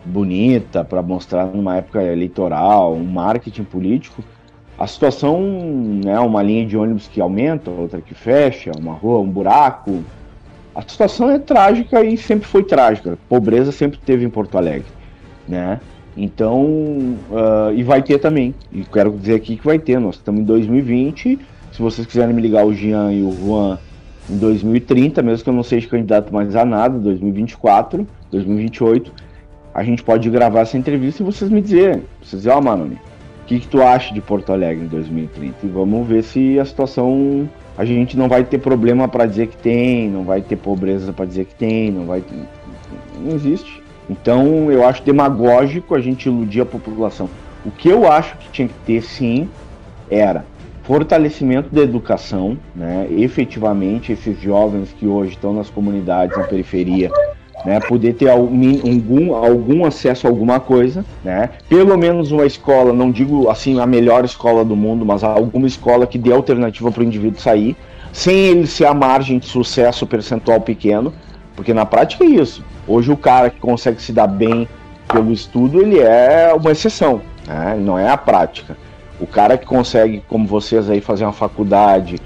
bonita 0.04 0.84
para 0.84 1.02
mostrar 1.02 1.46
numa 1.46 1.76
época 1.76 2.02
eleitoral, 2.02 2.94
um 2.94 3.04
marketing 3.04 3.64
político, 3.64 4.22
a 4.80 4.86
situação 4.86 5.36
é 6.04 6.06
né, 6.06 6.20
uma 6.20 6.42
linha 6.42 6.64
de 6.64 6.74
ônibus 6.74 7.06
que 7.06 7.20
aumenta, 7.20 7.70
outra 7.70 8.00
que 8.00 8.14
fecha, 8.14 8.72
uma 8.78 8.94
rua, 8.94 9.18
um 9.18 9.28
buraco. 9.28 10.02
A 10.74 10.80
situação 10.80 11.28
é 11.28 11.38
trágica 11.38 12.02
e 12.02 12.16
sempre 12.16 12.48
foi 12.48 12.64
trágica. 12.64 13.18
Pobreza 13.28 13.72
sempre 13.72 13.98
teve 13.98 14.24
em 14.24 14.30
Porto 14.30 14.56
Alegre, 14.56 14.86
né? 15.46 15.78
Então, 16.16 16.64
uh, 16.64 17.74
e 17.74 17.82
vai 17.82 18.02
ter 18.02 18.18
também. 18.20 18.54
E 18.72 18.82
quero 18.84 19.10
dizer 19.10 19.34
aqui 19.34 19.56
que 19.56 19.64
vai 19.66 19.78
ter. 19.78 20.00
Nós 20.00 20.14
estamos 20.14 20.40
em 20.40 20.44
2020. 20.44 21.38
Se 21.72 21.82
vocês 21.82 22.06
quiserem 22.06 22.34
me 22.34 22.40
ligar 22.40 22.64
o 22.64 22.72
Jean 22.72 23.12
e 23.12 23.22
o 23.22 23.32
Juan 23.32 23.78
em 24.30 24.38
2030, 24.38 25.20
mesmo 25.20 25.44
que 25.44 25.50
eu 25.50 25.54
não 25.54 25.62
seja 25.62 25.86
candidato 25.88 26.32
mais 26.32 26.56
a 26.56 26.64
nada, 26.64 26.98
2024, 26.98 28.08
2028, 28.30 29.12
a 29.74 29.84
gente 29.84 30.02
pode 30.02 30.30
gravar 30.30 30.60
essa 30.60 30.78
entrevista 30.78 31.22
e 31.22 31.26
vocês 31.26 31.50
me 31.50 31.60
dizerem. 31.60 32.02
Vocês 32.22 32.42
dizem, 32.42 32.50
ó, 32.50 32.58
oh, 32.58 32.62
Manoni, 32.62 32.94
o 32.94 33.09
que, 33.50 33.58
que 33.58 33.66
tu 33.66 33.82
acha 33.82 34.14
de 34.14 34.20
Porto 34.20 34.52
Alegre 34.52 34.84
em 34.84 34.88
2030? 34.88 35.66
E 35.66 35.68
vamos 35.68 36.06
ver 36.06 36.22
se 36.22 36.60
a 36.60 36.64
situação. 36.64 37.48
A 37.76 37.84
gente 37.84 38.16
não 38.16 38.28
vai 38.28 38.44
ter 38.44 38.58
problema 38.58 39.08
para 39.08 39.26
dizer 39.26 39.48
que 39.48 39.56
tem, 39.56 40.08
não 40.08 40.22
vai 40.22 40.40
ter 40.40 40.54
pobreza 40.54 41.12
para 41.12 41.24
dizer 41.24 41.46
que 41.46 41.54
tem, 41.56 41.90
não 41.90 42.04
vai. 42.04 42.22
Não 43.18 43.34
existe. 43.34 43.82
Então 44.08 44.70
eu 44.70 44.86
acho 44.86 45.02
demagógico 45.02 45.96
a 45.96 46.00
gente 46.00 46.26
iludir 46.26 46.60
a 46.60 46.66
população. 46.66 47.28
O 47.64 47.70
que 47.72 47.88
eu 47.88 48.10
acho 48.10 48.36
que 48.36 48.50
tinha 48.50 48.68
que 48.68 48.74
ter 48.86 49.02
sim 49.02 49.48
era 50.08 50.44
fortalecimento 50.84 51.74
da 51.74 51.82
educação, 51.82 52.56
né? 52.74 53.06
efetivamente 53.10 54.12
esses 54.12 54.40
jovens 54.40 54.92
que 54.92 55.06
hoje 55.06 55.32
estão 55.32 55.52
nas 55.52 55.70
comunidades 55.70 56.36
na 56.36 56.44
periferia, 56.44 57.10
né? 57.64 57.80
poder 57.80 58.14
ter 58.14 58.28
algum, 58.28 59.34
algum 59.34 59.84
acesso 59.84 60.26
a 60.26 60.30
alguma 60.30 60.60
coisa, 60.60 61.04
né? 61.24 61.50
pelo 61.68 61.96
menos 61.96 62.32
uma 62.32 62.46
escola, 62.46 62.92
não 62.92 63.10
digo 63.10 63.48
assim 63.48 63.80
a 63.80 63.86
melhor 63.86 64.24
escola 64.24 64.64
do 64.64 64.76
mundo, 64.76 65.04
mas 65.04 65.22
alguma 65.22 65.66
escola 65.66 66.06
que 66.06 66.18
dê 66.18 66.32
alternativa 66.32 66.90
para 66.90 67.02
o 67.02 67.04
indivíduo 67.04 67.40
sair, 67.40 67.76
sem 68.12 68.34
ele 68.34 68.66
ser 68.66 68.86
a 68.86 68.94
margem 68.94 69.38
de 69.38 69.46
sucesso 69.46 70.06
percentual 70.06 70.60
pequeno, 70.60 71.12
porque 71.54 71.72
na 71.74 71.84
prática 71.84 72.24
é 72.24 72.28
isso. 72.28 72.64
Hoje 72.86 73.12
o 73.12 73.16
cara 73.16 73.50
que 73.50 73.60
consegue 73.60 74.00
se 74.02 74.12
dar 74.12 74.26
bem 74.26 74.68
pelo 75.08 75.32
estudo, 75.32 75.80
ele 75.80 75.98
é 75.98 76.52
uma 76.54 76.70
exceção, 76.70 77.20
né? 77.46 77.76
não 77.78 77.98
é 77.98 78.08
a 78.08 78.16
prática. 78.16 78.76
O 79.20 79.26
cara 79.26 79.58
que 79.58 79.66
consegue, 79.66 80.22
como 80.26 80.46
vocês 80.46 80.88
aí, 80.88 81.00
fazer 81.00 81.24
uma 81.24 81.32
faculdade, 81.32 82.16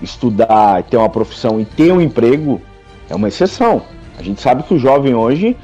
estudar, 0.00 0.84
ter 0.84 0.96
uma 0.96 1.08
profissão 1.08 1.60
e 1.60 1.64
ter 1.64 1.92
um 1.92 2.00
emprego, 2.00 2.60
é 3.10 3.14
uma 3.14 3.26
exceção. 3.26 3.82
A 4.18 4.22
gente 4.22 4.40
sabe 4.40 4.62
que 4.62 4.74
o 4.74 4.78
jovem 4.78 5.14
hoje, 5.14 5.56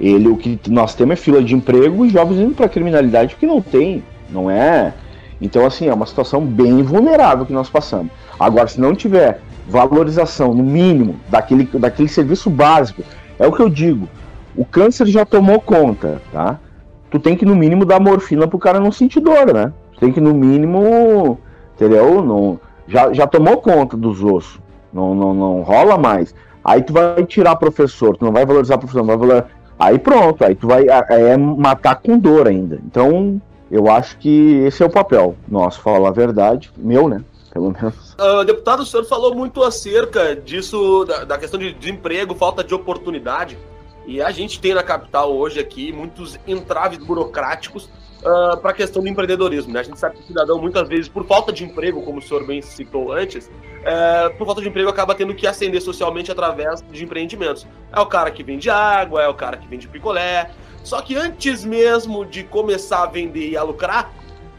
ele 0.00 0.28
o 0.28 0.36
que 0.36 0.58
nós 0.68 0.94
temos 0.94 1.14
é 1.14 1.16
fila 1.16 1.42
de 1.42 1.54
emprego 1.54 2.04
e 2.04 2.10
jovens 2.10 2.40
indo 2.40 2.54
para 2.54 2.68
criminalidade 2.68 3.34
porque 3.34 3.46
não 3.46 3.60
tem, 3.60 4.02
não 4.30 4.50
é. 4.50 4.94
Então 5.40 5.64
assim, 5.64 5.88
é 5.88 5.94
uma 5.94 6.06
situação 6.06 6.40
bem 6.44 6.82
vulnerável 6.82 7.46
que 7.46 7.52
nós 7.52 7.68
passamos. 7.68 8.12
Agora, 8.38 8.68
se 8.68 8.80
não 8.80 8.94
tiver 8.94 9.40
valorização, 9.68 10.54
no 10.54 10.62
mínimo, 10.62 11.16
daquele, 11.28 11.64
daquele 11.64 12.08
serviço 12.08 12.48
básico. 12.48 13.02
É 13.38 13.46
o 13.46 13.52
que 13.52 13.60
eu 13.60 13.68
digo. 13.68 14.08
O 14.54 14.64
câncer 14.64 15.06
já 15.06 15.24
tomou 15.24 15.60
conta, 15.60 16.22
tá? 16.32 16.58
Tu 17.10 17.18
tem 17.18 17.36
que, 17.36 17.44
no 17.44 17.54
mínimo, 17.54 17.84
dar 17.84 18.00
morfina 18.00 18.48
pro 18.48 18.58
cara 18.58 18.80
não 18.80 18.90
sentir 18.90 19.20
dor, 19.20 19.52
né? 19.52 19.72
Tu 19.94 20.00
tem 20.00 20.12
que, 20.12 20.20
no 20.20 20.34
mínimo, 20.34 21.38
entendeu? 21.74 22.24
Não, 22.24 22.58
já, 22.88 23.12
já 23.12 23.26
tomou 23.26 23.58
conta 23.58 23.96
dos 23.96 24.22
ossos. 24.22 24.60
Não, 24.92 25.14
não, 25.14 25.34
não 25.34 25.62
rola 25.62 25.98
mais. 25.98 26.34
Aí 26.66 26.82
tu 26.82 26.92
vai 26.92 27.24
tirar 27.24 27.54
professor, 27.56 28.16
tu 28.16 28.24
não 28.24 28.32
vai 28.32 28.44
valorizar 28.44 28.76
professor, 28.76 28.98
não 28.98 29.06
vai 29.06 29.16
valorizar. 29.16 29.48
Aí 29.78 29.98
pronto, 29.98 30.44
aí 30.44 30.54
tu 30.54 30.66
vai 30.66 30.86
é 30.88 31.36
matar 31.36 31.96
com 31.96 32.18
dor 32.18 32.48
ainda. 32.48 32.80
Então, 32.84 33.40
eu 33.70 33.88
acho 33.90 34.18
que 34.18 34.56
esse 34.66 34.82
é 34.82 34.86
o 34.86 34.90
papel 34.90 35.36
nosso, 35.48 35.80
falar 35.80 36.08
a 36.08 36.12
verdade, 36.12 36.72
meu, 36.76 37.08
né? 37.08 37.22
pelo 37.56 37.72
menos. 37.72 38.14
Uh, 38.14 38.44
deputado, 38.44 38.80
o 38.80 38.86
senhor 38.86 39.04
falou 39.04 39.34
muito 39.34 39.62
acerca 39.62 40.36
disso, 40.36 41.04
da, 41.06 41.24
da 41.24 41.38
questão 41.38 41.58
de 41.58 41.72
desemprego, 41.72 42.34
falta 42.34 42.62
de 42.62 42.74
oportunidade. 42.74 43.56
E 44.06 44.20
a 44.20 44.30
gente 44.30 44.60
tem 44.60 44.74
na 44.74 44.82
capital 44.82 45.34
hoje 45.34 45.58
aqui 45.58 45.90
muitos 45.90 46.38
entraves 46.46 46.98
burocráticos 46.98 47.88
uh, 48.26 48.52
ah, 48.52 48.56
para 48.56 48.72
a 48.72 48.74
questão 48.74 49.02
do 49.02 49.08
empreendedorismo. 49.08 49.72
Né? 49.72 49.80
A 49.80 49.82
gente 49.82 49.98
sabe 49.98 50.16
que 50.16 50.22
o 50.22 50.26
cidadão, 50.26 50.60
muitas 50.60 50.88
vezes, 50.88 51.08
por 51.08 51.24
falta 51.24 51.52
de 51.52 51.64
emprego, 51.64 52.02
como 52.02 52.18
o 52.18 52.22
senhor 52.22 52.44
bem 52.44 52.60
citou 52.60 53.12
antes, 53.12 53.46
uh, 53.46 54.36
por 54.36 54.44
falta 54.46 54.60
de 54.60 54.68
emprego 54.68 54.90
acaba 54.90 55.14
tendo 55.14 55.34
que 55.34 55.46
ascender 55.46 55.80
socialmente 55.80 56.30
através 56.30 56.82
de 56.90 57.04
empreendimentos. 57.04 57.66
É 57.92 58.00
o 58.00 58.06
cara 58.06 58.30
que 58.30 58.42
vende 58.42 58.68
água, 58.68 59.22
é 59.22 59.28
o 59.28 59.34
cara 59.34 59.56
que 59.56 59.66
vende 59.68 59.88
picolé. 59.88 60.50
Só 60.82 61.00
que 61.00 61.16
antes 61.16 61.64
mesmo 61.64 62.24
de 62.24 62.44
começar 62.44 63.02
a 63.02 63.06
vender 63.06 63.48
e 63.50 63.56
a 63.56 63.62
lucrar, 63.62 64.12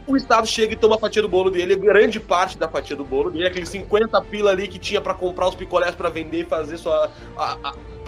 o 0.06 0.16
Estado 0.16 0.46
chega 0.46 0.72
e 0.72 0.76
toma 0.76 0.96
a 0.96 0.98
fatia 0.98 1.20
do 1.20 1.28
bolo 1.28 1.50
dele, 1.50 1.76
grande 1.76 2.18
parte 2.18 2.56
da 2.56 2.66
fatia 2.66 2.96
do 2.96 3.04
bolo 3.04 3.30
dele, 3.30 3.46
aqueles 3.46 3.68
50 3.68 4.18
pila 4.22 4.50
ali 4.50 4.66
que 4.66 4.78
tinha 4.78 5.02
para 5.02 5.12
comprar 5.12 5.48
os 5.48 5.54
picolés 5.54 5.94
para 5.94 6.08
vender 6.08 6.40
e 6.40 6.44
fazer 6.44 6.78
sua. 6.78 7.10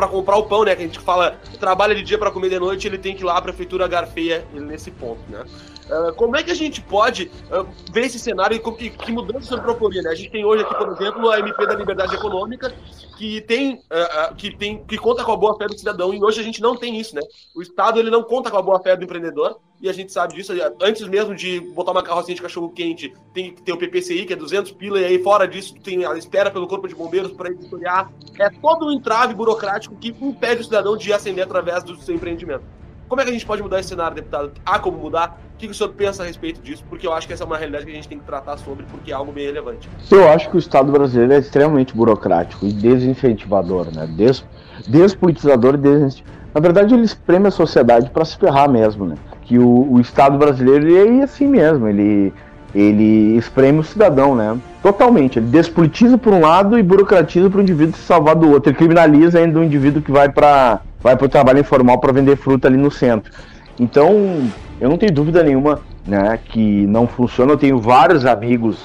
Para 0.01 0.09
comprar 0.09 0.37
o 0.37 0.45
pão, 0.45 0.65
né? 0.65 0.75
Que 0.75 0.83
a 0.83 0.87
gente 0.87 0.99
fala, 0.99 1.39
trabalha 1.59 1.95
de 1.95 2.03
dia 2.03 2.17
para 2.17 2.31
comer 2.31 2.49
de 2.49 2.59
noite, 2.59 2.89
ele 2.89 2.97
tem 2.97 3.15
que 3.15 3.23
ir 3.23 3.27
lá, 3.27 3.37
a 3.37 3.43
prefeitura 3.43 3.87
garfeia 3.87 4.47
nesse 4.51 4.91
ponto, 4.91 5.21
né? 5.29 5.45
Uh, 5.91 6.15
como 6.15 6.37
é 6.37 6.43
que 6.43 6.51
a 6.51 6.55
gente 6.55 6.81
pode 6.81 7.31
uh, 7.51 7.67
ver 7.93 8.07
esse 8.07 8.19
cenário 8.19 8.57
e, 8.57 8.85
e 8.85 8.91
que 8.91 9.13
mudança 9.13 9.57
você 9.57 9.61
proporia, 9.61 10.01
né? 10.01 10.11
A 10.11 10.15
gente 10.15 10.31
tem 10.31 10.43
hoje 10.43 10.63
aqui, 10.65 10.75
por 10.75 10.89
exemplo, 10.89 11.31
a 11.31 11.39
MP 11.39 11.67
da 11.67 11.75
Liberdade 11.75 12.15
Econômica, 12.15 12.73
que 13.21 13.43
tem, 13.43 13.75
uh, 13.75 14.35
que 14.35 14.57
tem 14.57 14.83
que 14.83 14.97
conta 14.97 15.23
com 15.23 15.33
a 15.33 15.37
boa 15.37 15.55
fé 15.55 15.66
do 15.66 15.77
cidadão, 15.77 16.14
e 16.14 16.25
hoje 16.25 16.41
a 16.41 16.43
gente 16.43 16.62
não 16.62 16.75
tem 16.75 16.99
isso, 16.99 17.14
né? 17.14 17.21
O 17.55 17.61
Estado 17.61 18.01
ele 18.01 18.09
não 18.09 18.23
conta 18.23 18.51
com 18.51 18.57
a 18.57 18.62
boa 18.62 18.81
fé 18.81 18.97
do 18.97 19.05
empreendedor, 19.05 19.59
e 19.79 19.91
a 19.91 19.93
gente 19.93 20.11
sabe 20.11 20.33
disso. 20.33 20.55
Antes 20.81 21.07
mesmo 21.07 21.35
de 21.35 21.61
botar 21.61 21.93
uma 21.93 22.03
carrocinha 22.03 22.35
de 22.35 22.41
cachorro 22.41 22.71
quente, 22.71 23.12
tem 23.35 23.53
que 23.53 23.61
ter 23.61 23.75
o 23.75 23.77
PPCI, 23.77 24.25
que 24.25 24.33
é 24.33 24.37
200 24.37 24.73
pila, 24.73 24.99
e 24.99 25.05
aí 25.05 25.23
fora 25.23 25.47
disso 25.47 25.75
tem 25.85 26.07
a 26.07 26.16
espera 26.16 26.51
pelo 26.51 26.66
corpo 26.66 26.89
de 26.89 26.95
bombeiros 26.95 27.31
para 27.33 27.51
editoriar. 27.51 28.11
É 28.39 28.49
todo 28.49 28.87
um 28.87 28.91
entrave 28.91 29.35
burocrático 29.35 29.95
que 29.97 30.16
impede 30.18 30.62
o 30.62 30.64
cidadão 30.64 30.97
de 30.97 31.12
ascender 31.12 31.45
através 31.45 31.85
do 31.85 32.01
seu 32.01 32.14
empreendimento. 32.14 32.64
Como 33.07 33.21
é 33.21 33.25
que 33.25 33.31
a 33.31 33.35
gente 33.35 33.45
pode 33.45 33.62
mudar 33.62 33.81
esse 33.81 33.91
cenário, 33.91 34.14
deputado? 34.14 34.53
Há 34.64 34.79
como 34.79 34.97
mudar? 34.97 35.39
O 35.61 35.63
que 35.63 35.69
o 35.69 35.75
senhor 35.75 35.91
pensa 35.91 36.23
a 36.23 36.27
respeito 36.27 36.63
disso? 36.63 36.83
Porque 36.89 37.07
eu 37.07 37.13
acho 37.13 37.27
que 37.27 37.35
essa 37.35 37.45
é 37.45 37.47
uma 37.47 37.59
realidade 37.59 37.85
que 37.85 37.91
a 37.91 37.95
gente 37.95 38.09
tem 38.09 38.19
que 38.19 38.25
tratar 38.25 38.57
sobre, 38.57 38.87
porque 38.91 39.13
é 39.13 39.15
algo 39.15 39.31
bem 39.31 39.45
relevante. 39.45 39.91
Eu 40.11 40.27
acho 40.31 40.49
que 40.49 40.57
o 40.57 40.59
Estado 40.59 40.91
brasileiro 40.91 41.35
é 41.35 41.39
extremamente 41.39 41.95
burocrático 41.95 42.65
e 42.65 42.73
desincentivador, 42.73 43.95
né? 43.95 44.07
Des, 44.07 44.43
despolitizador 44.89 45.75
e 45.75 45.77
desincentivador. 45.77 46.41
Na 46.55 46.61
verdade, 46.63 46.95
ele 46.95 47.05
espreme 47.05 47.49
a 47.49 47.51
sociedade 47.51 48.09
para 48.09 48.25
se 48.25 48.39
ferrar 48.39 48.71
mesmo, 48.71 49.05
né? 49.05 49.17
que 49.51 49.59
o, 49.59 49.95
o 49.95 50.01
Estado 50.01 50.39
brasileiro 50.39 50.97
é 50.97 51.25
assim 51.25 51.45
mesmo, 51.45 51.89
ele, 51.89 52.33
ele 52.73 53.37
espreme 53.37 53.81
o 53.81 53.83
cidadão, 53.83 54.33
né? 54.37 54.57
Totalmente. 54.81 55.41
Ele 55.41 55.49
despolitiza 55.49 56.17
por 56.17 56.33
um 56.33 56.41
lado 56.41 56.79
e 56.79 56.83
burocratiza 56.85 57.51
para 57.51 57.59
o 57.59 57.63
indivíduo 57.63 57.97
se 57.97 58.03
salvar 58.03 58.37
do 58.37 58.49
outro. 58.49 58.71
Ele 58.71 58.79
criminaliza 58.79 59.41
ainda 59.41 59.59
o 59.59 59.65
indivíduo 59.65 60.01
que 60.01 60.13
vai 60.13 60.29
para 60.29 60.81
vai 61.01 61.15
o 61.15 61.29
trabalho 61.29 61.59
informal 61.59 61.99
para 61.99 62.13
vender 62.13 62.37
fruta 62.37 62.69
ali 62.69 62.77
no 62.77 62.93
centro. 62.93 63.33
Então, 63.81 64.47
eu 64.78 64.91
não 64.91 64.99
tenho 64.99 65.11
dúvida 65.11 65.43
nenhuma 65.43 65.81
né, 66.07 66.39
que 66.45 66.87
não 66.87 67.07
funciona. 67.07 67.53
Eu 67.53 67.57
tenho 67.57 67.78
vários 67.81 68.26
amigos 68.26 68.78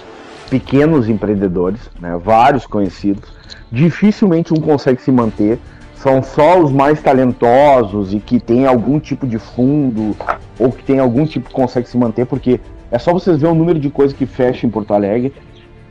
pequenos 0.49 1.09
empreendedores, 1.09 1.81
né, 1.99 2.17
vários 2.23 2.65
conhecidos. 2.65 3.29
Dificilmente 3.69 4.53
um 4.53 4.61
consegue 4.61 5.01
se 5.01 5.11
manter 5.11 5.59
são 5.95 6.23
só 6.23 6.59
os 6.59 6.71
mais 6.71 7.01
talentosos 7.01 8.13
e 8.13 8.19
que 8.21 8.39
tem 8.39 8.65
algum 8.65 8.97
tipo 8.97 9.27
de 9.27 9.37
fundo 9.37 10.15
ou 10.57 10.71
que 10.71 10.83
tem 10.83 10.99
algum 10.99 11.25
tipo 11.25 11.49
que 11.49 11.53
consegue 11.53 11.89
se 11.89 11.97
manter, 11.97 12.25
porque 12.25 12.61
é 12.89 12.97
só 12.97 13.11
vocês 13.11 13.41
ver 13.41 13.47
o 13.47 13.55
número 13.55 13.79
de 13.79 13.89
coisas 13.89 14.15
que 14.15 14.25
fecha 14.25 14.65
em 14.65 14.69
Porto 14.69 14.93
Alegre. 14.93 15.33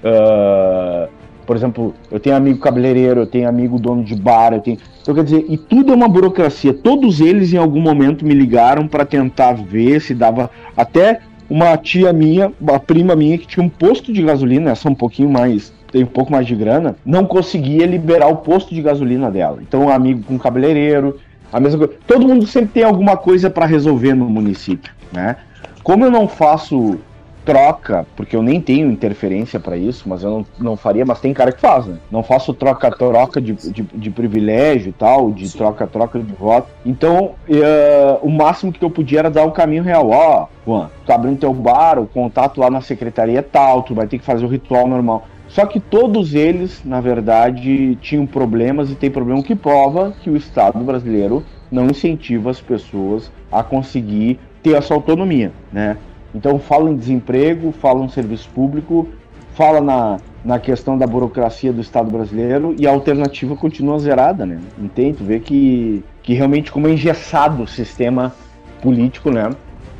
Uh, 0.03 1.09
por 1.47 1.57
exemplo, 1.57 1.95
eu 2.11 2.19
tenho 2.19 2.37
amigo 2.37 2.59
cabeleireiro, 2.59 3.21
eu 3.21 3.27
tenho 3.27 3.49
amigo 3.49 3.79
dono 3.79 4.03
de 4.03 4.15
bar, 4.15 4.53
eu 4.53 4.61
tenho. 4.61 4.79
Então, 5.03 5.15
quer 5.15 5.25
dizer, 5.25 5.45
e 5.49 5.57
tudo 5.57 5.93
é 5.93 5.95
uma 5.95 6.09
burocracia. 6.09 6.73
Todos 6.73 7.21
eles 7.21 7.53
em 7.53 7.57
algum 7.57 7.81
momento 7.81 8.25
me 8.25 8.35
ligaram 8.35 8.89
para 8.89 9.05
tentar 9.05 9.53
ver 9.53 10.01
se 10.01 10.15
dava. 10.15 10.51
Até 10.77 11.21
uma 11.49 11.77
tia 11.77 12.13
minha, 12.13 12.53
uma 12.61 12.79
prima 12.79 13.15
minha, 13.15 13.39
que 13.39 13.47
tinha 13.47 13.65
um 13.65 13.69
posto 13.69 14.13
de 14.13 14.23
gasolina, 14.23 14.71
essa 14.71 14.89
um 14.89 14.95
pouquinho 14.95 15.29
mais 15.29 15.73
tem 15.95 16.03
um 16.03 16.07
pouco 16.07 16.33
mais 16.33 16.45
de 16.45 16.57
grana, 16.57 16.97
não 17.07 17.25
conseguia 17.25 17.87
liberar 17.87 18.27
o 18.27 18.39
posto 18.39 18.75
de 18.75 18.83
gasolina 18.83 19.31
dela. 19.31 19.59
Então, 19.63 19.85
um 19.85 19.89
amigo 19.89 20.25
com 20.25 20.37
cabeleireiro, 20.37 21.21
a 21.53 21.61
mesma 21.61 21.79
coisa. 21.79 21.95
Todo 22.05 22.27
mundo 22.27 22.49
sempre 22.49 22.71
tem 22.71 22.83
alguma 22.83 23.17
coisa 23.17 23.49
para 23.49 23.65
resolver 23.65 24.13
no 24.13 24.29
município, 24.29 24.93
né? 25.13 25.37
Como 25.85 26.05
eu 26.05 26.11
não 26.11 26.27
faço 26.27 26.99
troca, 27.45 28.07
porque 28.17 28.35
eu 28.35 28.43
nem 28.43 28.61
tenho 28.61 28.91
interferência 28.91 29.61
para 29.61 29.77
isso, 29.77 30.09
mas 30.09 30.23
eu 30.23 30.31
não, 30.31 30.47
não 30.59 30.77
faria, 30.77 31.05
mas 31.05 31.21
tem 31.21 31.35
cara 31.35 31.53
que 31.53 31.61
faz, 31.61 31.87
né? 31.87 31.99
Não 32.11 32.23
faço 32.23 32.55
troca-troca 32.55 33.41
de, 33.41 33.53
de, 33.53 33.83
de, 33.83 34.11
privilégio 34.11 34.89
e 34.89 34.93
tal, 34.93 35.31
de 35.31 35.53
troca-troca 35.53 36.19
de 36.19 36.33
voto. 36.33 36.69
Então, 36.85 37.33
uh, 37.49 38.19
o 38.27 38.31
máximo 38.31 38.73
que 38.73 38.83
eu 38.83 38.91
podia 38.91 39.21
era 39.21 39.31
dar 39.31 39.45
o 39.45 39.53
caminho 39.53 39.83
real. 39.83 40.09
Ó, 40.11 40.47
Juan, 40.67 40.91
tu 41.05 41.13
abrindo 41.13 41.39
teu 41.39 41.53
bar, 41.53 41.99
o 41.99 42.07
contato 42.07 42.61
lá 42.61 42.71
na 42.71 42.81
secretaria 42.81 43.41
é 43.41 43.43
tal, 43.43 43.83
tu 43.83 43.95
vai 43.95 44.07
ter 44.07 44.19
que 44.19 44.25
fazer 44.25 44.45
o 44.45 44.49
ritual 44.49 44.89
normal. 44.89 45.27
Só 45.49 45.67
que 45.67 45.79
todos 45.79 46.35
eles, 46.35 46.83
na 46.85 47.01
verdade, 47.01 47.97
tinham 47.97 48.27
problemas 48.27 48.91
e 48.91 48.95
tem 48.95 49.11
problema 49.11 49.43
que 49.43 49.55
prova 49.55 50.13
que 50.23 50.31
o 50.31 50.37
Estado 50.37 50.79
brasileiro 50.81 51.45
não 51.71 51.87
incentiva 51.87 52.51
as 52.51 52.61
pessoas 52.61 53.31
a 53.53 53.63
conseguir 53.63 54.39
ter 54.63 54.75
a 54.77 54.83
sua 54.83 54.97
autonomia, 54.97 55.53
né? 55.73 55.97
Então 56.35 56.59
fala 56.59 56.91
em 56.91 56.97
desemprego, 56.97 57.73
fala 57.73 58.05
em 58.05 58.09
serviço 58.09 58.49
público, 58.51 59.09
fala 59.55 59.81
na, 59.81 60.19
na 60.45 60.59
questão 60.59 60.99
da 60.99 61.07
burocracia 61.07 61.73
do 61.73 61.81
Estado 61.81 62.11
brasileiro 62.11 62.75
e 62.79 62.87
a 62.87 62.91
alternativa 62.91 63.55
continua 63.55 63.99
zerada, 63.99 64.45
né? 64.45 64.59
Entende? 64.79 65.19
Tu 65.19 65.25
vê 65.25 65.39
que, 65.39 66.05
que 66.23 66.35
realmente 66.35 66.73
como 66.73 66.89
é 66.89 66.91
engessado 66.91 67.63
o 67.63 67.69
sistema 67.69 68.35
político, 68.83 69.31
né? 69.31 69.51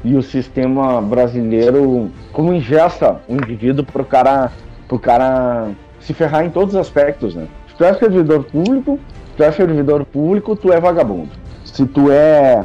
e 0.05 0.15
o 0.15 0.23
sistema 0.23 1.01
brasileiro 1.01 2.11
como 2.31 2.53
ingesta 2.53 3.17
o 3.27 3.33
indivíduo 3.33 3.85
para 3.85 4.03
o 4.03 4.05
cara, 4.05 4.53
pro 4.87 4.99
cara 4.99 5.71
se 5.99 6.13
ferrar 6.13 6.45
em 6.45 6.51
todos 6.51 6.75
os 6.75 6.81
aspectos, 6.81 7.35
né? 7.35 7.47
Se 7.69 7.75
tu 7.75 7.85
é 7.85 7.95
servidor 7.95 8.45
público, 8.45 9.01
tu 9.37 9.43
é 9.43 9.51
servidor 9.51 10.05
público, 10.05 10.55
tu 10.55 10.71
é 10.71 10.79
vagabundo. 10.79 11.31
Se 11.65 11.87
tu 11.87 12.13
é, 12.13 12.65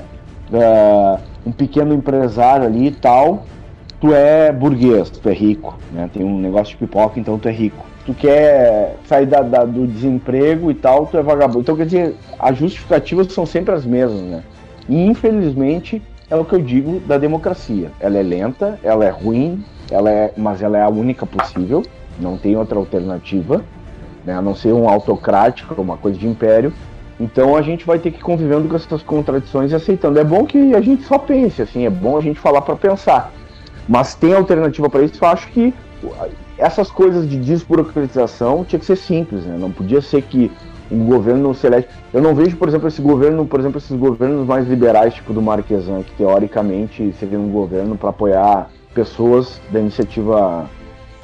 é 0.52 1.18
um 1.46 1.52
pequeno 1.52 1.94
empresário 1.94 2.66
ali 2.66 2.88
e 2.88 2.92
tal, 2.92 3.46
tu 4.00 4.14
é 4.14 4.52
burguês, 4.52 5.10
tu 5.10 5.28
é 5.30 5.34
rico, 5.34 5.78
né? 5.92 6.10
Tem 6.12 6.24
um 6.24 6.40
negócio 6.40 6.72
de 6.74 6.78
pipoca, 6.78 7.20
então 7.20 7.38
tu 7.38 7.48
é 7.48 7.52
rico. 7.52 7.86
Tu 8.06 8.14
quer 8.14 8.96
sair 9.06 9.26
da, 9.26 9.42
da, 9.42 9.66
do 9.66 9.86
desemprego 9.86 10.72
e 10.72 10.74
tal, 10.74 11.06
tu 11.06 11.18
é 11.18 11.22
vagabundo. 11.22 11.62
Então, 11.62 11.76
quer 11.76 11.86
dizer, 11.86 12.16
as 12.40 12.58
justificativas 12.58 13.32
são 13.32 13.46
sempre 13.46 13.74
as 13.74 13.86
mesmas, 13.86 14.22
né? 14.22 14.44
E, 14.88 15.06
infelizmente, 15.06 16.02
é 16.30 16.36
o 16.36 16.46
que 16.46 16.54
eu 16.54 16.62
digo 16.62 17.00
da 17.02 17.18
democracia. 17.18 17.92
Ela 18.00 18.18
é 18.18 18.24
lenta, 18.24 18.80
ela 18.84 19.06
é 19.06 19.10
ruim, 19.10 19.64
ela 19.92 20.10
é, 20.10 20.34
mas 20.38 20.62
ela 20.62 20.78
é 20.78 20.82
a 20.82 20.90
única 20.90 21.26
possível, 21.26 21.84
não 22.20 22.38
tem 22.38 22.56
outra 22.56 22.78
alternativa, 22.78 23.64
né? 24.26 24.34
a 24.34 24.42
não 24.42 24.56
ser 24.56 24.74
um 24.74 24.88
autocrático, 24.88 25.80
uma 25.82 25.98
coisa 25.98 26.18
de 26.18 26.28
império. 26.28 26.74
Então 27.20 27.56
a 27.56 27.62
gente 27.62 27.86
vai 27.86 28.00
ter 28.00 28.12
que 28.12 28.20
ir 28.20 28.24
convivendo 28.24 28.68
com 28.70 28.76
essas 28.76 29.04
contradições 29.04 29.72
e 29.72 29.76
aceitando. 29.76 30.20
É 30.20 30.24
bom 30.24 30.46
que 30.46 30.74
a 30.74 30.82
gente 30.82 31.04
só 31.04 31.18
pense, 31.18 31.62
assim, 31.62 31.86
é 31.86 31.90
bom 31.90 32.18
a 32.18 32.22
gente 32.22 32.40
falar 32.40 32.62
para 32.62 32.76
pensar. 32.76 33.32
Mas 33.90 34.14
tem 34.14 34.36
alternativa 34.36 34.88
para 34.88 35.02
isso, 35.02 35.16
eu 35.20 35.28
acho 35.28 35.48
que 35.48 35.74
essas 36.60 36.92
coisas 36.92 37.28
de 37.28 37.40
desburocratização 37.40 38.64
tinha 38.64 38.80
que 38.80 38.86
ser 38.86 38.96
simples, 38.96 39.44
né? 39.46 39.58
Não 39.60 39.72
podia 39.72 40.00
ser 40.00 40.22
que 40.22 40.52
um 40.92 41.06
governo 41.06 41.54
celeste. 41.56 41.90
Eu 42.14 42.22
não 42.22 42.36
vejo, 42.36 42.56
por 42.56 42.68
exemplo, 42.68 42.88
esse 42.88 43.02
governo, 43.02 43.48
por 43.48 43.60
exemplo, 43.60 43.80
esses 43.80 43.98
governos 43.98 44.46
mais 44.46 44.68
liberais, 44.68 45.16
tipo 45.16 45.34
do 45.34 45.42
Marquesan, 45.42 46.04
que 46.04 46.12
teoricamente 46.12 47.12
seria 47.20 47.40
um 47.40 47.50
governo 47.50 47.98
para 47.98 48.12
apoiar 48.12 48.70
pessoas 48.94 49.60
da 49.72 49.80
iniciativa 49.80 50.70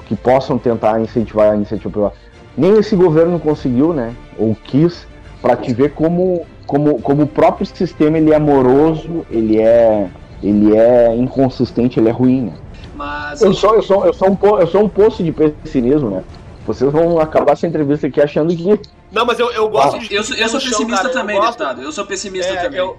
que 0.08 0.16
possam 0.16 0.58
tentar 0.58 1.00
incentivar 1.00 1.52
a 1.52 1.56
iniciativa 1.56 1.92
privada. 1.92 2.16
Nem 2.58 2.78
esse 2.78 2.96
governo 2.96 3.40
conseguiu, 3.40 3.94
né? 3.94 4.12
Ou 4.40 4.56
quis, 4.56 5.08
para 5.40 5.56
te 5.56 5.72
ver 5.72 5.92
como, 5.92 6.46
como, 6.66 7.00
como 7.00 7.24
o 7.24 7.28
próprio 7.28 7.66
sistema 7.66 8.18
ele 8.18 8.34
é 8.34 8.40
moroso, 8.40 9.24
ele 9.30 9.60
é, 9.60 10.08
ele 10.46 10.78
é 10.78 11.16
inconsistente, 11.16 12.00
ele 12.00 12.10
é 12.10 12.12
ruim. 12.12 12.44
Né? 12.44 12.54
Mas 12.96 13.42
eu 13.42 13.54
sou, 13.54 13.76
eu 13.76 13.82
sou, 13.82 14.06
eu 14.06 14.14
sou 14.14 14.30
um, 14.30 14.60
eu 14.60 14.68
sou 14.68 14.84
um 14.84 14.90
poço 14.90 15.24
de 15.24 15.32
pessimismo, 15.32 16.10
né? 16.10 16.24
Vocês 16.66 16.92
vão 16.92 17.20
acabar 17.20 17.54
essa 17.54 17.68
entrevista 17.68 18.08
aqui 18.08 18.22
achando 18.22 18.56
que 18.56 18.80
não, 19.12 19.26
mas 19.26 19.40
eu, 19.40 19.50
eu 19.52 19.70
gosto 19.70 19.96
ah. 19.96 20.00
de. 20.00 20.14
Eu, 20.14 20.24
sou, 20.24 20.36
eu 20.36 20.50
sou 20.50 20.60
pessimista 20.60 21.04
cara, 21.04 21.14
também, 21.14 21.36
eu 21.36 21.42
gosto... 21.42 21.58
deputado. 21.58 21.82
Eu 21.82 21.92
sou 21.92 22.06
pessimista 22.06 22.52
é, 22.52 22.64
também. 22.64 22.80
Eu, 22.80 22.98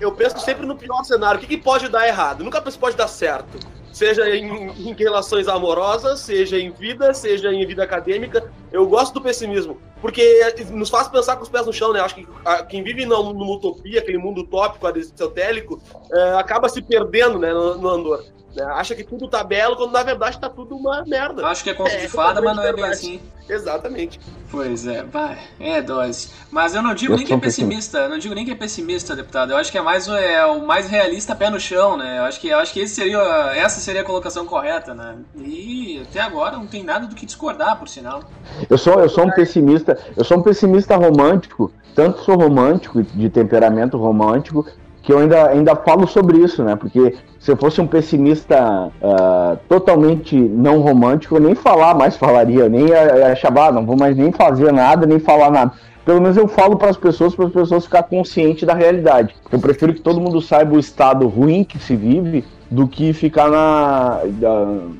eu 0.00 0.12
penso 0.12 0.38
sempre 0.40 0.66
no 0.66 0.76
pior 0.76 1.02
cenário. 1.04 1.38
O 1.38 1.40
que, 1.40 1.46
que 1.46 1.56
pode 1.56 1.88
dar 1.88 2.06
errado? 2.06 2.44
Nunca 2.44 2.60
penso 2.60 2.76
que 2.76 2.80
pode 2.80 2.96
dar 2.96 3.08
certo. 3.08 3.58
Seja 3.98 4.30
em, 4.30 4.46
em, 4.46 4.94
relações 4.94 5.48
amorosas, 5.48 6.20
seja 6.20 6.56
em 6.56 6.70
vida, 6.70 7.12
seja 7.12 7.52
em 7.52 7.66
vida 7.66 7.82
acadêmica. 7.82 8.48
Eu 8.70 8.86
gosto 8.86 9.14
do 9.14 9.20
pessimismo. 9.20 9.76
Porque 10.00 10.54
nos 10.70 10.88
faz 10.88 11.08
pensar 11.08 11.34
com 11.34 11.42
os 11.42 11.48
pés 11.48 11.66
no 11.66 11.72
chão, 11.72 11.92
né? 11.92 11.98
Acho 11.98 12.14
que 12.14 12.28
a, 12.44 12.62
quem 12.62 12.84
vive 12.84 13.04
numa 13.04 13.52
utopia, 13.52 13.98
aquele 13.98 14.18
mundo 14.18 14.42
utópico, 14.42 14.86
aristotélico, 14.86 15.82
é, 16.12 16.34
acaba 16.34 16.68
se 16.68 16.80
perdendo 16.80 17.40
né, 17.40 17.52
no, 17.52 17.76
no 17.76 17.88
Andor. 17.88 18.24
Né? 18.54 18.64
Acha 18.66 18.94
que 18.94 19.02
tudo 19.02 19.26
tá 19.26 19.42
belo, 19.42 19.74
quando 19.74 19.90
na 19.90 20.04
verdade 20.04 20.38
tá 20.38 20.48
tudo 20.48 20.76
uma 20.76 21.04
merda. 21.04 21.44
Acho 21.44 21.64
que 21.64 21.70
é 21.70 21.74
conto 21.74 21.90
é, 21.90 21.96
de 21.96 22.08
fada, 22.08 22.40
mas 22.40 22.54
não 22.54 22.62
é 22.62 22.72
bem 22.72 22.84
assim. 22.84 23.20
Exatamente. 23.48 24.20
Pois 24.50 24.86
é, 24.86 25.02
vai, 25.02 25.38
é 25.58 25.80
dose. 25.82 26.30
Mas 26.50 26.74
eu 26.74 26.82
não 26.82 26.94
digo 26.94 27.12
eu 27.12 27.16
nem 27.16 27.26
que 27.26 27.32
é 27.32 27.36
pessimista, 27.36 27.98
eu 27.98 28.08
não 28.08 28.18
digo 28.18 28.34
nem 28.34 28.44
que 28.44 28.50
é 28.50 28.54
pessimista, 28.54 29.14
deputado. 29.14 29.52
Eu 29.52 29.56
acho 29.56 29.70
que 29.70 29.78
é 29.78 29.82
mais 29.82 30.08
é 30.08 30.44
o 30.46 30.66
mais 30.66 30.88
realista 30.88 31.34
pé 31.34 31.50
no 31.50 31.60
chão, 31.60 31.96
né? 31.96 32.18
Eu 32.18 32.24
acho 32.24 32.40
que 32.40 32.48
eu 32.48 32.58
acho 32.58 32.72
que 32.72 32.80
esse 32.80 32.94
seria 32.94 33.18
essa 33.54 33.80
seria 33.80 34.02
a 34.02 34.04
colocação 34.04 34.46
correta, 34.46 34.94
né? 34.94 35.16
E 35.36 36.02
até 36.08 36.20
agora 36.20 36.56
não 36.56 36.66
tem 36.66 36.82
nada 36.82 37.06
do 37.06 37.14
que 37.14 37.26
discordar, 37.26 37.78
por 37.78 37.88
sinal. 37.88 38.22
Eu 38.68 38.78
sou 38.78 39.00
eu 39.00 39.08
sou 39.08 39.26
um 39.26 39.30
pessimista, 39.30 39.98
eu 40.16 40.24
sou 40.24 40.38
um 40.38 40.42
pessimista 40.42 40.96
romântico, 40.96 41.72
tanto 41.94 42.22
sou 42.22 42.36
romântico 42.36 43.02
de 43.02 43.28
temperamento 43.28 43.98
romântico, 43.98 44.66
que 45.08 45.12
eu 45.14 45.20
ainda, 45.20 45.48
ainda 45.48 45.74
falo 45.74 46.06
sobre 46.06 46.36
isso, 46.36 46.62
né? 46.62 46.76
Porque 46.76 47.14
se 47.38 47.50
eu 47.50 47.56
fosse 47.56 47.80
um 47.80 47.86
pessimista 47.86 48.92
uh, 49.00 49.56
totalmente 49.66 50.36
não 50.36 50.82
romântico, 50.82 51.36
eu 51.36 51.40
nem 51.40 51.54
falar 51.54 51.94
mais 51.94 52.14
falaria, 52.14 52.68
nem 52.68 52.92
achar, 52.92 53.56
ah, 53.56 53.72
não 53.72 53.86
vou 53.86 53.96
mais 53.96 54.14
nem 54.14 54.30
fazer 54.30 54.70
nada, 54.70 55.06
nem 55.06 55.18
falar 55.18 55.50
nada. 55.50 55.72
Pelo 56.04 56.20
menos 56.20 56.36
eu 56.36 56.46
falo 56.46 56.76
para 56.76 56.90
as 56.90 56.98
pessoas, 56.98 57.34
para 57.34 57.46
as 57.46 57.52
pessoas 57.52 57.84
ficar 57.86 58.02
conscientes 58.02 58.64
da 58.64 58.74
realidade. 58.74 59.34
Eu 59.50 59.58
prefiro 59.58 59.94
que 59.94 60.02
todo 60.02 60.20
mundo 60.20 60.42
saiba 60.42 60.76
o 60.76 60.78
estado 60.78 61.26
ruim 61.26 61.64
que 61.64 61.78
se 61.78 61.96
vive 61.96 62.44
do 62.70 62.86
que 62.86 63.14
ficar 63.14 63.48
na, 63.48 64.20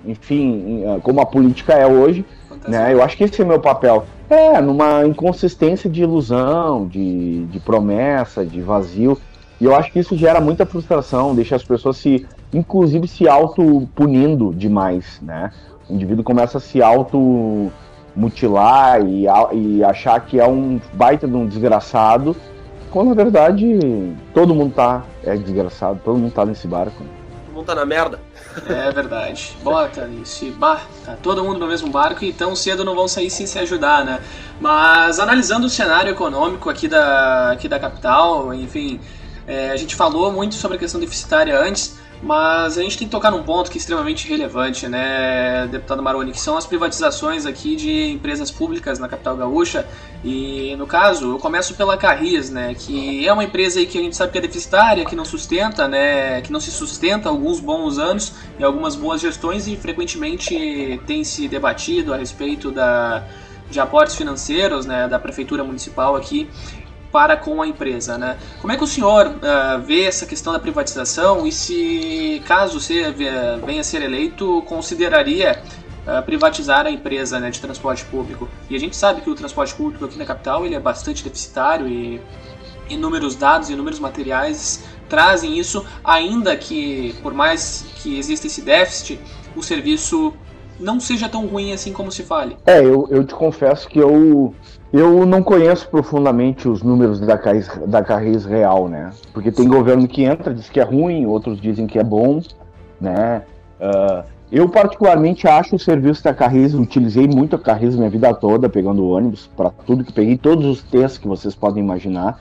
enfim, 0.07 0.85
como 1.03 1.21
a 1.21 1.27
política 1.27 1.75
é 1.75 1.87
hoje, 1.87 2.25
né? 2.67 2.95
Eu 2.95 3.03
acho 3.03 3.15
que 3.15 3.25
esse 3.25 3.43
é 3.43 3.45
o 3.45 3.49
meu 3.49 3.61
papel. 3.61 4.07
É, 4.31 4.59
numa 4.61 5.07
inconsistência 5.07 5.89
de 5.89 6.03
ilusão, 6.03 6.87
de, 6.87 7.45
de 7.45 7.61
promessa, 7.61 8.45
de 8.45 8.63
vazio. 8.63 9.19
E 9.61 9.65
eu 9.65 9.75
acho 9.75 9.91
que 9.93 9.99
isso 9.99 10.17
gera 10.17 10.41
muita 10.41 10.65
frustração, 10.65 11.35
deixa 11.35 11.57
as 11.57 11.65
pessoas 11.65 11.97
se, 11.97 12.25
inclusive, 12.53 13.09
se 13.09 13.29
auto-punindo 13.29 14.55
demais, 14.55 15.19
né? 15.21 15.51
O 15.89 15.95
indivíduo 15.95 16.23
começa 16.23 16.59
a 16.59 16.61
se 16.61 16.81
auto-mutilar 16.81 19.01
e, 19.05 19.25
e 19.55 19.83
achar 19.83 20.21
que 20.21 20.39
é 20.39 20.47
um 20.47 20.81
baita 20.93 21.27
de 21.27 21.35
um 21.35 21.45
desgraçado, 21.47 22.37
quando 22.91 23.09
na 23.09 23.15
verdade 23.15 24.15
todo 24.33 24.55
mundo 24.55 24.75
tá 24.75 25.03
é 25.25 25.37
desgraçado, 25.37 26.01
todo 26.05 26.19
mundo 26.19 26.33
tá 26.33 26.47
nesse 26.47 26.67
barco. 26.67 27.05
Todo 27.47 27.55
mundo 27.55 27.67
tá 27.67 27.75
na 27.75 27.85
merda. 27.85 28.21
É 28.67 28.91
verdade. 28.91 29.57
Bota 29.63 30.07
nesse 30.07 30.51
bar, 30.51 30.87
tá 31.05 31.17
todo 31.23 31.45
mundo 31.45 31.59
no 31.59 31.67
mesmo 31.67 31.91
barco 31.91 32.25
e 32.25 32.33
tão 32.33 32.57
cedo 32.57 32.85
não 32.85 32.95
vão 32.95 33.07
sair 33.07 33.31
sem 33.31 33.47
se 33.47 33.59
ajudar, 33.59 34.05
né? 34.05 34.21
Mas 34.61 35.19
analisando 35.19 35.67
o 35.67 35.71
cenário 35.71 36.11
econômico 36.11 36.71
aqui 36.71 36.89
da, 36.89 37.53
aqui 37.53 37.69
da 37.69 37.79
capital, 37.79 38.53
enfim, 38.55 38.99
é, 39.49 39.71
a 39.71 39.77
gente 39.77 39.97
falou 39.97 40.31
muito 40.31 40.55
sobre 40.55 40.77
a 40.77 40.79
questão 40.79 41.01
deficitária 41.01 41.59
antes, 41.59 41.99
mas 42.23 42.77
a 42.77 42.83
gente 42.83 42.99
tem 42.99 43.07
que 43.07 43.13
tocar 43.13 43.31
num 43.31 43.43
ponto 43.43 43.71
que 43.71 43.79
é 43.79 43.81
extremamente 43.81 44.29
relevante, 44.29 44.87
né, 44.89 45.67
deputado 45.69 46.03
Maroni, 46.03 46.33
que 46.33 46.41
são 46.41 46.59
as 46.59 46.67
privatizações 46.67 47.47
aqui 47.47 47.75
de 47.75 48.11
empresas 48.11 48.51
públicas 48.51 48.99
na 48.99 49.09
capital 49.09 49.37
gaúcha. 49.37 49.87
E 50.23 50.75
no 50.77 50.87
caso, 50.87 51.33
eu 51.33 51.39
começo 51.39 51.75
pela 51.75 51.97
Carris, 51.97 52.51
né, 52.51 52.75
que 52.75 53.27
é 53.27 53.33
uma 53.33 53.45
empresa 53.45 53.85
que 53.87 53.97
a 53.97 54.03
gente 54.03 54.17
sabe 54.17 54.33
que 54.33 54.39
é 54.39 54.41
deficitária, 54.43 55.05
que 55.07 55.17
não 55.17 55.25
sustenta, 55.25 55.89
né, 55.89 56.43
que 56.43 56.53
não 56.53 56.61
se 56.61 56.71
sustenta 56.71 57.31
alguns 57.31 57.59
bons 57.59 57.99
anos 57.99 58.35
e 58.59 58.65
algumas 58.65 58.97
boas 58.97 59.21
gestões 59.21 59.67
e 59.67 59.77
frequentemente 59.77 61.01
tem 61.07 61.25
se 61.25 61.49
debatido 61.49 62.13
a 62.13 62.19
respeito 62.19 62.71
da 62.71 63.25
de 63.71 63.79
aportes 63.81 64.15
financeiros 64.15 64.87
né, 64.87 65.07
da 65.09 65.19
prefeitura 65.19 65.63
municipal 65.63 66.17
aqui 66.17 66.49
para 67.11 67.37
com 67.37 67.63
a 67.63 67.67
empresa, 67.67 68.19
né? 68.19 68.37
Como 68.61 68.73
é 68.73 68.77
que 68.77 68.85
o 68.85 68.87
senhor 68.87 69.27
uh, 69.27 69.81
vê 69.83 70.05
essa 70.05 70.27
questão 70.27 70.53
da 70.53 70.59
privatização 70.59 71.47
e 71.47 71.53
se, 71.53 72.43
caso 72.47 72.81
você 72.81 73.11
venha 73.11 73.81
a 73.81 73.85
ser 73.85 74.03
eleito, 74.03 74.63
consideraria 74.67 75.61
uh, 76.07 76.23
privatizar 76.23 76.87
a 76.87 76.91
empresa 76.91 77.41
né, 77.41 77.51
de 77.51 77.61
transporte 77.61 78.05
público? 78.05 78.49
E 78.69 78.77
a 78.77 78.79
gente 78.79 78.97
sabe 78.97 79.21
que 79.21 79.31
o 79.31 79.35
transporte 79.35 79.75
público 79.75 80.05
aqui 80.05 80.19
na 80.19 80.25
capital 80.25 80.65
ele 80.67 80.75
é 80.75 80.81
bastante 80.81 81.25
deficitário 81.25 81.89
e 81.89 82.21
inúmeros 82.89 83.35
dados, 83.35 83.71
inúmeros 83.71 83.99
materiais 83.99 84.85
trazem 85.09 85.59
isso, 85.59 85.85
ainda 86.05 86.57
que, 86.57 87.15
por 87.23 87.33
mais 87.33 87.87
que 87.97 88.19
exista 88.19 88.47
esse 88.47 88.61
déficit, 88.61 89.19
o 89.57 89.63
serviço 89.63 90.35
não 90.79 91.01
seja 91.01 91.29
tão 91.29 91.47
ruim 91.47 91.73
assim 91.73 91.93
como 91.93 92.13
se 92.13 92.23
fale. 92.23 92.57
É, 92.67 92.79
eu, 92.79 93.09
eu 93.11 93.25
te 93.25 93.35
confesso 93.35 93.89
que 93.89 93.99
eu, 93.99 94.55
eu 94.93 95.27
não 95.27 95.43
conheço 95.43 95.89
profundamente 95.89 96.69
os 96.69 96.83
números 96.83 97.21
da 97.21 97.37
Carris, 97.37 97.69
da 97.87 98.03
Carris 98.03 98.45
real, 98.45 98.89
né? 98.89 99.11
Porque 99.33 99.53
tem 99.53 99.69
governo 99.69 100.09
que 100.09 100.25
entra, 100.25 100.55
diz 100.55 100.71
que 100.71 100.81
é 100.81 100.83
ruim, 100.83 101.27
outros 101.27 101.61
dizem 101.61 101.87
que 101.87 101.99
é 101.99 102.05
bom, 102.05 102.41
né? 103.01 103.43
Uh, 103.79 104.25
eu 104.51 104.67
particularmente 104.69 105.47
acho 105.47 105.77
o 105.77 105.79
serviço 105.79 106.25
da 106.25 106.33
Carris, 106.33 106.73
utilizei 106.73 107.29
muito 107.29 107.55
a 107.55 107.59
Carris 107.59 107.95
minha 107.95 108.09
vida 108.09 108.33
toda, 108.33 108.67
pegando 108.67 109.07
ônibus 109.07 109.49
para 109.55 109.69
tudo 109.69 110.05
que 110.05 110.13
peguei, 110.13 110.39
todos 110.39 110.65
os 110.65 110.83
textos 110.83 111.19
que 111.19 111.29
vocês 111.29 111.55
podem 111.55 111.83
imaginar, 111.83 112.41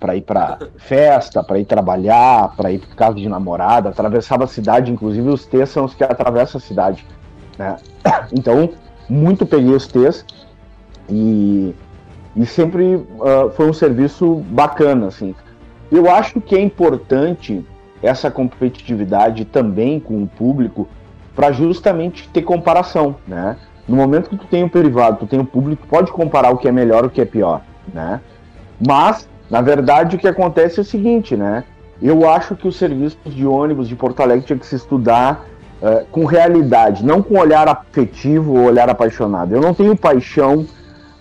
para 0.00 0.16
ir 0.16 0.22
para 0.22 0.58
festa, 0.76 1.42
para 1.44 1.60
ir 1.60 1.64
trabalhar, 1.64 2.52
para 2.56 2.72
ir 2.72 2.80
para 2.80 2.96
casa 2.96 3.14
de 3.16 3.28
namorada, 3.28 3.90
atravessava 3.90 4.44
a 4.44 4.48
cidade, 4.48 4.90
inclusive 4.90 5.28
os 5.28 5.46
T's 5.46 5.70
são 5.70 5.84
os 5.84 5.94
que 5.94 6.02
atravessam 6.02 6.58
a 6.58 6.62
cidade. 6.62 7.06
Né? 7.56 7.76
Então, 8.32 8.70
muito 9.08 9.46
peguei 9.46 9.72
os 9.72 9.86
T's 9.86 10.24
e, 11.08 11.74
e 12.34 12.46
sempre 12.46 12.96
uh, 12.96 13.50
foi 13.54 13.68
um 13.68 13.72
serviço 13.72 14.36
bacana. 14.50 15.08
Assim. 15.08 15.34
Eu 15.90 16.10
acho 16.10 16.40
que 16.40 16.54
é 16.54 16.60
importante 16.60 17.64
essa 18.02 18.30
competitividade 18.30 19.44
também 19.44 19.98
com 19.98 20.22
o 20.22 20.26
público 20.26 20.88
para 21.34 21.52
justamente 21.52 22.28
ter 22.28 22.42
comparação, 22.42 23.16
né? 23.26 23.56
No 23.86 23.96
momento 23.96 24.30
que 24.30 24.36
tu 24.36 24.46
tem 24.46 24.64
o 24.64 24.68
privado, 24.68 25.18
tu 25.18 25.26
tem 25.26 25.38
o 25.38 25.44
público, 25.44 25.86
pode 25.86 26.10
comparar 26.10 26.50
o 26.50 26.56
que 26.56 26.66
é 26.66 26.72
melhor, 26.72 27.04
o 27.04 27.10
que 27.10 27.20
é 27.20 27.24
pior, 27.24 27.60
né? 27.92 28.20
Mas, 28.84 29.28
na 29.48 29.60
verdade, 29.60 30.16
o 30.16 30.18
que 30.18 30.26
acontece 30.26 30.78
é 30.78 30.82
o 30.82 30.84
seguinte, 30.84 31.36
né? 31.36 31.64
Eu 32.02 32.28
acho 32.28 32.56
que 32.56 32.66
os 32.66 32.76
serviços 32.76 33.34
de 33.34 33.46
ônibus 33.46 33.88
de 33.88 33.94
Porto 33.94 34.20
Alegre 34.20 34.44
tinha 34.44 34.58
que 34.58 34.66
se 34.66 34.74
estudar 34.74 35.46
uh, 35.80 36.04
com 36.10 36.24
realidade, 36.24 37.04
não 37.04 37.22
com 37.22 37.38
olhar 37.38 37.68
afetivo 37.68 38.54
ou 38.54 38.66
olhar 38.66 38.90
apaixonado. 38.90 39.54
Eu 39.54 39.60
não 39.60 39.72
tenho 39.72 39.96
paixão 39.96 40.66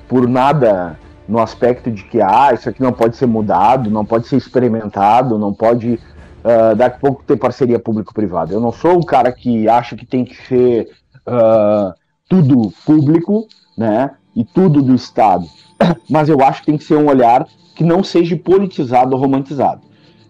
por 0.07 0.27
nada 0.27 0.99
no 1.27 1.39
aspecto 1.39 1.89
de 1.89 2.03
que 2.03 2.21
ah, 2.21 2.51
isso 2.53 2.69
aqui 2.69 2.81
não 2.81 2.93
pode 2.93 3.15
ser 3.15 3.25
mudado, 3.25 3.89
não 3.89 4.05
pode 4.05 4.27
ser 4.27 4.37
experimentado, 4.37 5.39
não 5.39 5.53
pode 5.53 5.93
uh, 5.93 6.75
daqui 6.75 6.97
a 6.97 6.99
pouco 6.99 7.23
ter 7.23 7.37
parceria 7.37 7.79
público-privada. 7.79 8.53
Eu 8.53 8.59
não 8.59 8.71
sou 8.71 8.99
o 8.99 9.05
cara 9.05 9.31
que 9.31 9.67
acha 9.67 9.95
que 9.95 10.05
tem 10.05 10.23
que 10.23 10.35
ser 10.47 10.89
uh, 11.27 11.93
tudo 12.29 12.71
público, 12.85 13.47
né? 13.77 14.11
E 14.35 14.43
tudo 14.43 14.81
do 14.81 14.93
Estado. 14.93 15.45
Mas 16.09 16.29
eu 16.29 16.41
acho 16.41 16.61
que 16.61 16.67
tem 16.67 16.77
que 16.77 16.83
ser 16.83 16.95
um 16.95 17.07
olhar 17.07 17.47
que 17.75 17.83
não 17.83 18.03
seja 18.03 18.37
politizado 18.37 19.15
ou 19.15 19.21
romantizado. 19.21 19.81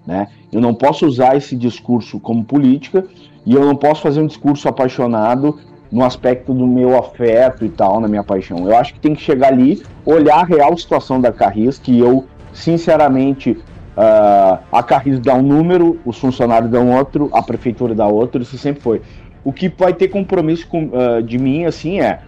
Né? 0.06 0.28
Eu 0.52 0.62
não 0.62 0.74
posso 0.74 1.06
usar 1.06 1.36
esse 1.36 1.56
discurso 1.56 2.20
como 2.20 2.44
política 2.44 3.06
e 3.46 3.54
eu 3.54 3.66
não 3.66 3.76
posso 3.76 4.02
fazer 4.02 4.22
um 4.22 4.28
discurso 4.28 4.68
apaixonado 4.68 5.60
no 5.92 6.04
aspecto 6.04 6.54
do 6.54 6.66
meu 6.66 6.98
afeto 6.98 7.66
e 7.66 7.70
tal, 7.70 8.00
na 8.00 8.08
minha 8.08 8.24
paixão. 8.24 8.68
Eu 8.68 8.76
acho 8.76 8.94
que 8.94 9.00
tem 9.00 9.16
que 9.16 9.22
chegar 9.22 9.50
ali, 9.50 9.82
olhar 10.06 10.40
a 10.40 10.44
real 10.44 10.78
situação 10.78 11.22
da 11.22 11.32
Carris, 11.32 11.78
que 11.78 11.98
eu, 12.00 12.26
sinceramente, 12.54 13.52
uh, 13.52 14.60
a 14.72 14.84
Carris 14.84 15.20
dá 15.20 15.36
um 15.36 15.42
número, 15.42 16.00
os 16.06 16.18
funcionários 16.18 16.70
dão 16.70 16.92
outro, 16.92 17.30
a 17.34 17.42
prefeitura 17.42 17.94
dá 17.94 18.08
outro, 18.08 18.42
isso 18.42 18.58
sempre 18.58 18.82
foi. 18.82 19.02
O 19.44 19.54
que 19.54 19.70
vai 19.70 19.94
ter 19.94 20.08
compromisso 20.08 20.68
com, 20.68 20.86
uh, 20.86 21.22
de 21.22 21.38
mim, 21.38 21.66
assim, 21.66 22.02
é 22.02 22.20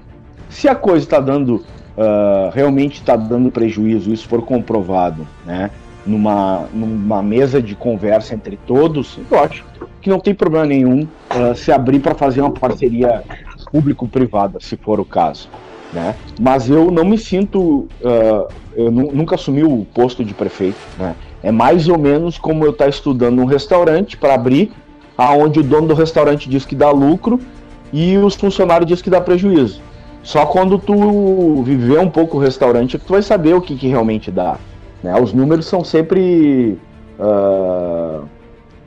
se 0.49 0.67
a 0.67 0.75
coisa 0.75 1.03
está 1.03 1.19
dando, 1.19 1.55
uh, 1.97 2.49
realmente 2.53 2.99
está 2.99 3.15
dando 3.15 3.51
prejuízo, 3.51 4.13
isso 4.13 4.27
for 4.27 4.41
comprovado, 4.43 5.27
né? 5.45 5.71
Numa, 6.05 6.67
numa 6.73 7.21
mesa 7.21 7.61
de 7.61 7.75
conversa 7.75 8.33
entre 8.33 8.57
todos, 8.65 9.19
eu 9.29 9.39
acho 9.39 9.65
que 9.99 10.09
não 10.09 10.21
tem 10.21 10.33
problema 10.33 10.65
nenhum 10.65 11.05
se 11.53 11.69
abrir 11.69 11.99
para 11.99 12.15
fazer 12.15 12.39
uma 12.39 12.51
parceria 12.51 13.25
público-privada, 13.71 14.59
se 14.59 14.75
for 14.77 14.99
o 14.99 15.05
caso. 15.05 15.49
Né? 15.93 16.15
Mas 16.39 16.69
eu 16.69 16.91
não 16.91 17.05
me 17.05 17.17
sinto. 17.17 17.87
Uh, 18.01 18.47
eu 18.75 18.91
nunca 18.91 19.35
assumi 19.35 19.63
o 19.63 19.85
posto 19.93 20.23
de 20.23 20.33
prefeito. 20.33 20.77
Né? 20.97 21.15
É 21.41 21.51
mais 21.51 21.87
ou 21.87 21.97
menos 21.97 22.37
como 22.37 22.65
eu 22.65 22.71
estar 22.71 22.85
tá 22.85 22.89
estudando 22.89 23.41
um 23.41 23.45
restaurante 23.45 24.17
para 24.17 24.33
abrir, 24.33 24.71
aonde 25.17 25.59
o 25.59 25.63
dono 25.63 25.87
do 25.87 25.93
restaurante 25.93 26.49
diz 26.49 26.65
que 26.65 26.75
dá 26.75 26.91
lucro 26.91 27.39
e 27.91 28.17
os 28.17 28.35
funcionários 28.35 28.87
diz 28.87 29.01
que 29.01 29.09
dá 29.09 29.21
prejuízo. 29.21 29.81
Só 30.21 30.45
quando 30.45 30.77
tu 30.77 31.63
viver 31.63 31.99
um 31.99 32.09
pouco 32.09 32.37
o 32.37 32.39
restaurante 32.39 32.95
é 32.95 32.99
que 32.99 33.05
tu 33.05 33.13
vai 33.13 33.21
saber 33.21 33.53
o 33.55 33.61
que, 33.61 33.77
que 33.77 33.87
realmente 33.87 34.29
dá. 34.29 34.57
Né? 35.01 35.17
Os 35.19 35.31
números 35.31 35.65
são 35.65 35.83
sempre 35.85 36.77
uh, 37.17 38.25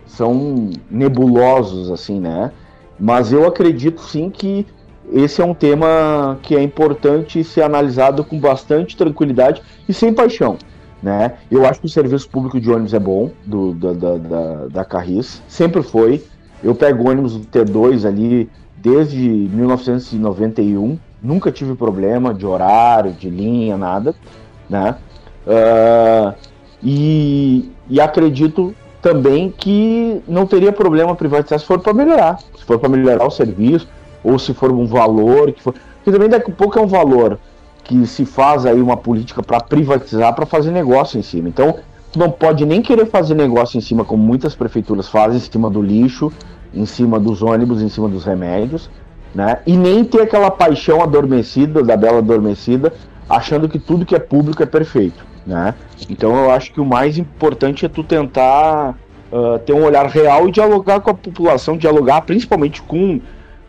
são 0.06 0.70
nebulosos 0.90 1.90
assim, 1.90 2.20
né? 2.20 2.52
Mas 3.00 3.32
eu 3.32 3.46
acredito 3.46 4.02
sim 4.02 4.28
que 4.28 4.66
esse 5.12 5.40
é 5.40 5.44
um 5.44 5.54
tema 5.54 6.38
que 6.42 6.54
é 6.54 6.62
importante 6.62 7.42
ser 7.42 7.62
analisado 7.62 8.22
com 8.22 8.38
bastante 8.38 8.96
tranquilidade 8.96 9.62
e 9.88 9.92
sem 9.92 10.12
paixão. 10.12 10.56
Né? 11.02 11.32
Eu 11.50 11.64
acho 11.64 11.80
que 11.80 11.86
o 11.86 11.90
serviço 11.90 12.28
público 12.28 12.60
de 12.60 12.70
ônibus 12.70 12.92
é 12.92 12.98
bom, 12.98 13.30
do, 13.44 13.72
da, 13.72 13.92
da, 13.92 14.16
da, 14.16 14.66
da 14.68 14.84
Carris, 14.84 15.42
sempre 15.48 15.82
foi. 15.82 16.22
Eu 16.62 16.74
pego 16.74 17.08
ônibus 17.08 17.36
do 17.38 17.46
T2 17.46 18.06
ali 18.06 18.50
desde 18.76 19.18
1991 19.18 20.98
Nunca 21.22 21.52
tive 21.52 21.74
problema 21.74 22.32
de 22.32 22.46
horário, 22.46 23.12
de 23.12 23.28
linha, 23.28 23.76
nada, 23.76 24.14
né? 24.68 24.96
Uh, 25.46 26.34
e, 26.82 27.70
e 27.88 28.00
acredito 28.00 28.74
também 29.00 29.50
que 29.50 30.22
não 30.28 30.46
teria 30.46 30.72
problema 30.72 31.14
privatizar 31.14 31.58
se 31.58 31.66
for 31.66 31.78
para 31.78 31.94
melhorar, 31.94 32.38
se 32.56 32.64
for 32.64 32.78
para 32.78 32.88
melhorar 32.88 33.26
o 33.26 33.30
serviço 33.30 33.88
ou 34.22 34.38
se 34.38 34.52
for 34.52 34.70
um 34.70 34.86
valor 34.86 35.52
que 35.52 35.62
for, 35.62 35.72
porque 35.72 36.12
também 36.12 36.28
daqui 36.28 36.50
a 36.50 36.54
pouco 36.54 36.78
é 36.78 36.82
um 36.82 36.86
valor 36.86 37.38
que 37.84 38.06
se 38.06 38.24
faz 38.24 38.66
aí 38.66 38.80
uma 38.80 38.96
política 38.96 39.42
para 39.42 39.60
privatizar 39.60 40.34
para 40.34 40.46
fazer 40.46 40.70
negócio 40.70 41.18
em 41.18 41.22
cima. 41.22 41.48
Então, 41.48 41.76
não 42.16 42.30
pode 42.30 42.66
nem 42.66 42.82
querer 42.82 43.06
fazer 43.06 43.34
negócio 43.34 43.78
em 43.78 43.80
cima 43.80 44.04
como 44.04 44.22
muitas 44.22 44.54
prefeituras 44.54 45.08
fazem, 45.08 45.38
em 45.38 45.40
cima 45.40 45.70
do 45.70 45.80
lixo, 45.80 46.32
em 46.74 46.84
cima 46.84 47.18
dos 47.18 47.42
ônibus, 47.42 47.82
em 47.82 47.88
cima 47.88 48.08
dos 48.08 48.24
remédios, 48.24 48.90
né? 49.34 49.58
E 49.66 49.76
nem 49.76 50.04
ter 50.04 50.22
aquela 50.22 50.50
paixão 50.50 51.02
adormecida, 51.02 51.82
da 51.82 51.96
bela 51.96 52.18
adormecida, 52.18 52.92
achando 53.28 53.68
que 53.68 53.78
tudo 53.78 54.04
que 54.04 54.14
é 54.14 54.18
público 54.18 54.62
é 54.62 54.66
perfeito, 54.66 55.24
né? 55.46 55.74
Então 56.08 56.36
eu 56.36 56.50
acho 56.50 56.72
que 56.72 56.80
o 56.80 56.84
mais 56.84 57.18
importante 57.18 57.84
é 57.84 57.88
tu 57.88 58.02
tentar 58.02 58.96
uh, 59.32 59.58
ter 59.60 59.72
um 59.72 59.84
olhar 59.84 60.06
real 60.06 60.48
e 60.48 60.52
dialogar 60.52 61.00
com 61.00 61.10
a 61.10 61.14
população, 61.14 61.76
dialogar 61.76 62.22
principalmente 62.22 62.82
com, 62.82 63.20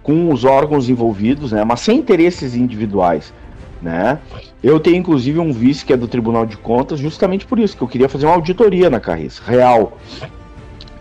com 0.03 0.31
os 0.31 0.43
órgãos 0.43 0.89
envolvidos, 0.89 1.51
né? 1.51 1.63
Mas 1.63 1.81
sem 1.81 1.97
interesses 1.97 2.55
individuais, 2.55 3.33
né? 3.81 4.19
Eu 4.63 4.79
tenho 4.79 4.97
inclusive 4.97 5.39
um 5.39 5.51
vice 5.51 5.85
que 5.85 5.93
é 5.93 5.97
do 5.97 6.07
Tribunal 6.07 6.45
de 6.45 6.57
Contas, 6.57 6.99
justamente 6.99 7.45
por 7.45 7.59
isso 7.59 7.75
que 7.75 7.83
eu 7.83 7.87
queria 7.87 8.09
fazer 8.09 8.25
uma 8.25 8.35
auditoria 8.35 8.89
na 8.89 8.99
Carris, 8.99 9.39
real, 9.39 9.97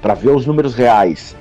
para 0.00 0.14
ver 0.14 0.30
os 0.30 0.46
números 0.46 0.74
reais, 0.74 1.36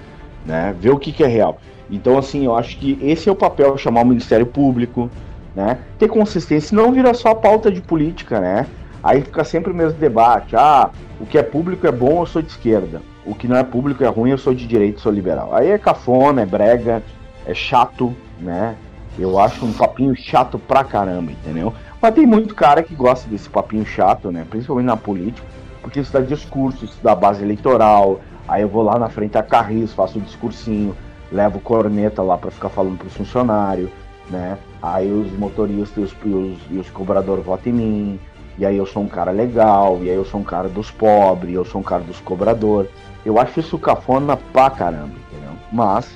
né? 0.45 0.75
Ver 0.79 0.91
o 0.91 0.99
que, 0.99 1.11
que 1.11 1.23
é 1.23 1.27
real. 1.27 1.59
Então, 1.89 2.17
assim, 2.17 2.45
eu 2.45 2.55
acho 2.55 2.77
que 2.77 2.99
esse 3.01 3.27
é 3.27 3.31
o 3.31 3.35
papel, 3.35 3.75
chamar 3.77 4.01
o 4.01 4.05
Ministério 4.05 4.45
Público, 4.45 5.09
né? 5.55 5.79
Ter 5.97 6.07
consistência, 6.07 6.75
não 6.75 6.91
vira 6.91 7.13
só 7.13 7.33
pauta 7.33 7.71
de 7.71 7.81
política, 7.81 8.39
né? 8.39 8.67
Aí 9.03 9.21
fica 9.21 9.43
sempre 9.43 9.71
o 9.71 9.75
mesmo 9.75 9.97
debate. 9.99 10.55
Ah, 10.55 10.89
o 11.19 11.25
que 11.25 11.37
é 11.37 11.43
público 11.43 11.87
é 11.87 11.91
bom, 11.91 12.21
eu 12.21 12.25
sou 12.25 12.41
de 12.41 12.49
esquerda. 12.49 13.01
O 13.25 13.35
que 13.35 13.47
não 13.47 13.55
é 13.55 13.63
público 13.63 14.03
é 14.03 14.07
ruim, 14.07 14.31
eu 14.31 14.37
sou 14.37 14.53
de 14.53 14.65
direita, 14.65 14.99
sou 14.99 15.11
liberal. 15.11 15.53
Aí 15.53 15.69
é 15.69 15.77
cafona, 15.77 16.41
é 16.41 16.45
brega, 16.45 17.03
é 17.45 17.53
chato, 17.53 18.15
né? 18.39 18.75
Eu 19.17 19.37
acho 19.37 19.65
um 19.65 19.73
papinho 19.73 20.15
chato 20.15 20.57
pra 20.57 20.83
caramba, 20.83 21.31
entendeu? 21.31 21.73
Mas 22.01 22.13
tem 22.13 22.25
muito 22.25 22.55
cara 22.55 22.81
que 22.81 22.95
gosta 22.95 23.29
desse 23.29 23.49
papinho 23.49 23.85
chato, 23.85 24.31
né? 24.31 24.45
Principalmente 24.49 24.85
na 24.85 24.97
política, 24.97 25.45
porque 25.81 25.99
isso 25.99 26.13
dá 26.13 26.21
discurso, 26.21 26.85
isso 26.85 26.97
dá 27.03 27.13
base 27.13 27.43
eleitoral. 27.43 28.21
Aí 28.47 28.61
eu 28.61 28.69
vou 28.69 28.81
lá 28.81 28.97
na 28.97 29.09
frente 29.09 29.37
a 29.37 29.43
Carris, 29.43 29.93
faço 29.93 30.17
um 30.17 30.21
discursinho 30.21 30.95
levo 31.31 31.59
corneta 31.59 32.21
lá 32.21 32.37
para 32.37 32.49
ficar 32.49 32.69
falando 32.69 32.97
pro 32.97 33.09
funcionário, 33.09 33.91
né? 34.29 34.57
Aí 34.81 35.11
os 35.11 35.31
motoristas 35.37 35.97
e 35.97 36.01
os, 36.01 36.33
os, 36.33 36.57
e 36.71 36.77
os 36.77 36.89
cobradores 36.89 37.45
votam 37.45 37.71
em 37.71 37.75
mim, 37.75 38.19
e 38.59 38.65
aí 38.65 38.75
eu 38.75 38.85
sou 38.85 39.01
um 39.01 39.07
cara 39.07 39.31
legal, 39.31 39.99
e 40.03 40.09
aí 40.09 40.15
eu 40.15 40.25
sou 40.25 40.41
um 40.41 40.43
cara 40.43 40.67
dos 40.67 40.91
pobres, 40.91 41.55
eu 41.55 41.63
sou 41.63 41.79
um 41.79 41.83
cara 41.83 42.03
dos 42.03 42.19
cobradores. 42.19 42.91
Eu 43.25 43.39
acho 43.39 43.61
isso 43.61 43.79
cafona 43.79 44.35
pra 44.35 44.69
caramba, 44.69 45.13
entendeu? 45.31 45.53
Mas, 45.71 46.09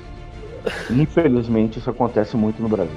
infelizmente, 0.92 1.80
isso 1.80 1.90
acontece 1.90 2.36
muito 2.36 2.62
no 2.62 2.68
Brasil. 2.68 2.92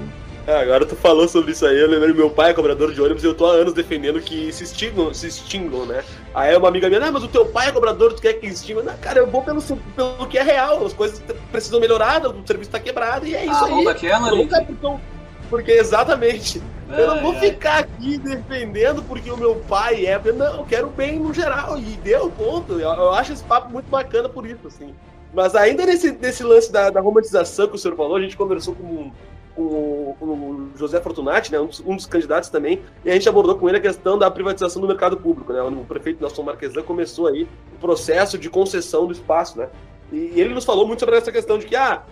É, 0.49 0.61
agora 0.61 0.85
tu 0.85 0.97
falou 0.97 1.29
sobre 1.29 1.53
isso 1.53 1.65
aí, 1.65 1.79
eu 1.79 1.89
lembrei 1.89 2.13
meu 2.13 2.31
pai 2.31 2.51
é 2.51 2.55
cobrador 2.55 2.93
de 2.93 3.01
ônibus 3.01 3.23
e 3.23 3.27
eu 3.27 3.35
tô 3.35 3.47
há 3.47 3.55
anos 3.55 3.73
defendendo 3.73 4.21
que 4.21 4.53
se 4.53 4.63
extingam, 4.63 5.13
se 5.13 5.27
extingam, 5.27 5.85
né? 5.87 6.05
Aí 6.33 6.57
uma 6.57 6.69
amiga 6.69 6.89
minha, 6.89 7.05
ah, 7.05 7.11
mas 7.11 7.25
o 7.25 7.29
teu 7.29 7.47
pai 7.47 7.69
é 7.69 7.73
cobrador, 7.73 8.13
tu 8.13 8.23
quer 8.23 8.35
que 8.35 8.47
extingam? 8.47 8.85
Não, 8.85 8.97
cara, 8.99 9.19
eu 9.19 9.27
vou 9.29 9.43
pelo, 9.43 9.61
pelo 9.61 10.27
que 10.29 10.39
é 10.39 10.43
real, 10.43 10.87
as 10.87 10.93
coisas 10.93 11.21
precisam 11.51 11.81
melhorar, 11.81 12.25
o 12.27 12.47
serviço 12.47 12.71
tá 12.71 12.79
quebrado 12.79 13.27
e 13.27 13.35
é 13.35 13.45
isso 13.45 13.65
ah, 13.65 13.67
aí. 13.67 13.85
Daquela, 13.85 14.31
nunca, 14.31 14.63
porque, 14.63 15.03
porque 15.51 15.73
exatamente. 15.73 16.63
Eu 16.89 17.07
não 17.09 17.23
vou 17.23 17.35
ficar 17.35 17.81
aqui 17.81 18.19
defendendo 18.19 19.03
porque 19.03 19.31
o 19.31 19.37
meu 19.37 19.57
pai 19.69 20.07
é. 20.07 20.21
Não, 20.33 20.59
eu 20.59 20.65
quero 20.65 20.89
bem 20.89 21.19
no 21.19 21.33
geral. 21.33 21.79
E 21.79 21.97
deu 22.03 22.31
ponto. 22.31 22.75
Eu, 22.75 22.91
eu 22.91 23.13
acho 23.13 23.33
esse 23.33 23.45
papo 23.45 23.73
muito 23.73 23.89
bacana 23.89 24.29
por 24.29 24.47
isso, 24.47 24.67
assim. 24.67 24.95
Mas 25.35 25.55
ainda 25.55 25.85
nesse, 25.85 26.13
nesse 26.13 26.43
lance 26.43 26.71
da, 26.71 26.91
da 26.91 27.01
romantização 27.01 27.67
que 27.67 27.75
o 27.75 27.79
senhor 27.79 27.97
falou, 27.97 28.17
a 28.17 28.21
gente 28.21 28.37
conversou 28.37 28.75
com 28.75 29.11
com, 29.57 30.15
com 30.21 30.27
o 30.27 30.71
José 30.77 31.01
Fortunati, 31.01 31.51
né, 31.51 31.59
um 31.59 31.67
dos, 31.67 31.81
um, 31.81 31.97
dos, 31.97 32.05
candidatos 32.05 32.51
também, 32.51 32.83
e 33.03 33.11
a 33.11 33.15
gente 33.15 33.27
abordou 33.27 33.57
com 33.57 33.67
ele 33.67 33.79
a 33.79 33.81
questão 33.81 34.19
da 34.19 34.31
privatização 34.31 34.83
do 34.83 34.87
mercado 34.87 35.17
público. 35.17 35.53
Né, 35.53 35.63
o 35.63 35.85
prefeito 35.85 36.21
Nelson 36.21 36.43
Marquesan 36.43 36.83
começou 36.83 37.27
aí 37.27 37.49
o 37.75 37.79
processo 37.81 38.37
de 38.37 38.51
concessão 38.51 39.07
do 39.07 39.13
espaço. 39.13 39.59
Né, 39.59 39.69
e 40.13 40.39
ele 40.39 40.53
nos 40.53 40.65
falou 40.65 40.87
muito 40.87 41.01
sobre 41.01 41.17
essa 41.17 41.33
questão 41.33 41.59
de 41.59 41.65
que, 41.65 41.75
ah, 41.75 42.03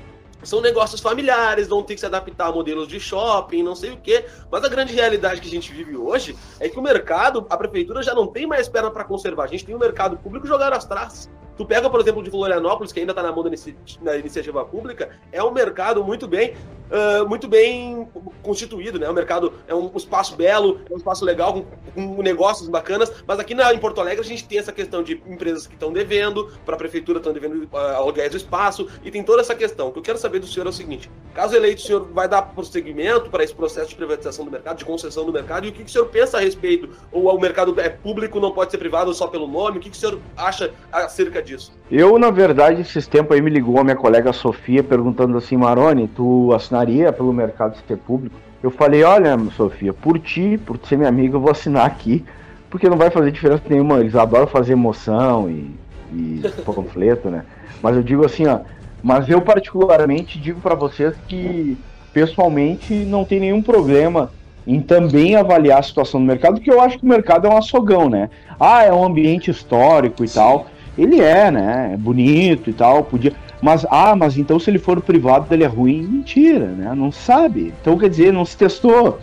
são 0.48 0.60
negócios 0.60 1.00
familiares, 1.00 1.68
vão 1.68 1.82
ter 1.82 1.94
que 1.94 2.00
se 2.00 2.06
adaptar 2.06 2.46
a 2.46 2.52
modelos 2.52 2.88
de 2.88 2.98
shopping, 3.00 3.62
não 3.62 3.74
sei 3.74 3.90
o 3.90 3.96
quê. 3.96 4.24
Mas 4.50 4.64
a 4.64 4.68
grande 4.68 4.92
realidade 4.92 5.40
que 5.40 5.48
a 5.48 5.50
gente 5.50 5.72
vive 5.72 5.96
hoje 5.96 6.36
é 6.60 6.68
que 6.68 6.78
o 6.78 6.82
mercado, 6.82 7.46
a 7.48 7.56
prefeitura 7.56 8.02
já 8.02 8.14
não 8.14 8.26
tem 8.26 8.46
mais 8.46 8.68
perna 8.68 8.90
para 8.90 9.04
conservar. 9.04 9.44
A 9.44 9.48
gente 9.48 9.64
tem 9.64 9.74
o 9.74 9.78
um 9.78 9.80
mercado 9.80 10.16
público 10.16 10.46
jogar 10.46 10.72
as 10.72 10.84
traças. 10.84 11.30
Tu 11.56 11.64
pega, 11.64 11.88
por 11.88 12.00
exemplo, 12.00 12.22
de 12.22 12.30
Florianópolis, 12.30 12.92
que 12.92 13.00
ainda 13.00 13.12
está 13.12 13.22
na 13.22 13.30
mão 13.30 13.44
da 13.44 14.16
iniciativa 14.18 14.64
pública, 14.64 15.10
é 15.30 15.42
um 15.42 15.52
mercado 15.52 16.02
muito 16.02 16.26
bem, 16.26 16.54
uh, 16.90 17.28
muito 17.28 17.46
bem 17.46 18.08
constituído, 18.42 18.98
né? 18.98 19.08
O 19.08 19.14
mercado 19.14 19.52
é 19.68 19.74
um 19.74 19.92
espaço 19.96 20.34
belo, 20.34 20.80
é 20.90 20.92
um 20.92 20.96
espaço 20.96 21.24
legal, 21.24 21.52
com, 21.52 21.64
com 21.94 22.22
negócios 22.22 22.68
bacanas, 22.68 23.12
mas 23.26 23.38
aqui 23.38 23.54
na, 23.54 23.72
em 23.72 23.78
Porto 23.78 24.00
Alegre 24.00 24.20
a 24.20 24.24
gente 24.24 24.46
tem 24.46 24.58
essa 24.58 24.72
questão 24.72 25.02
de 25.02 25.22
empresas 25.26 25.66
que 25.66 25.74
estão 25.74 25.92
devendo, 25.92 26.52
para 26.64 26.74
a 26.74 26.78
prefeitura 26.78 27.18
estão 27.18 27.32
devendo 27.32 27.68
uh, 27.72 27.76
aluguéis 27.96 28.32
do 28.32 28.36
espaço, 28.36 28.88
e 29.04 29.10
tem 29.10 29.22
toda 29.22 29.40
essa 29.40 29.54
questão. 29.54 29.88
O 29.88 29.92
que 29.92 30.00
eu 30.00 30.02
quero 30.02 30.18
saber 30.18 30.40
do 30.40 30.46
senhor 30.46 30.66
é 30.66 30.70
o 30.70 30.72
seguinte: 30.72 31.08
caso 31.34 31.54
eleito, 31.54 31.82
o 31.82 31.86
senhor 31.86 32.08
vai 32.12 32.28
dar 32.28 32.42
prosseguimento 32.42 33.30
para 33.30 33.44
esse 33.44 33.54
processo 33.54 33.90
de 33.90 33.94
privatização 33.94 34.44
do 34.44 34.50
mercado, 34.50 34.78
de 34.78 34.84
concessão 34.84 35.24
do 35.24 35.32
mercado, 35.32 35.66
e 35.66 35.68
o 35.68 35.72
que, 35.72 35.84
que 35.84 35.90
o 35.90 35.92
senhor 35.92 36.06
pensa 36.06 36.38
a 36.38 36.40
respeito? 36.40 36.88
Ou 37.12 37.32
o 37.32 37.40
mercado 37.40 37.78
é 37.80 37.88
público, 37.88 38.40
não 38.40 38.50
pode 38.50 38.72
ser 38.72 38.78
privado 38.78 39.14
só 39.14 39.28
pelo 39.28 39.46
nome? 39.46 39.78
O 39.78 39.80
que, 39.80 39.90
que 39.90 39.96
o 39.96 40.00
senhor 40.00 40.18
acha 40.36 40.72
acerca 40.90 41.43
disso? 41.44 41.72
Eu, 41.90 42.18
na 42.18 42.30
verdade, 42.30 42.80
esses 42.80 43.06
tempos 43.06 43.36
aí 43.36 43.42
me 43.42 43.50
ligou 43.50 43.78
a 43.78 43.84
minha 43.84 43.96
colega 43.96 44.32
Sofia 44.32 44.82
perguntando 44.82 45.36
assim, 45.36 45.56
Maroni, 45.56 46.08
tu 46.08 46.52
assinaria 46.52 47.12
pelo 47.12 47.32
mercado 47.32 47.76
ser 47.86 47.96
público? 47.98 48.36
Eu 48.62 48.70
falei, 48.70 49.02
olha, 49.04 49.36
Sofia, 49.50 49.92
por 49.92 50.18
ti, 50.18 50.58
por 50.58 50.78
ser 50.86 50.96
minha 50.96 51.08
amiga, 51.08 51.36
eu 51.36 51.40
vou 51.40 51.50
assinar 51.50 51.86
aqui, 51.86 52.24
porque 52.70 52.88
não 52.88 52.96
vai 52.96 53.10
fazer 53.10 53.30
diferença 53.30 53.62
nenhuma. 53.68 54.00
Eles 54.00 54.14
adoram 54.14 54.46
fazer 54.46 54.72
emoção 54.72 55.50
e, 55.50 55.78
e 56.12 56.40
panfleto, 56.64 57.28
né? 57.30 57.44
Mas 57.82 57.96
eu 57.96 58.02
digo 58.02 58.24
assim, 58.24 58.46
ó, 58.46 58.60
mas 59.02 59.28
eu 59.28 59.42
particularmente 59.42 60.40
digo 60.40 60.60
para 60.60 60.74
vocês 60.74 61.14
que 61.28 61.78
pessoalmente 62.12 63.04
não 63.04 63.24
tem 63.24 63.38
nenhum 63.38 63.62
problema 63.62 64.30
em 64.66 64.80
também 64.80 65.36
avaliar 65.36 65.80
a 65.80 65.82
situação 65.82 66.20
do 66.20 66.26
mercado, 66.26 66.54
porque 66.54 66.70
eu 66.70 66.80
acho 66.80 66.98
que 66.98 67.04
o 67.04 67.08
mercado 67.08 67.46
é 67.46 67.50
um 67.50 67.58
açogão, 67.58 68.08
né? 68.08 68.30
Ah, 68.58 68.82
é 68.82 68.92
um 68.92 69.04
ambiente 69.04 69.50
histórico 69.50 70.24
e 70.24 70.28
Sim. 70.28 70.34
tal. 70.34 70.66
Ele 70.96 71.20
é, 71.20 71.50
né? 71.50 71.90
É 71.94 71.96
bonito 71.96 72.70
e 72.70 72.72
tal, 72.72 73.04
podia. 73.04 73.32
Mas, 73.60 73.86
ah, 73.90 74.14
mas 74.14 74.36
então 74.36 74.58
se 74.58 74.70
ele 74.70 74.78
for 74.78 75.00
privado, 75.00 75.46
ele 75.50 75.64
é 75.64 75.66
ruim? 75.66 76.02
Mentira, 76.02 76.66
né? 76.66 76.94
Não 76.94 77.10
sabe. 77.10 77.72
Então, 77.80 77.98
quer 77.98 78.08
dizer, 78.08 78.32
não 78.32 78.44
se 78.44 78.56
testou. 78.56 79.18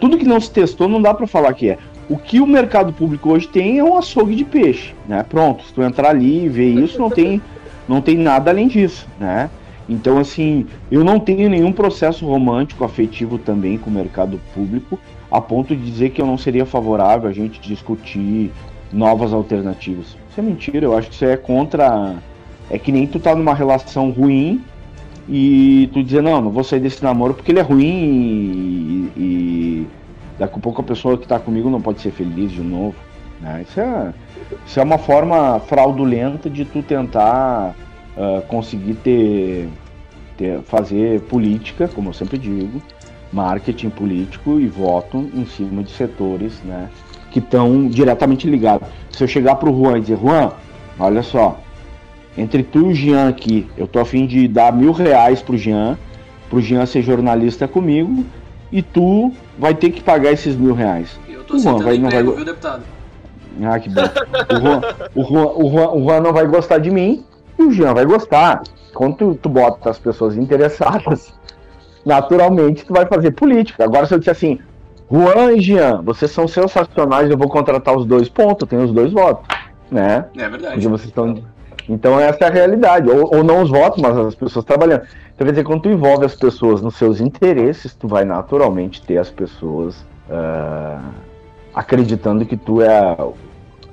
Tudo 0.00 0.18
que 0.18 0.24
não 0.24 0.40
se 0.40 0.50
testou 0.50 0.88
não 0.88 1.00
dá 1.00 1.14
para 1.14 1.26
falar 1.26 1.52
que 1.54 1.70
é. 1.70 1.78
O 2.08 2.18
que 2.18 2.40
o 2.40 2.46
mercado 2.46 2.92
público 2.92 3.30
hoje 3.30 3.48
tem 3.48 3.78
é 3.78 3.84
um 3.84 3.96
açougue 3.96 4.34
de 4.34 4.44
peixe, 4.44 4.94
né? 5.08 5.24
Pronto, 5.26 5.64
se 5.64 5.72
tu 5.72 5.82
entrar 5.82 6.10
ali 6.10 6.44
e 6.44 6.48
ver 6.48 6.68
isso, 6.68 6.98
não 6.98 7.08
tem, 7.08 7.40
não 7.88 8.02
tem 8.02 8.16
nada 8.18 8.50
além 8.50 8.68
disso, 8.68 9.06
né? 9.18 9.48
Então, 9.88 10.18
assim, 10.18 10.66
eu 10.90 11.04
não 11.04 11.18
tenho 11.18 11.48
nenhum 11.48 11.72
processo 11.72 12.26
romântico, 12.26 12.84
afetivo 12.84 13.38
também 13.38 13.78
com 13.78 13.88
o 13.88 13.92
mercado 13.92 14.40
público, 14.54 14.98
a 15.30 15.40
ponto 15.40 15.74
de 15.74 15.82
dizer 15.82 16.10
que 16.10 16.20
eu 16.20 16.26
não 16.26 16.38
seria 16.38 16.66
favorável 16.66 17.28
a 17.28 17.32
gente 17.32 17.60
discutir 17.60 18.50
novas 18.92 19.32
alternativas. 19.32 20.16
Isso 20.34 20.40
é 20.40 20.42
mentira, 20.42 20.84
eu 20.86 20.98
acho 20.98 21.10
que 21.10 21.14
isso 21.14 21.24
é 21.24 21.36
contra. 21.36 22.16
É 22.68 22.76
que 22.76 22.90
nem 22.90 23.06
tu 23.06 23.20
tá 23.20 23.36
numa 23.36 23.54
relação 23.54 24.10
ruim 24.10 24.60
e 25.28 25.88
tu 25.92 26.02
dizer, 26.02 26.24
não, 26.24 26.40
não 26.40 26.50
vou 26.50 26.64
sair 26.64 26.80
desse 26.80 27.04
namoro 27.04 27.34
porque 27.34 27.52
ele 27.52 27.60
é 27.60 27.62
ruim 27.62 27.86
e, 27.86 29.12
e 29.16 29.86
daqui 30.36 30.56
a 30.56 30.58
pouco 30.58 30.80
a 30.80 30.84
pessoa 30.84 31.16
que 31.16 31.24
tá 31.24 31.38
comigo 31.38 31.70
não 31.70 31.80
pode 31.80 32.00
ser 32.00 32.10
feliz 32.10 32.50
de 32.50 32.62
novo. 32.62 32.96
Né? 33.40 33.64
Isso, 33.68 33.78
é, 33.78 34.12
isso 34.66 34.80
é 34.80 34.82
uma 34.82 34.98
forma 34.98 35.60
fraudulenta 35.60 36.50
de 36.50 36.64
tu 36.64 36.82
tentar 36.82 37.76
uh, 38.16 38.42
conseguir 38.48 38.94
ter, 38.94 39.68
ter, 40.36 40.62
fazer 40.62 41.20
política, 41.20 41.86
como 41.86 42.08
eu 42.08 42.12
sempre 42.12 42.38
digo, 42.38 42.82
marketing 43.32 43.90
político 43.90 44.58
e 44.58 44.66
voto 44.66 45.30
em 45.32 45.46
cima 45.46 45.84
de 45.84 45.92
setores 45.92 46.60
né, 46.64 46.88
que 47.34 47.40
estão 47.40 47.88
diretamente 47.88 48.48
ligados. 48.48 48.86
Se 49.10 49.24
eu 49.24 49.26
chegar 49.26 49.56
para 49.56 49.68
o 49.68 49.76
Juan 49.76 49.98
e 49.98 50.02
dizer, 50.02 50.16
Juan, 50.16 50.52
olha 50.96 51.20
só, 51.20 51.58
entre 52.38 52.62
tu 52.62 52.78
e 52.78 52.92
o 52.92 52.94
Jean 52.94 53.28
aqui, 53.28 53.68
eu 53.76 53.88
tô 53.88 53.98
afim 53.98 54.24
de 54.24 54.46
dar 54.46 54.72
mil 54.72 54.92
reais 54.92 55.42
pro 55.42 55.58
Jean, 55.58 55.98
pro 56.48 56.60
Jean 56.60 56.86
ser 56.86 57.02
jornalista 57.02 57.66
comigo, 57.66 58.24
e 58.70 58.82
tu 58.82 59.32
vai 59.58 59.74
ter 59.74 59.90
que 59.90 60.00
pagar 60.00 60.30
esses 60.30 60.54
mil 60.54 60.74
reais. 60.74 61.18
Eu 61.28 61.42
tô 61.42 61.56
o 61.56 61.58
Juan 61.58 61.78
vai, 61.78 61.98
não 61.98 62.08
vai... 62.08 62.22
viu, 62.22 62.44
deputado? 62.44 62.84
Ah, 63.64 63.80
que 63.80 63.88
bom. 63.88 64.02
O 64.04 64.60
Juan, 64.60 64.80
o, 65.12 65.24
Juan, 65.24 65.46
o, 65.56 65.70
Juan, 65.70 65.90
o 65.90 66.04
Juan 66.04 66.20
não 66.20 66.32
vai 66.32 66.46
gostar 66.46 66.78
de 66.78 66.92
mim, 66.92 67.24
e 67.58 67.62
o 67.64 67.72
Jean 67.72 67.94
vai 67.94 68.04
gostar. 68.04 68.62
Quando 68.94 69.16
tu, 69.16 69.34
tu 69.42 69.48
bota 69.48 69.90
as 69.90 69.98
pessoas 69.98 70.36
interessadas, 70.36 71.34
naturalmente 72.06 72.84
tu 72.84 72.92
vai 72.92 73.06
fazer 73.06 73.32
política. 73.32 73.82
Agora, 73.82 74.06
se 74.06 74.14
eu 74.14 74.20
disser 74.20 74.30
assim, 74.30 74.60
Juan 75.14 75.52
e 75.52 75.60
Jean, 75.60 76.02
vocês 76.02 76.32
são 76.32 76.48
sensacionais, 76.48 77.30
eu 77.30 77.38
vou 77.38 77.48
contratar 77.48 77.96
os 77.96 78.04
dois 78.04 78.28
pontos, 78.28 78.68
tem 78.68 78.80
os 78.80 78.90
dois 78.90 79.12
votos. 79.12 79.46
Né? 79.88 80.24
É 80.36 80.48
verdade. 80.48 80.74
Porque 80.74 80.88
vocês 80.88 81.08
estão. 81.08 81.40
Então 81.88 82.18
essa 82.18 82.44
é 82.44 82.48
a 82.48 82.50
realidade. 82.50 83.08
Ou, 83.08 83.36
ou 83.36 83.44
não 83.44 83.62
os 83.62 83.70
votos, 83.70 84.02
mas 84.02 84.16
as 84.16 84.34
pessoas 84.34 84.64
trabalhando. 84.64 85.02
Então 85.34 85.46
quer 85.46 85.52
dizer, 85.52 85.62
quando 85.62 85.82
tu 85.82 85.88
envolve 85.88 86.24
as 86.24 86.34
pessoas 86.34 86.82
nos 86.82 86.96
seus 86.96 87.20
interesses, 87.20 87.94
tu 87.94 88.08
vai 88.08 88.24
naturalmente 88.24 89.02
ter 89.02 89.18
as 89.18 89.30
pessoas 89.30 90.04
uh, 90.28 91.00
acreditando 91.72 92.44
que 92.44 92.56
tu 92.56 92.82
é 92.82 93.16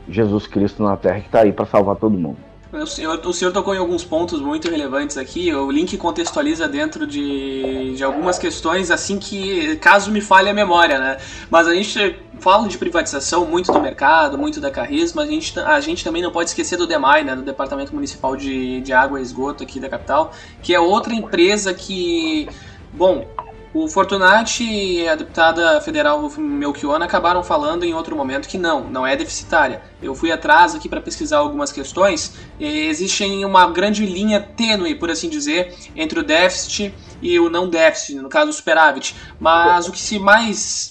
Jesus 0.10 0.48
Cristo 0.48 0.82
na 0.82 0.98
Terra 0.98 1.20
que 1.20 1.28
está 1.28 1.42
aí 1.42 1.52
para 1.52 1.66
salvar 1.66 1.98
todo 1.98 2.18
mundo. 2.18 2.38
O 2.74 2.86
senhor, 2.86 3.20
o 3.26 3.34
senhor 3.34 3.52
tocou 3.52 3.76
em 3.76 3.78
alguns 3.78 4.06
pontos 4.06 4.40
muito 4.40 4.70
relevantes 4.70 5.18
aqui. 5.18 5.54
O 5.54 5.70
link 5.70 5.98
contextualiza 5.98 6.70
dentro 6.70 7.06
de, 7.06 7.96
de 7.96 8.04
algumas 8.04 8.40
questões, 8.40 8.90
assim 8.90 9.20
que, 9.20 9.76
caso 9.76 10.10
me 10.10 10.22
falhe 10.22 10.50
a 10.50 10.54
memória, 10.54 10.98
né? 10.98 11.18
Mas 11.50 11.68
a 11.68 11.74
gente 11.76 12.16
fala 12.40 12.70
de 12.70 12.78
privatização 12.78 13.46
muito 13.46 13.74
do 13.74 13.82
mercado, 13.82 14.38
muito 14.38 14.62
da 14.62 14.72
Carrisma, 14.72 15.24
a 15.24 15.26
gente, 15.26 15.60
a 15.60 15.82
gente 15.82 16.02
também 16.02 16.22
não 16.22 16.32
pode 16.32 16.50
esquecer 16.50 16.78
do 16.78 16.88
DEMAI, 16.88 17.26
né? 17.26 17.36
Do 17.36 17.42
Departamento 17.42 17.94
Municipal 17.94 18.38
de, 18.38 18.80
de 18.80 18.94
Água 18.94 19.20
e 19.20 19.24
Esgoto 19.24 19.64
aqui 19.64 19.78
da 19.78 19.90
capital, 19.90 20.32
que 20.64 20.74
é 20.74 20.80
outra 20.80 21.14
empresa 21.14 21.74
que. 21.74 22.48
Bom, 22.94 23.26
o 23.74 23.88
Fortunati 23.88 24.64
e 24.64 25.08
a 25.08 25.16
deputada 25.16 25.80
federal 25.80 26.30
Melchiona 26.38 27.06
acabaram 27.06 27.42
falando 27.44 27.84
em 27.84 27.94
outro 27.94 28.16
momento 28.16 28.50
que 28.50 28.58
não, 28.58 28.84
não 28.90 29.08
é 29.08 29.16
deficitária. 29.16 29.82
Eu 30.02 30.14
fui 30.14 30.32
atrás 30.32 30.76
aqui 30.76 30.90
para 30.90 31.00
pesquisar 31.00 31.38
algumas 31.38 31.72
questões. 31.72 32.34
existe 32.60 33.24
uma 33.46 33.70
grande 33.72 34.06
linha 34.06 34.42
tênue, 34.42 34.96
por 34.96 35.10
assim 35.10 35.30
dizer, 35.30 35.74
entre 35.96 36.20
o 36.20 36.24
déficit 36.24 36.94
e 37.22 37.40
o 37.40 37.50
não 37.50 37.70
déficit, 37.70 38.16
no 38.16 38.28
caso 38.28 38.50
o 38.50 38.54
superávit. 38.54 39.16
Mas 39.40 39.88
o 39.88 39.92
que 39.92 40.02
se 40.02 40.20
mais 40.20 40.91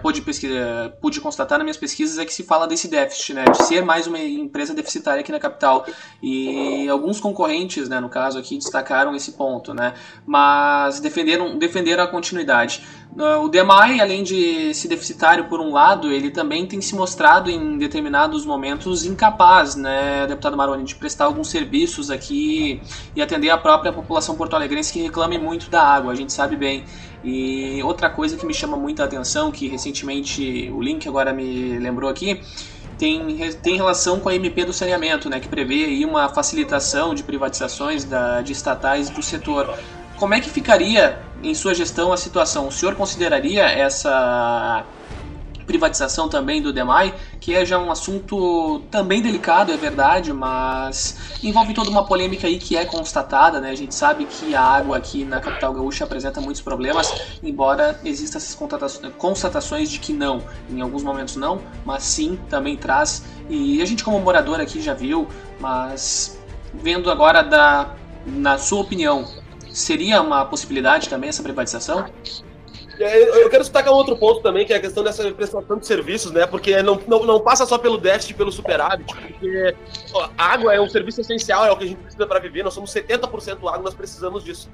pude, 0.00 0.22
pesquisa, 0.22 0.92
pude 1.00 1.20
constatar 1.20 1.58
nas 1.58 1.64
minhas 1.64 1.76
pesquisas 1.76 2.18
é 2.18 2.24
que 2.24 2.32
se 2.32 2.42
fala 2.42 2.66
desse 2.66 2.88
déficit, 2.88 3.34
né, 3.34 3.44
de 3.44 3.64
ser 3.64 3.84
mais 3.84 4.06
uma 4.06 4.18
empresa 4.18 4.74
deficitária 4.74 5.20
aqui 5.20 5.30
na 5.30 5.38
capital. 5.38 5.86
E 6.22 6.88
alguns 6.88 7.20
concorrentes, 7.20 7.88
né, 7.88 8.00
no 8.00 8.08
caso 8.08 8.38
aqui, 8.38 8.56
destacaram 8.58 9.14
esse 9.14 9.32
ponto, 9.32 9.72
né, 9.72 9.94
mas 10.26 11.00
defenderam, 11.00 11.58
defenderam 11.58 12.04
a 12.04 12.06
continuidade. 12.06 12.82
O 13.42 13.48
DEMAI, 13.48 14.00
além 14.00 14.22
de 14.22 14.72
ser 14.72 14.88
deficitário 14.88 15.44
por 15.44 15.60
um 15.60 15.70
lado, 15.70 16.10
ele 16.10 16.30
também 16.30 16.66
tem 16.66 16.80
se 16.80 16.94
mostrado 16.94 17.50
em 17.50 17.76
determinados 17.76 18.46
momentos 18.46 19.04
incapaz, 19.04 19.76
né, 19.76 20.26
deputado 20.26 20.56
Maroni, 20.56 20.84
de 20.84 20.94
prestar 20.94 21.26
alguns 21.26 21.48
serviços 21.48 22.10
aqui 22.10 22.80
e 23.14 23.20
atender 23.20 23.50
a 23.50 23.58
própria 23.58 23.92
população 23.92 24.34
porto-alegrense 24.34 24.92
que 24.92 25.02
reclame 25.02 25.38
muito 25.38 25.68
da 25.68 25.82
água, 25.82 26.12
a 26.12 26.16
gente 26.16 26.32
sabe 26.32 26.56
bem. 26.56 26.84
E 27.24 27.82
outra 27.82 28.10
coisa 28.10 28.36
que 28.36 28.44
me 28.44 28.52
chama 28.52 28.76
muita 28.76 29.04
atenção, 29.04 29.52
que 29.52 29.68
recentemente 29.68 30.70
o 30.72 30.82
Link 30.82 31.06
agora 31.08 31.32
me 31.32 31.78
lembrou 31.78 32.10
aqui, 32.10 32.40
tem, 32.98 33.36
tem 33.62 33.76
relação 33.76 34.20
com 34.20 34.28
a 34.28 34.34
MP 34.34 34.64
do 34.64 34.72
saneamento, 34.72 35.28
né, 35.28 35.40
que 35.40 35.48
prevê 35.48 35.84
aí 35.84 36.04
uma 36.04 36.28
facilitação 36.28 37.14
de 37.14 37.22
privatizações 37.22 38.04
da, 38.04 38.42
de 38.42 38.52
estatais 38.52 39.08
do 39.10 39.22
setor. 39.22 39.76
Como 40.16 40.34
é 40.34 40.40
que 40.40 40.50
ficaria 40.50 41.18
em 41.42 41.54
sua 41.54 41.74
gestão 41.74 42.12
a 42.12 42.16
situação? 42.16 42.68
O 42.68 42.72
senhor 42.72 42.94
consideraria 42.94 43.64
essa 43.64 44.84
privatização 45.66 46.28
também 46.28 46.60
do 46.60 46.72
DEMAI, 46.72 47.14
que 47.40 47.54
é 47.54 47.64
já 47.64 47.78
um 47.78 47.90
assunto 47.90 48.80
também 48.90 49.22
delicado, 49.22 49.72
é 49.72 49.76
verdade, 49.76 50.32
mas 50.32 51.16
envolve 51.42 51.74
toda 51.74 51.90
uma 51.90 52.04
polêmica 52.04 52.46
aí 52.46 52.58
que 52.58 52.76
é 52.76 52.84
constatada, 52.84 53.60
né? 53.60 53.70
A 53.70 53.74
gente 53.74 53.94
sabe 53.94 54.24
que 54.24 54.54
a 54.54 54.62
água 54.62 54.96
aqui 54.96 55.24
na 55.24 55.40
capital 55.40 55.72
gaúcha 55.72 56.04
apresenta 56.04 56.40
muitos 56.40 56.62
problemas, 56.62 57.12
embora 57.42 57.98
existam 58.04 58.38
essas 58.38 58.58
constatações 59.16 59.90
de 59.90 59.98
que 59.98 60.12
não, 60.12 60.42
em 60.70 60.80
alguns 60.80 61.02
momentos 61.02 61.36
não, 61.36 61.60
mas 61.84 62.02
sim, 62.02 62.38
também 62.48 62.76
traz. 62.76 63.24
E 63.48 63.80
a 63.82 63.84
gente 63.84 64.04
como 64.04 64.18
morador 64.20 64.60
aqui 64.60 64.80
já 64.80 64.94
viu, 64.94 65.26
mas 65.60 66.38
vendo 66.74 67.10
agora 67.10 67.42
da 67.42 67.94
na 68.24 68.58
sua 68.58 68.80
opinião, 68.80 69.26
seria 69.70 70.20
uma 70.20 70.44
possibilidade 70.44 71.08
também 71.08 71.28
essa 71.28 71.42
privatização? 71.42 72.06
Eu 72.98 73.48
quero 73.48 73.62
destacar 73.62 73.92
um 73.92 73.96
outro 73.96 74.16
ponto 74.16 74.40
também, 74.40 74.66
que 74.66 74.72
é 74.72 74.76
a 74.76 74.80
questão 74.80 75.02
dessa 75.02 75.30
prestação 75.32 75.78
de 75.78 75.86
serviços, 75.86 76.30
né? 76.30 76.46
Porque 76.46 76.82
não, 76.82 77.00
não, 77.06 77.24
não 77.24 77.40
passa 77.40 77.64
só 77.66 77.78
pelo 77.78 77.98
déficit, 77.98 78.34
pelo 78.34 78.52
superávit, 78.52 79.14
porque 79.14 79.74
ó, 80.12 80.28
água 80.36 80.74
é 80.74 80.80
um 80.80 80.88
serviço 80.88 81.20
essencial, 81.20 81.64
é 81.64 81.72
o 81.72 81.76
que 81.76 81.84
a 81.84 81.86
gente 81.88 81.98
precisa 81.98 82.26
para 82.26 82.38
viver. 82.38 82.62
Nós 82.62 82.74
somos 82.74 82.92
70% 82.92 83.56
água, 83.68 83.78
nós 83.78 83.94
precisamos 83.94 84.44
disso. 84.44 84.68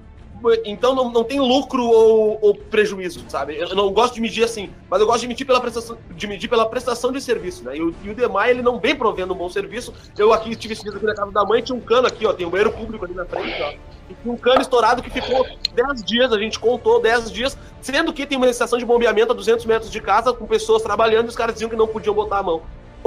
Então 0.65 0.95
não, 0.95 1.11
não 1.11 1.25
tem 1.25 1.41
lucro 1.41 1.85
ou, 1.85 2.39
ou, 2.41 2.55
prejuízo, 2.55 3.25
sabe? 3.29 3.57
Eu 3.59 3.75
não 3.75 3.93
gosto 3.93 4.15
de 4.15 4.21
medir 4.21 4.45
assim, 4.45 4.71
mas 4.89 5.01
eu 5.01 5.07
gosto 5.07 5.23
de 5.23 5.29
medir 5.29 5.45
pela 5.45 5.61
prestação 5.61 5.99
de, 6.11 6.27
medir 6.27 6.49
pela 6.49 6.69
prestação 6.69 7.11
de 7.11 7.21
serviço, 7.21 7.65
né? 7.65 7.77
E 7.77 7.83
o, 7.83 7.95
e 8.05 8.11
o 8.11 8.15
DEMAI, 8.15 8.51
ele 8.51 8.63
não 8.63 8.79
vem 8.79 8.95
provendo 8.95 9.35
um 9.35 9.37
bom 9.37 9.49
serviço. 9.49 9.93
Eu 10.17 10.33
aqui 10.33 10.55
tive 10.55 10.75
esse 10.75 10.83
dia 10.83 10.93
aqui 10.93 11.05
na 11.05 11.15
casa 11.15 11.33
da 11.33 11.45
mãe, 11.45 11.63
tinha 11.63 11.77
um 11.77 11.81
cano 11.81 12.07
aqui, 12.07 12.25
ó, 12.25 12.33
tem 12.33 12.47
um 12.47 12.51
banheiro 12.51 12.73
público 12.73 13.05
ali 13.05 13.15
na 13.15 13.25
frente, 13.25 13.61
ó. 13.63 13.88
Um 14.25 14.37
cano 14.37 14.61
estourado 14.61 15.03
que 15.03 15.11
ficou 15.11 15.47
10 15.75 16.03
dias, 16.03 16.33
a 16.33 16.39
gente 16.39 16.59
contou 16.59 17.01
10 17.01 17.31
dias, 17.31 17.57
sendo 17.81 18.13
que 18.13 18.27
tem 18.27 18.37
uma 18.37 18.49
estação 18.49 18.79
de 18.79 18.85
bombeamento 18.85 19.33
a 19.33 19.35
200 19.35 19.65
metros 19.67 19.91
de 19.91 20.01
casa, 20.01 20.33
com 20.33 20.47
pessoas 20.47 20.83
trabalhando 20.83 21.27
e 21.27 21.29
os 21.29 21.37
caras 21.37 21.55
diziam 21.55 21.69
que 21.69 21.77
não 21.77 21.87
podiam 21.87 22.15
botar 22.15 22.39
a 22.39 22.43
mão. 22.43 22.63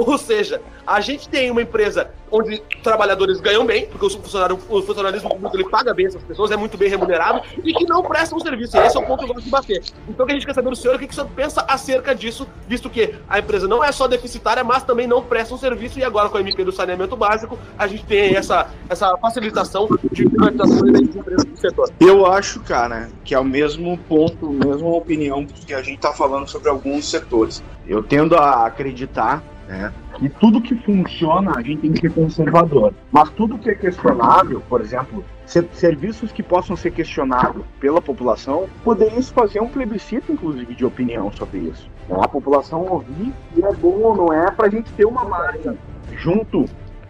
Ou 0.06 0.18
seja, 0.18 0.60
a 0.86 1.00
gente 1.00 1.28
tem 1.28 1.50
uma 1.50 1.62
empresa 1.62 2.10
onde 2.30 2.62
trabalhadores 2.82 3.40
ganham 3.40 3.64
bem, 3.66 3.86
porque 3.86 4.06
o, 4.06 4.10
funcionário, 4.10 4.58
o 4.68 4.82
funcionalismo 4.82 5.28
público 5.28 5.54
ele 5.54 5.68
paga 5.68 5.92
bem 5.92 6.06
essas 6.06 6.22
pessoas, 6.22 6.50
é 6.50 6.56
muito 6.56 6.78
bem 6.78 6.88
remunerado, 6.88 7.42
e 7.62 7.74
que 7.74 7.84
não 7.84 8.02
prestam 8.02 8.40
serviço. 8.40 8.76
E 8.76 8.80
esse 8.80 8.96
é 8.96 9.00
o 9.00 9.06
ponto 9.06 9.18
que 9.18 9.30
eu 9.30 9.34
gosto 9.34 9.44
de 9.44 9.50
bater. 9.50 9.82
Então, 10.08 10.24
que 10.24 10.32
a 10.32 10.34
gente 10.34 10.46
quer 10.46 10.54
saber 10.54 10.70
do 10.70 10.76
senhor 10.76 10.96
o 10.96 10.98
que, 10.98 11.04
o 11.04 11.12
senhor 11.12 11.28
pensa 11.36 11.64
acerca 11.68 12.14
disso, 12.14 12.48
visto 12.66 12.88
que 12.88 13.14
a 13.28 13.38
empresa 13.38 13.68
não 13.68 13.84
é 13.84 13.92
só 13.92 14.08
deficitária, 14.08 14.64
mas 14.64 14.82
também 14.82 15.06
não 15.06 15.22
presta 15.22 15.54
um 15.54 15.58
serviço, 15.58 15.98
e 15.98 16.04
agora 16.04 16.30
com 16.30 16.38
a 16.38 16.40
MP 16.40 16.64
do 16.64 16.72
saneamento 16.72 17.16
básico, 17.16 17.58
a 17.78 17.86
gente 17.86 18.04
tem 18.06 18.34
essa, 18.34 18.68
essa 18.88 19.14
facilitação 19.18 19.86
de 20.10 20.28
privatização 20.28 20.90
de 20.90 21.18
empresas 21.18 21.44
do 21.44 21.56
setor. 21.56 21.90
Eu 22.00 22.26
acho, 22.26 22.60
cara, 22.60 23.10
que 23.24 23.34
é 23.34 23.38
o 23.38 23.44
mesmo 23.44 23.98
ponto, 24.08 24.50
mesma 24.50 24.88
opinião 24.88 25.44
que 25.44 25.74
a 25.74 25.82
gente 25.82 25.96
está 25.96 26.12
falando 26.12 26.48
sobre 26.48 26.70
alguns 26.70 27.08
setores. 27.08 27.62
Eu 27.86 28.02
tendo 28.02 28.36
a 28.36 28.66
acreditar 28.66 29.42
né? 29.72 29.92
E 30.20 30.28
tudo 30.28 30.60
que 30.60 30.74
funciona, 30.76 31.52
a 31.56 31.62
gente 31.62 31.80
tem 31.80 31.92
que 31.92 32.00
ser 32.00 32.12
conservador. 32.12 32.92
Mas 33.10 33.30
tudo 33.30 33.58
que 33.58 33.70
é 33.70 33.74
questionável, 33.74 34.62
por 34.68 34.80
exemplo, 34.80 35.24
serviços 35.72 36.30
que 36.30 36.42
possam 36.42 36.76
ser 36.76 36.92
questionados 36.92 37.64
pela 37.80 38.00
população, 38.00 38.68
poderia 38.84 39.20
se 39.20 39.32
fazer 39.32 39.60
um 39.60 39.68
plebiscito, 39.68 40.30
inclusive, 40.30 40.74
de 40.74 40.84
opinião 40.84 41.32
sobre 41.32 41.60
isso. 41.60 41.90
A 42.10 42.28
população 42.28 42.86
ouvir 42.86 43.32
se 43.54 43.64
é 43.64 43.72
bom 43.72 43.98
ou 44.02 44.16
não 44.16 44.32
é, 44.32 44.50
para 44.50 44.66
a 44.66 44.70
gente 44.70 44.92
ter 44.92 45.06
uma 45.06 45.24
margem 45.24 45.76
junto 46.18 46.66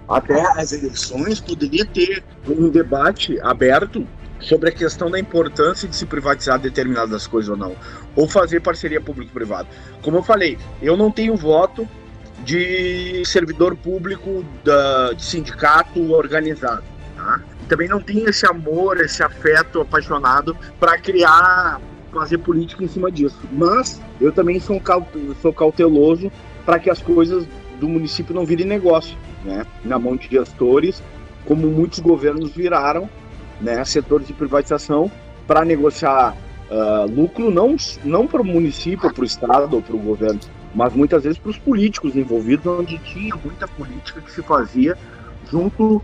até 0.08 0.40
as 0.60 0.72
eleições, 0.72 1.40
poderia 1.40 1.84
ter 1.84 2.22
um 2.46 2.68
debate 2.68 3.40
aberto 3.40 4.06
sobre 4.38 4.68
a 4.68 4.72
questão 4.72 5.10
da 5.10 5.18
importância 5.18 5.88
de 5.88 5.94
se 5.94 6.04
privatizar 6.04 6.58
determinadas 6.58 7.26
coisas 7.26 7.48
ou 7.48 7.56
não, 7.56 7.74
ou 8.14 8.28
fazer 8.28 8.60
parceria 8.60 9.00
público-privado. 9.00 9.68
Como 10.02 10.18
eu 10.18 10.22
falei, 10.22 10.58
eu 10.80 10.96
não 10.96 11.10
tenho 11.10 11.36
voto, 11.36 11.88
de 12.44 13.22
servidor 13.24 13.76
público 13.76 14.44
da, 14.64 15.12
de 15.12 15.24
sindicato 15.24 16.12
organizado. 16.12 16.82
Tá? 17.16 17.40
Também 17.68 17.88
não 17.88 18.00
tem 18.00 18.24
esse 18.24 18.46
amor, 18.46 19.00
esse 19.00 19.22
afeto 19.22 19.80
apaixonado 19.80 20.56
para 20.78 20.98
criar, 20.98 21.80
fazer 22.12 22.38
política 22.38 22.84
em 22.84 22.88
cima 22.88 23.10
disso. 23.10 23.38
Mas 23.52 24.00
eu 24.20 24.32
também 24.32 24.60
sou, 24.60 24.80
sou 25.40 25.52
cauteloso 25.52 26.30
para 26.64 26.78
que 26.78 26.90
as 26.90 27.00
coisas 27.00 27.46
do 27.78 27.88
município 27.88 28.34
não 28.34 28.44
virem 28.44 28.66
negócio, 28.66 29.16
né? 29.44 29.64
Na 29.84 29.98
mão 29.98 30.16
de 30.16 30.28
gestores, 30.28 31.02
como 31.44 31.66
muitos 31.66 31.98
governos 31.98 32.54
viraram, 32.54 33.08
né? 33.60 33.84
Setores 33.84 34.26
de 34.26 34.32
privatização 34.32 35.10
para 35.46 35.64
negociar 35.64 36.36
uh, 36.70 37.10
lucro 37.10 37.50
não 37.50 37.76
não 38.04 38.26
para 38.26 38.40
o 38.40 38.44
município, 38.44 39.12
para 39.12 39.22
o 39.22 39.24
estado 39.24 39.74
ou 39.74 39.82
para 39.82 39.96
o 39.96 39.98
governo, 39.98 40.40
mas 40.74 40.92
muitas 40.92 41.24
vezes 41.24 41.38
para 41.38 41.50
os 41.50 41.58
políticos 41.58 42.16
envolvidos, 42.16 42.66
onde 42.66 42.98
tinha 42.98 43.34
muita 43.36 43.68
política 43.68 44.20
que 44.20 44.32
se 44.32 44.42
fazia 44.42 44.96
junto 45.50 46.02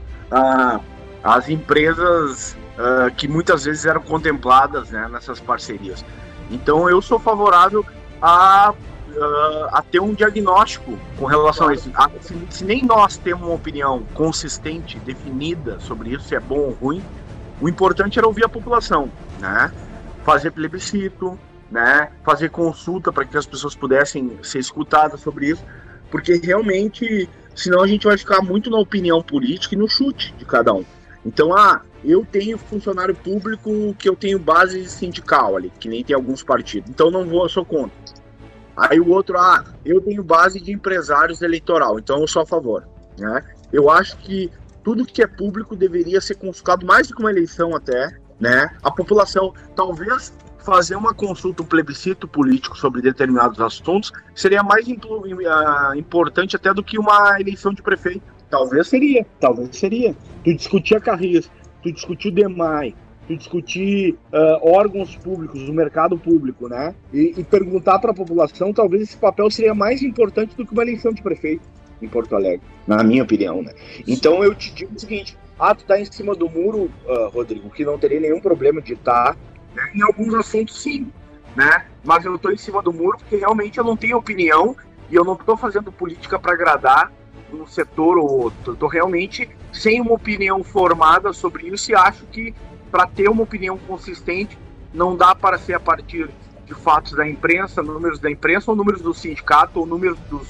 às 1.23 1.49
empresas 1.49 2.57
uh, 2.77 3.15
que 3.17 3.27
muitas 3.27 3.65
vezes 3.65 3.87
eram 3.87 4.03
contempladas 4.03 4.91
né, 4.91 5.09
nessas 5.11 5.41
parcerias. 5.41 6.05
Então 6.51 6.89
eu 6.89 7.01
sou 7.01 7.19
favorável 7.19 7.85
a, 8.21 8.73
uh, 8.73 9.69
a 9.73 9.83
ter 9.83 10.01
um 10.01 10.13
diagnóstico 10.13 10.99
com 11.19 11.25
relação 11.25 11.69
a 11.69 11.75
isso. 11.75 11.91
A, 11.95 12.11
se, 12.21 12.37
se, 12.51 12.65
nem 12.65 12.85
nós 12.85 13.17
temos 13.17 13.47
uma 13.47 13.55
opinião 13.55 14.03
consistente, 14.15 14.99
definida 15.01 15.81
sobre 15.81 16.11
isso, 16.11 16.29
se 16.29 16.35
é 16.35 16.41
bom 16.41 16.59
ou 16.59 16.73
ruim, 16.73 17.03
o 17.61 17.69
importante 17.69 18.19
era 18.19 18.27
ouvir 18.27 18.45
a 18.45 18.49
população, 18.49 19.11
né? 19.41 19.73
fazer 20.25 20.51
plebiscito, 20.51 21.39
né, 21.71 22.11
fazer 22.25 22.51
consulta 22.51 23.13
para 23.13 23.25
que 23.25 23.37
as 23.37 23.47
pessoas 23.47 23.75
pudessem 23.75 24.39
ser 24.43 24.59
escutadas 24.59 25.21
sobre 25.21 25.51
isso, 25.51 25.65
porque 26.11 26.35
realmente, 26.37 27.29
senão 27.55 27.83
a 27.83 27.87
gente 27.87 28.07
vai 28.07 28.17
ficar 28.17 28.41
muito 28.41 28.71
na 28.71 28.79
opinião 28.79 29.23
política 29.23 29.75
e 29.75 29.79
no 29.79 29.89
chute 29.89 30.35
de 30.39 30.45
cada 30.45 30.73
um. 30.73 30.85
Então, 31.25 31.55
ah, 31.55 31.83
eu 32.05 32.25
tenho 32.25 32.57
funcionário 32.57 33.15
público 33.15 33.95
que 33.99 34.09
eu 34.09 34.17
tenho 34.17 34.39
base 34.39 34.89
sindical 34.89 35.57
ali, 35.57 35.71
que 35.79 35.89
nem 35.89 36.03
tem 36.03 36.15
alguns 36.15 36.43
partidos, 36.43 36.91
então 36.91 37.11
não 37.11 37.27
vou, 37.27 37.43
eu 37.43 37.49
sou 37.49 37.65
contra. 37.65 37.97
Aí 38.77 39.01
o 39.01 39.11
outro, 39.11 39.37
ah, 39.37 39.65
eu 39.85 40.01
tenho 40.01 40.23
base 40.23 40.61
de 40.61 40.73
empresários 40.73 41.43
eleitoral, 41.43 41.99
então 41.99 42.21
eu 42.21 42.29
sou 42.29 42.43
a 42.43 42.47
favor. 42.47 42.87
Né? 43.19 43.43
Eu 43.73 43.91
acho 43.91 44.17
que 44.19 44.51
tudo 44.85 45.05
que 45.05 45.21
é 45.21 45.27
público 45.27 45.75
deveria 45.75 46.21
ser 46.21 46.37
consultado 46.37 46.87
mais 46.87 47.09
do 47.09 47.15
que 47.15 47.21
uma 47.21 47.31
eleição 47.31 47.75
até, 47.75 48.17
né? 48.41 48.71
A 48.83 48.91
população, 48.91 49.53
talvez 49.75 50.33
fazer 50.69 50.97
uma 50.97 51.15
consulta, 51.15 51.63
um 51.63 51.67
plebiscito 51.67 52.29
político 52.29 52.77
sobre 52.77 53.01
determinados 53.01 53.59
assuntos 53.59 54.13
seria 54.35 54.63
mais 54.63 54.87
ah, 54.87 55.93
importante 55.97 56.57
até 56.57 56.75
do 56.75 56.83
que 56.83 56.99
uma 56.99 57.41
eleição 57.41 57.73
de 57.73 57.81
prefeito. 57.81 58.23
Talvez 58.51 58.87
seria, 58.89 59.27
talvez 59.41 59.75
seria. 59.77 60.15
Tu 60.45 60.55
discutir 60.55 60.97
a 60.97 61.01
Carris, 61.01 61.51
tu 61.83 61.91
discutir 61.91 62.29
o 62.29 62.33
DEMAI, 62.33 62.95
tu 63.27 63.37
discutir 63.37 64.15
uh, 64.33 64.71
órgãos 64.71 65.17
públicos, 65.17 65.69
o 65.69 65.73
mercado 65.73 66.19
público, 66.19 66.69
né? 66.69 66.95
E, 67.13 67.35
e 67.37 67.45
perguntar 67.45 67.99
para 67.99 68.11
a 68.11 68.15
população, 68.15 68.73
talvez 68.73 69.03
esse 69.03 69.17
papel 69.17 69.51
seria 69.51 69.75
mais 69.75 70.03
importante 70.03 70.55
do 70.57 70.67
que 70.67 70.73
uma 70.73 70.83
eleição 70.83 71.13
de 71.13 71.23
prefeito 71.23 71.63
em 72.01 72.09
Porto 72.09 72.35
Alegre, 72.35 72.63
na 72.87 73.03
minha 73.03 73.23
opinião, 73.23 73.63
né? 73.63 73.75
Então 74.07 74.43
eu 74.43 74.55
te 74.55 74.73
digo 74.73 74.95
o 74.95 74.99
seguinte: 74.99 75.37
ah, 75.59 75.75
tu 75.75 75.85
tá 75.85 76.01
em 76.01 76.05
cima 76.05 76.35
do 76.35 76.49
muro, 76.49 76.91
uh, 77.07 77.29
Rodrigo, 77.29 77.69
que 77.69 77.85
não 77.85 77.99
teria 77.99 78.21
nenhum 78.21 78.41
problema 78.41 78.81
de 78.81 78.95
estar, 78.95 79.35
tá, 79.35 79.37
né? 79.79 79.91
Em 79.95 80.03
alguns 80.03 80.35
assuntos, 80.35 80.81
sim, 80.83 81.11
né? 81.55 81.87
Mas 82.05 82.25
eu 82.25 82.35
estou 82.35 82.53
em 82.53 82.57
cima 82.57 82.83
do 82.83 82.93
muro 82.93 83.19
porque 83.19 83.37
realmente 83.37 83.79
eu 83.79 83.85
não 83.85 83.97
tenho 83.97 84.17
opinião 84.17 84.77
e 85.11 85.15
eu 85.15 85.25
não 85.25 85.35
estou 85.35 85.57
fazendo 85.57 85.93
política 85.93 86.39
para 86.39 86.53
agradar 86.53 87.13
um 87.53 87.67
setor 87.67 88.19
ou 88.19 88.43
outro. 88.43 88.73
Estou 88.73 88.89
realmente 88.89 89.49
sem 89.73 90.01
uma 90.01 90.13
opinião 90.13 90.63
formada 90.63 91.33
sobre 91.33 91.69
isso 91.69 91.91
e 91.91 91.95
acho 91.95 92.25
que 92.27 92.55
para 92.91 93.07
ter 93.07 93.29
uma 93.29 93.43
opinião 93.43 93.79
consistente 93.79 94.59
não 94.93 95.17
dá 95.17 95.35
para 95.35 95.59
ser 95.59 95.75
a 95.75 95.81
partir 95.81 96.29
de 96.67 96.75
fatos 96.75 97.13
da 97.13 97.27
imprensa, 97.27 97.83
números 97.83 98.19
da 98.19 98.31
imprensa 98.31 98.71
ou 98.71 98.77
números 98.77 99.01
do 99.01 99.15
sindicato 99.15 99.81
ou 99.81 99.87
números 99.87 100.19
dos, 100.31 100.49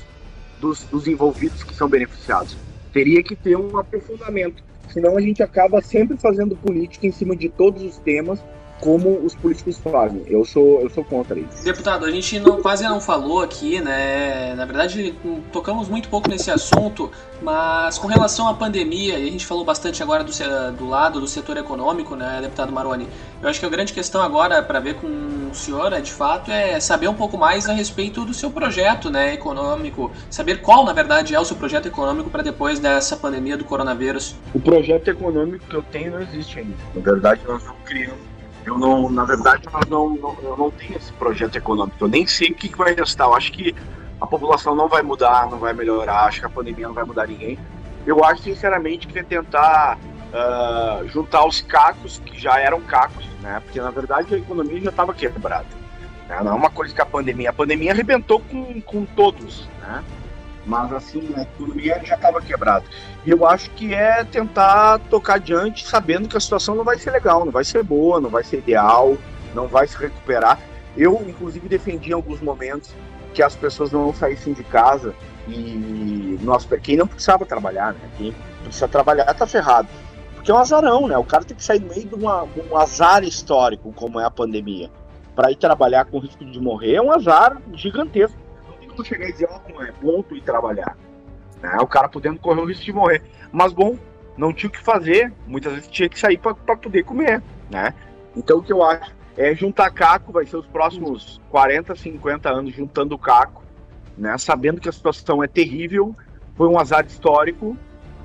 dos, 0.61 0.83
dos 0.85 1.07
envolvidos 1.07 1.63
que 1.63 1.75
são 1.75 1.89
beneficiados. 1.89 2.57
Teria 2.93 3.23
que 3.23 3.37
ter 3.37 3.57
um 3.57 3.77
aprofundamento, 3.79 4.63
senão 4.89 5.17
a 5.17 5.21
gente 5.21 5.43
acaba 5.43 5.81
sempre 5.81 6.17
fazendo 6.17 6.57
política 6.57 7.07
em 7.07 7.13
cima 7.13 7.37
de 7.37 7.49
todos 7.49 7.83
os 7.83 7.99
temas 7.99 8.41
como 8.81 9.19
os 9.25 9.35
políticos 9.35 9.79
fazem. 9.79 10.23
Eu 10.27 10.45
sou, 10.45 10.81
eu 10.81 10.91
sou 10.91 11.05
contra 11.05 11.39
isso. 11.39 11.65
Deputado, 11.65 12.05
a 12.05 12.11
gente 12.11 12.39
não, 12.39 12.63
quase 12.63 12.85
não 12.85 13.01
falou 13.01 13.43
aqui, 13.43 13.81
né? 13.81 14.55
Na 14.55 14.65
verdade, 14.65 15.15
tocamos 15.53 15.89
muito 15.89 16.09
pouco 16.09 16.29
nesse 16.29 16.51
assunto, 16.51 17.11
mas 17.43 17.99
com 17.99 18.07
relação 18.07 18.49
à 18.49 18.55
pandemia, 18.55 19.19
e 19.19 19.29
a 19.29 19.31
gente 19.31 19.47
falou 19.47 19.65
bastante 19.65 20.03
agora 20.03 20.25
do, 20.25 20.33
do 20.77 20.89
lado 20.89 21.21
do 21.21 21.27
setor 21.27 21.57
econômico, 21.57 22.15
né, 22.15 22.39
deputado 22.41 22.73
Maroni? 22.73 23.09
Eu 23.43 23.49
acho 23.49 23.61
que 23.61 23.67
a 23.67 23.69
grande 23.69 23.93
questão 23.93 24.23
agora 24.23 24.63
para 24.63 24.81
ver 24.81 24.95
com 24.95 25.07
o 25.07 25.55
senhor, 25.55 25.93
é, 25.93 26.01
de 26.01 26.13
fato, 26.13 26.51
é 26.51 26.79
saber 26.81 27.09
um 27.09 27.15
pouco 27.15 27.37
mais 27.37 27.69
a 27.69 27.73
respeito 27.73 28.25
do 28.25 28.35
seu 28.35 28.51
projeto, 28.51 29.11
né, 29.11 29.35
econômico, 29.35 30.11
saber 30.31 30.61
qual, 30.61 30.85
na 30.85 30.93
verdade, 30.93 31.35
é 31.35 31.41
o 31.41 31.45
seu 31.45 31.57
projeto 31.57 31.87
econômico 31.87 32.31
para 32.31 32.43
depois 32.43 32.79
dessa 32.79 33.17
pandemia 33.17 33.57
do 33.57 33.65
coronavírus. 33.65 34.35
O 34.55 34.61
projeto 34.61 35.09
econômico 35.09 35.65
que 35.67 35.75
eu 35.75 35.83
tenho 35.83 36.13
não 36.13 36.21
existe 36.21 36.59
ainda. 36.59 36.77
Na 36.95 37.01
verdade, 37.01 37.41
nós 37.47 37.65
não 37.65 37.75
criamos 37.85 38.38
eu 38.65 38.79
não, 38.79 39.11
na 39.11 39.25
verdade, 39.25 39.65
nós 39.73 39.87
não, 39.89 40.11
não, 40.11 40.37
eu 40.43 40.57
não 40.57 40.71
tenho 40.71 40.97
esse 40.97 41.13
projeto 41.13 41.57
econômico. 41.57 41.97
Eu 42.01 42.09
nem 42.09 42.27
sei 42.27 42.51
o 42.51 42.55
que 42.55 42.75
vai 42.77 42.95
restar. 42.95 43.27
Eu 43.27 43.35
acho 43.35 43.53
que 43.53 43.75
a 44.21 44.27
população 44.27 44.75
não 44.75 44.89
vai 44.89 45.03
mudar, 45.03 45.49
não 45.51 45.59
vai 45.59 45.73
melhorar. 45.73 46.25
Acho 46.25 46.41
que 46.41 46.47
a 46.47 46.51
pandemia 46.51 46.87
não 46.87 46.95
vai 46.95 47.05
mudar 47.05 47.27
ninguém. 47.27 47.59
Eu 48.07 48.25
acho, 48.25 48.43
sinceramente, 48.43 49.07
que 49.07 49.19
é 49.19 49.23
tentar 49.23 49.99
uh, 49.99 51.09
juntar 51.09 51.47
os 51.47 51.61
cacos, 51.61 52.21
que 52.25 52.39
já 52.39 52.59
eram 52.59 52.81
cacos, 52.81 53.25
né? 53.41 53.61
Porque, 53.65 53.81
na 53.81 53.91
verdade, 53.91 54.35
a 54.35 54.39
economia 54.39 54.81
já 54.81 54.91
estava 54.91 55.15
quebrada. 55.15 55.67
Né? 56.29 56.41
Não 56.43 56.53
é 56.53 56.55
uma 56.55 56.71
coisa 56.71 56.95
que 56.95 57.01
a 57.01 57.07
pandemia... 57.07 57.51
A 57.51 57.53
pandemia 57.53 57.93
arrebentou 57.93 58.41
com, 58.41 58.81
com 58.83 59.05
todos, 59.05 59.69
né? 59.81 60.03
Mas 60.69 60.93
assim, 60.93 61.27
a 61.35 61.43
economia 61.43 61.99
já 62.05 62.15
estava 62.15 62.43
quebrada. 62.43 62.85
E 63.25 63.31
eu 63.31 63.47
acho 63.47 63.71
que 63.71 63.95
é 63.95 64.23
tentar 64.23 64.99
tocar 65.11 65.37
adiante 65.37 65.89
sabendo 65.89 66.29
que 66.29 66.37
a 66.37 66.41
situação 66.41 66.75
não 66.75 66.85
vai 66.85 66.99
ser 66.99 67.11
legal, 67.11 67.45
não 67.45 67.51
vai 67.51 67.65
ser 67.65 67.83
boa, 67.83 68.21
não 68.21 68.29
vai 68.29 68.45
ser 68.45 68.59
ideal, 68.59 69.17
não 69.55 69.67
vai 69.67 69.89
se 69.89 69.97
recuperar. 69.97 70.61
Eu, 70.95 71.25
inclusive, 71.27 71.67
defendi 71.69 72.11
em 72.11 72.13
alguns 72.13 72.41
momentos 72.41 72.95
que 73.33 73.43
as 73.43 73.57
pessoas 73.57 73.91
não 73.91 74.13
saíssem 74.13 74.53
de 74.53 74.63
casa 74.63 75.15
e 75.49 76.39
nós, 76.43 76.69
quem 76.83 76.99
não 76.99 77.07
precisava 77.07 77.47
trabalhar, 77.47 77.95
né? 77.95 78.01
Quem 78.19 78.35
precisa 78.63 78.89
trabalhar 78.89 79.33
tá 79.33 79.47
ferrado. 79.47 79.89
Porque 80.35 80.51
é 80.51 80.55
um 80.55 80.59
azarão, 80.59 81.09
né? 81.09 81.17
O 81.17 81.25
cara 81.25 81.45
tem 81.45 81.57
que 81.57 81.65
sair 81.65 81.81
no 81.81 81.89
meio 81.89 82.07
de, 82.07 82.15
uma, 82.15 82.43
um 82.71 82.77
azar 82.77 83.25
histórico, 83.25 83.91
como 83.95 84.21
é 84.21 84.25
a 84.25 84.31
pandemia, 84.31 84.91
para 85.35 85.51
ir 85.51 85.57
trabalhar 85.57 86.05
com 86.05 86.19
risco 86.19 86.45
de 86.45 86.61
morrer, 86.61 86.97
é 86.97 87.03
um 87.03 87.11
azar 87.11 87.57
gigantesco 87.73 88.48
tu 89.03 89.09
chegar 89.09 89.29
e 89.29 89.33
dizer, 89.33 89.49
ó, 89.51 89.61
oh, 89.75 89.83
é 89.83 89.93
ponto 89.93 90.37
e 90.37 90.41
trabalhar. 90.41 90.97
Né? 91.63 91.77
O 91.81 91.87
cara 91.87 92.09
podendo 92.09 92.39
correr 92.39 92.61
o 92.61 92.65
risco 92.65 92.85
de 92.85 92.93
morrer. 92.93 93.23
Mas, 93.53 93.73
bom, 93.73 93.97
não 94.37 94.53
tinha 94.53 94.69
o 94.69 94.73
que 94.73 94.81
fazer, 94.81 95.33
muitas 95.47 95.73
vezes 95.73 95.89
tinha 95.89 96.09
que 96.09 96.19
sair 96.19 96.39
para 96.39 96.55
poder 96.55 97.05
comer, 97.05 97.43
né? 97.71 97.93
Então, 98.37 98.59
o 98.59 98.63
que 98.63 98.73
eu 98.73 98.83
acho 98.83 99.13
é 99.37 99.55
juntar 99.55 99.91
caco, 99.91 100.33
vai 100.33 100.47
ser 100.47 100.57
os 100.57 100.67
próximos 100.67 101.41
40, 101.51 101.95
50 101.95 102.49
anos 102.49 102.75
juntando 102.75 103.19
caco, 103.19 103.63
né? 104.17 104.37
Sabendo 104.39 104.81
que 104.81 104.89
a 104.89 104.93
situação 104.93 105.43
é 105.43 105.49
terrível, 105.49 106.15
foi 106.57 106.69
um 106.69 106.79
azar 106.79 107.05
histórico, 107.07 107.77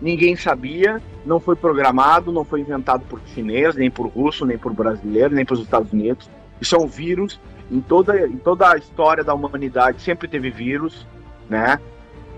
ninguém 0.02 0.36
sabia, 0.36 1.02
não 1.26 1.40
foi 1.40 1.56
programado, 1.56 2.32
não 2.32 2.44
foi 2.44 2.62
inventado 2.62 3.06
por 3.06 3.20
chinês, 3.28 3.76
nem 3.76 3.90
por 3.90 4.08
russo, 4.08 4.46
nem 4.46 4.58
por 4.58 4.74
brasileiro, 4.74 5.34
nem 5.34 5.46
pelos 5.46 5.64
Estados 5.64 5.92
Unidos. 5.92 6.30
Isso 6.60 6.76
é 6.76 6.80
um 6.80 6.88
vírus. 6.88 7.40
Em 7.74 7.82
toda, 7.82 8.28
em 8.28 8.38
toda 8.38 8.72
a 8.72 8.78
história 8.78 9.24
da 9.24 9.34
humanidade 9.34 10.00
sempre 10.00 10.28
teve 10.28 10.52
vírus, 10.52 11.08
né? 11.50 11.80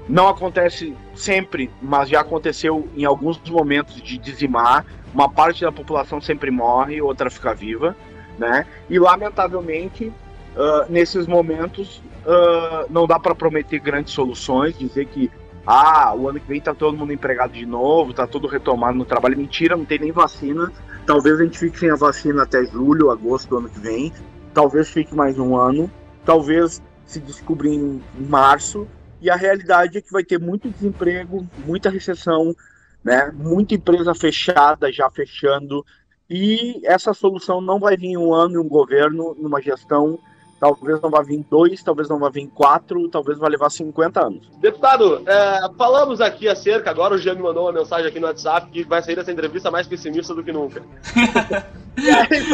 Não 0.08 0.30
acontece 0.30 0.96
sempre, 1.14 1.70
mas 1.82 2.08
já 2.08 2.22
aconteceu 2.22 2.88
em 2.96 3.04
alguns 3.04 3.38
momentos 3.50 4.02
de 4.02 4.18
dizimar. 4.18 4.86
Uma 5.14 5.28
parte 5.28 5.62
da 5.62 5.74
população 5.74 6.22
sempre 6.22 6.50
morre, 6.50 7.02
outra 7.02 7.30
fica 7.30 7.54
viva, 7.54 7.98
né? 8.40 8.66
E 8.90 8.98
lamentavelmente, 8.98 10.06
uh, 10.06 10.90
nesses 10.90 11.28
momentos, 11.28 12.02
uh, 12.26 12.90
não 12.90 13.06
dá 13.06 13.20
para 13.20 13.36
prometer 13.36 13.80
grandes 13.80 14.14
soluções, 14.14 14.78
dizer 14.78 15.06
que 15.08 15.30
ah, 15.68 16.14
o 16.16 16.30
ano 16.30 16.40
que 16.40 16.48
vem 16.48 16.62
tá 16.62 16.74
todo 16.74 16.96
mundo 16.96 17.12
empregado 17.12 17.52
de 17.52 17.66
novo, 17.66 18.14
tá 18.14 18.26
tudo 18.26 18.48
retomado 18.48 18.98
no 18.98 19.04
trabalho. 19.04 19.38
Mentira, 19.38 19.76
não 19.76 19.84
tem 19.84 20.00
nem 20.00 20.14
vacina. 20.14 20.72
Talvez 21.06 21.42
a 21.42 21.44
gente 21.44 21.58
fique 21.58 21.78
sem 21.78 21.90
a 21.90 21.96
vacina 21.96 22.44
até 22.44 22.64
julho, 22.66 23.12
agosto 23.12 23.50
do 23.50 23.58
ano 23.58 23.70
que 23.70 23.80
vem. 23.80 24.14
Talvez 24.56 24.90
fique 24.90 25.14
mais 25.14 25.38
um 25.38 25.58
ano. 25.58 25.92
Talvez 26.24 26.82
se 27.06 27.20
descubra 27.20 27.68
em 27.68 28.02
março. 28.18 28.88
E 29.22 29.30
a 29.30 29.36
realidade 29.36 29.98
é 29.98 30.02
que 30.02 30.14
vai 30.14 30.24
ter 30.24 30.40
muito 30.40 30.70
desemprego, 30.70 31.46
muita 31.66 31.90
recessão, 31.90 32.56
né? 33.04 33.34
Muita 33.34 33.76
empresa 33.76 34.16
fechada, 34.16 34.90
já 34.94 35.12
fechando. 35.12 35.86
E 36.30 36.80
essa 36.86 37.14
solução 37.14 37.60
não 37.60 37.82
vai 37.82 37.98
vir 37.98 38.12
em 38.12 38.18
um 38.18 38.34
ano 38.34 38.56
em 38.56 38.58
um 38.58 38.70
governo, 38.70 39.36
numa 39.38 39.62
gestão 39.62 40.18
Talvez 40.60 41.02
não 41.02 41.10
vá 41.10 41.22
vir 41.22 41.46
dois, 41.50 41.84
talvez 41.84 42.08
não 42.08 42.18
vá 42.18 42.30
vir 42.30 42.48
quatro, 42.48 43.10
talvez 43.10 43.38
vá 43.38 43.48
levar 43.48 43.70
50 43.70 44.26
anos. 44.26 44.50
Deputado, 44.58 45.22
é, 45.28 45.70
falamos 45.78 46.22
aqui 46.22 46.48
acerca, 46.48 46.90
agora 46.90 47.16
o 47.16 47.18
Jean 47.18 47.36
me 47.36 47.42
mandou 47.42 47.66
uma 47.66 47.74
mensagem 47.74 48.08
aqui 48.08 48.20
no 48.20 48.28
WhatsApp 48.28 48.72
que 48.72 48.84
vai 48.84 49.02
sair 49.04 49.16
dessa 49.16 49.32
entrevista 49.32 49.70
mais 49.70 49.86
pessimista 49.86 50.34
do 50.34 50.44
que 50.44 50.54
nunca. 50.54 50.82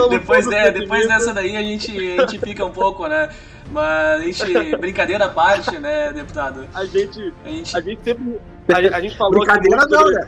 depois, 0.10 0.48
de, 0.48 0.72
depois 0.72 1.08
dessa 1.08 1.34
daí 1.34 1.56
a 1.56 1.62
gente, 1.62 1.92
a 2.20 2.26
gente 2.26 2.40
fica 2.40 2.66
um 2.66 2.72
pouco, 2.72 3.08
né? 3.08 3.30
Mas 3.72 4.22
a 4.22 4.24
gente, 4.24 4.76
brincadeira 4.78 5.26
à 5.26 5.30
parte, 5.30 5.78
né, 5.80 6.12
deputado? 6.12 6.68
A 6.74 6.86
gente, 6.86 7.34
a 7.46 7.50
gente, 7.50 7.78
a 7.78 7.82
gente 7.82 8.04
sempre. 8.04 8.40
A, 8.70 8.98
a 8.98 9.02
gente 9.02 9.18
falou 9.18 9.40
brincadeira 9.40 9.86
não, 9.88 10.10
né? 10.12 10.28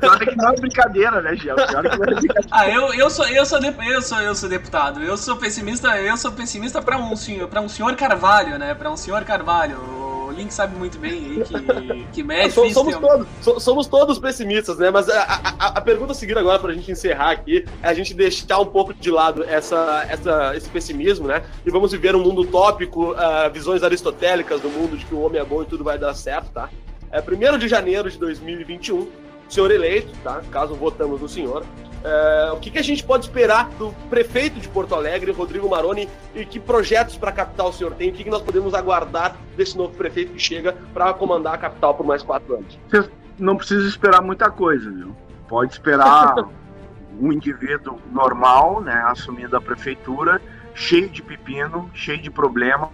Pior 0.00 0.22
é 0.22 0.26
que 0.26 0.36
não 0.36 0.50
é 0.50 0.56
brincadeira, 0.56 1.22
né, 1.22 1.36
Gil? 1.36 1.54
Pior 1.54 1.86
é 1.86 1.90
que 1.90 1.98
não 1.98 2.04
é 2.04 2.14
brincadeira. 2.14 2.48
Ah, 2.50 2.68
eu, 2.68 2.94
eu, 2.94 3.10
sou, 3.10 3.26
eu, 3.26 3.46
sou, 3.46 3.58
eu, 3.60 4.02
sou, 4.02 4.20
eu 4.20 4.34
sou 4.34 4.48
deputado. 4.48 5.02
Eu 5.02 5.16
sou 5.16 5.36
pessimista, 5.36 6.00
eu 6.00 6.16
sou 6.16 6.32
pessimista 6.32 6.80
pra 6.82 6.96
um 6.96 7.16
senhor, 7.16 7.48
pra 7.48 7.60
um 7.60 7.68
senhor 7.68 7.94
Carvalho, 7.96 8.58
né? 8.58 8.74
Pra 8.74 8.90
um 8.90 8.96
senhor 8.96 9.24
Carvalho 9.24 10.02
o 10.32 10.34
Link 10.34 10.52
sabe 10.52 10.76
muito 10.76 10.98
bem 10.98 11.12
aí 11.12 11.44
que, 11.44 12.04
que 12.12 12.22
mexe. 12.24 12.50
somos, 12.50 12.72
somos 12.72 12.96
todos, 12.96 13.62
somos 13.62 13.86
todos 13.86 14.18
pessimistas, 14.18 14.78
né? 14.78 14.90
Mas 14.90 15.08
a, 15.08 15.22
a, 15.22 15.66
a 15.68 15.80
pergunta 15.80 16.12
a 16.12 16.14
seguir 16.14 16.36
agora, 16.36 16.58
pra 16.58 16.72
gente 16.72 16.90
encerrar 16.90 17.30
aqui, 17.30 17.64
é 17.82 17.88
a 17.88 17.94
gente 17.94 18.14
deixar 18.14 18.58
um 18.58 18.66
pouco 18.66 18.94
de 18.94 19.10
lado 19.10 19.44
essa, 19.44 20.06
essa, 20.08 20.56
esse 20.56 20.68
pessimismo, 20.68 21.28
né? 21.28 21.42
E 21.64 21.70
vamos 21.70 21.92
viver 21.92 22.16
um 22.16 22.22
mundo 22.22 22.42
utópico, 22.42 23.12
uh, 23.12 23.50
visões 23.52 23.82
aristotélicas 23.82 24.60
do 24.60 24.68
mundo 24.68 24.96
de 24.96 25.04
que 25.04 25.14
o 25.14 25.20
homem 25.20 25.40
é 25.40 25.44
bom 25.44 25.62
e 25.62 25.66
tudo 25.66 25.84
vai 25.84 25.98
dar 25.98 26.14
certo, 26.14 26.50
tá? 26.52 26.70
É 27.12 27.20
1 27.20 27.58
de 27.58 27.68
janeiro 27.68 28.10
de 28.10 28.18
2021, 28.18 29.06
senhor 29.46 29.70
eleito, 29.70 30.10
tá? 30.24 30.40
Caso 30.50 30.74
votamos 30.74 31.20
no 31.20 31.28
senhor. 31.28 31.62
É, 32.02 32.50
o 32.52 32.56
que, 32.56 32.70
que, 32.70 32.78
a 32.78 32.82
gente 32.82 33.04
pode 33.04 33.26
esperar 33.26 33.68
do 33.78 33.92
prefeito 34.08 34.58
de 34.58 34.66
Porto 34.66 34.94
Alegre, 34.94 35.30
Rodrigo 35.30 35.68
Maroni, 35.68 36.08
e 36.34 36.44
que 36.44 36.58
projetos 36.58 37.16
para 37.16 37.28
a 37.28 37.32
capital 37.32 37.68
o 37.68 37.72
senhor 37.72 37.92
tem? 37.94 38.08
O 38.08 38.12
que, 38.12 38.24
que 38.24 38.30
nós 38.30 38.42
podemos 38.42 38.72
aguardar 38.74 39.36
desse 39.56 39.76
novo 39.76 39.94
prefeito 39.94 40.32
que 40.32 40.40
chega 40.40 40.74
para 40.94 41.12
comandar 41.12 41.54
a 41.54 41.58
capital 41.58 41.94
por 41.94 42.04
mais 42.04 42.22
quatro 42.22 42.54
anos? 42.54 42.78
Você 42.88 43.08
não 43.38 43.56
precisa 43.56 43.86
esperar 43.86 44.22
muita 44.22 44.50
coisa, 44.50 44.90
viu? 44.90 45.14
Pode 45.48 45.72
esperar 45.72 46.34
um 47.20 47.30
indivíduo 47.30 47.98
normal, 48.10 48.80
né, 48.80 49.04
assumindo 49.06 49.54
a 49.54 49.60
prefeitura, 49.60 50.40
cheio 50.74 51.10
de 51.10 51.22
pepino, 51.22 51.90
cheio 51.92 52.20
de 52.20 52.30
problema, 52.30 52.90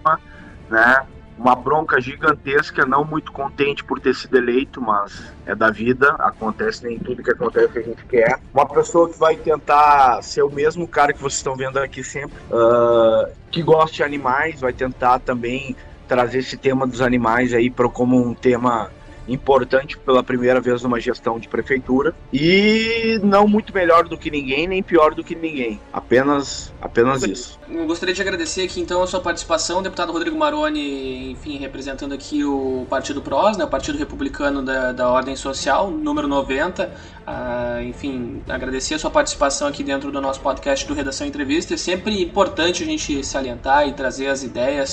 né? 0.69 1.07
Uma 1.39 1.55
bronca 1.55 2.01
gigantesca, 2.01 2.85
não 2.85 3.05
muito 3.05 3.31
contente 3.33 3.85
por 3.85 4.01
ter 4.01 4.15
sido 4.15 4.37
eleito, 4.37 4.81
mas 4.81 5.33
é 5.47 5.55
da 5.55 5.71
vida, 5.71 6.15
acontece 6.19 6.85
nem 6.85 6.99
tudo 6.99 7.23
que 7.23 7.31
acontece 7.31 7.73
que 7.73 7.79
a 7.79 7.83
gente 7.83 8.05
quer. 8.07 8.41
Uma 8.53 8.67
pessoa 8.67 9.09
que 9.09 9.19
vai 9.19 9.37
tentar 9.37 10.21
ser 10.23 10.43
o 10.43 10.51
mesmo 10.51 10.87
cara 10.87 11.13
que 11.13 11.21
vocês 11.21 11.39
estão 11.39 11.57
vendo 11.57 11.79
aqui 11.79 12.03
sempre, 12.03 12.37
uh, 12.51 13.33
que 13.51 13.63
gosta 13.63 13.97
de 13.97 14.03
animais, 14.03 14.61
vai 14.61 14.73
tentar 14.73 15.21
também 15.21 15.77
trazer 16.09 16.39
esse 16.39 16.57
tema 16.57 16.87
dos 16.87 17.01
animais 17.01 17.55
aí 17.55 17.71
para 17.71 17.89
como 17.89 18.17
um 18.17 18.35
tema 18.35 18.91
importante 19.29 19.99
pela 19.99 20.23
primeira 20.23 20.61
vez 20.61 20.83
numa 20.83 21.01
gestão 21.01 21.39
de 21.39 21.49
prefeitura 21.49 22.15
e 22.33 23.21
não 23.23 23.47
muito 23.47 23.73
melhor 23.75 24.09
do 24.09 24.17
que 24.17 24.31
ninguém 24.31 24.67
nem 24.67 24.83
pior 24.83 25.15
do 25.15 25.23
que 25.23 25.35
ninguém. 25.35 25.81
Apenas 25.93 26.73
apenas 26.81 27.23
isso. 27.23 27.59
eu 27.69 27.87
gostaria 27.87 28.15
de 28.15 28.23
agradecer 28.23 28.63
aqui 28.63 28.81
então 28.81 29.03
a 29.03 29.07
sua 29.07 29.21
participação 29.21 29.83
deputado 29.83 30.13
Rodrigo 30.13 30.37
Maroni 30.37 31.33
enfim 31.33 31.59
representando 31.59 32.13
aqui 32.13 32.45
o 32.45 32.87
Partido 32.89 33.21
PROS 33.21 33.57
né 33.57 33.65
o 33.65 33.69
Partido 33.69 33.99
Republicano 33.99 34.63
da, 34.63 34.93
da 34.93 35.09
Ordem 35.09 35.35
Social 35.35 35.91
número 35.91 36.29
90 36.29 37.19
ah, 37.31 37.83
enfim 37.83 38.43
agradecer 38.49 38.95
a 38.95 38.99
sua 38.99 39.11
participação 39.11 39.69
aqui 39.69 39.85
dentro 39.85 40.11
do 40.11 40.19
nosso 40.19 40.41
podcast 40.41 40.87
do 40.87 40.95
Redação 40.95 41.27
Entrevista. 41.27 41.75
É 41.75 41.77
sempre 41.77 42.23
importante 42.23 42.83
a 42.83 42.87
gente 42.87 43.23
salientar 43.23 43.87
e 43.87 43.93
trazer 43.93 44.29
as 44.29 44.43
ideias 44.43 44.93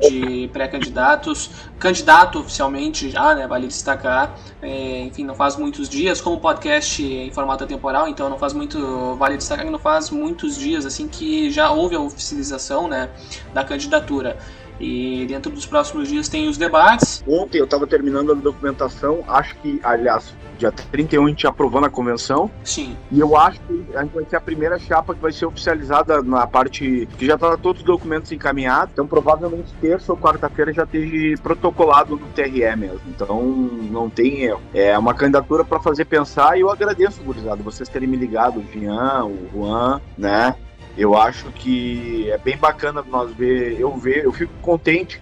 de 0.00 0.48
pré-candidatos. 0.50 1.50
Candidato 1.78 2.38
oficialmente 2.38 3.10
já 3.10 3.34
né 3.34 3.46
vale 3.46 3.66
destacar. 3.74 4.38
É, 4.62 5.02
enfim, 5.02 5.24
não 5.24 5.34
faz 5.34 5.56
muitos 5.56 5.88
dias, 5.88 6.20
como 6.20 6.40
podcast 6.40 7.02
em 7.02 7.30
formato 7.30 7.66
temporal, 7.66 8.08
então 8.08 8.28
não 8.28 8.38
faz 8.38 8.52
muito. 8.52 9.14
Vale 9.16 9.36
destacar 9.36 9.64
que 9.64 9.70
não 9.70 9.78
faz 9.78 10.10
muitos 10.10 10.56
dias 10.56 10.86
assim 10.86 11.08
que 11.08 11.50
já 11.50 11.70
houve 11.70 11.94
a 11.94 12.00
oficialização 12.00 12.88
né, 12.88 13.10
da 13.52 13.64
candidatura. 13.64 14.38
E 14.80 15.24
dentro 15.26 15.52
dos 15.52 15.66
próximos 15.66 16.08
dias 16.08 16.28
tem 16.28 16.48
os 16.48 16.56
debates. 16.56 17.24
Ontem 17.26 17.58
eu 17.58 17.64
estava 17.64 17.86
terminando 17.86 18.32
a 18.32 18.34
documentação, 18.34 19.24
acho 19.28 19.54
que, 19.56 19.80
aliás, 19.82 20.34
dia 20.58 20.72
31 20.72 21.24
a 21.24 21.28
gente 21.28 21.46
aprovou 21.46 21.80
na 21.80 21.88
convenção. 21.88 22.50
Sim. 22.62 22.96
E 23.10 23.20
eu 23.20 23.36
acho 23.36 23.60
que 23.60 23.84
a 23.94 24.02
gente 24.02 24.14
vai 24.14 24.24
ser 24.24 24.36
a 24.36 24.40
primeira 24.40 24.78
chapa 24.78 25.14
que 25.14 25.20
vai 25.20 25.32
ser 25.32 25.46
oficializada 25.46 26.22
na 26.22 26.46
parte 26.46 27.08
que 27.18 27.26
já 27.26 27.36
tá 27.36 27.56
todos 27.56 27.82
os 27.82 27.86
documentos 27.86 28.30
encaminhados. 28.32 28.92
Então 28.92 29.06
provavelmente 29.06 29.72
terça 29.80 30.12
ou 30.12 30.18
quarta-feira 30.18 30.72
já 30.72 30.84
esteja 30.84 31.40
protocolado 31.42 32.16
no 32.16 32.26
TRE 32.28 32.76
mesmo. 32.76 33.00
Então 33.08 33.42
não 33.42 34.08
tem 34.08 34.42
erro. 34.42 34.60
É 34.72 34.96
uma 34.98 35.14
candidatura 35.14 35.64
para 35.64 35.80
fazer 35.80 36.04
pensar 36.04 36.56
e 36.56 36.60
eu 36.60 36.70
agradeço, 36.70 37.22
gurizada, 37.22 37.62
vocês 37.62 37.88
terem 37.88 38.08
me 38.08 38.16
ligado, 38.16 38.60
o 38.60 38.64
Jean, 38.72 39.24
o 39.24 39.48
Juan, 39.52 40.00
né? 40.16 40.54
Eu 40.96 41.16
acho 41.16 41.50
que 41.52 42.30
é 42.30 42.38
bem 42.38 42.56
bacana 42.56 43.04
nós 43.10 43.32
ver, 43.32 43.80
eu 43.80 43.96
ver, 43.96 44.24
eu 44.24 44.32
fico 44.32 44.52
contente 44.62 45.20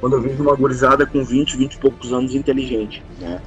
quando 0.00 0.16
eu 0.16 0.22
vejo 0.22 0.42
uma 0.42 0.56
gurizada 0.56 1.04
com 1.06 1.22
20, 1.22 1.56
20 1.58 1.74
e 1.74 1.78
poucos 1.78 2.12
anos 2.12 2.34
inteligente, 2.34 3.02
né? 3.20 3.40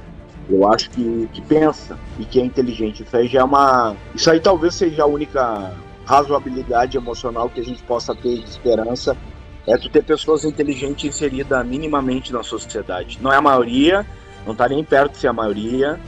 Eu 0.48 0.70
acho 0.70 0.90
que, 0.90 1.28
que 1.32 1.40
pensa 1.40 1.98
e 2.18 2.24
que 2.24 2.40
é 2.40 2.44
inteligente. 2.44 3.02
Isso 3.02 3.16
aí 3.16 3.26
já 3.26 3.40
é 3.40 3.44
uma. 3.44 3.96
Isso 4.14 4.30
aí 4.30 4.38
talvez 4.38 4.74
seja 4.74 5.02
a 5.02 5.06
única 5.06 5.72
razoabilidade 6.04 6.96
emocional 6.96 7.48
que 7.48 7.60
a 7.60 7.64
gente 7.64 7.82
possa 7.82 8.14
ter 8.14 8.38
de 8.38 8.48
esperança. 8.48 9.16
É 9.66 9.78
tu 9.78 9.88
ter 9.88 10.04
pessoas 10.04 10.44
inteligentes 10.44 11.06
inseridas 11.06 11.66
minimamente 11.66 12.32
na 12.32 12.42
sociedade. 12.42 13.18
Não 13.22 13.32
é 13.32 13.36
a 13.36 13.40
maioria, 13.40 14.06
não 14.44 14.52
está 14.52 14.68
nem 14.68 14.84
perto 14.84 15.12
de 15.12 15.18
ser 15.18 15.28
a 15.28 15.32
maioria, 15.32 15.98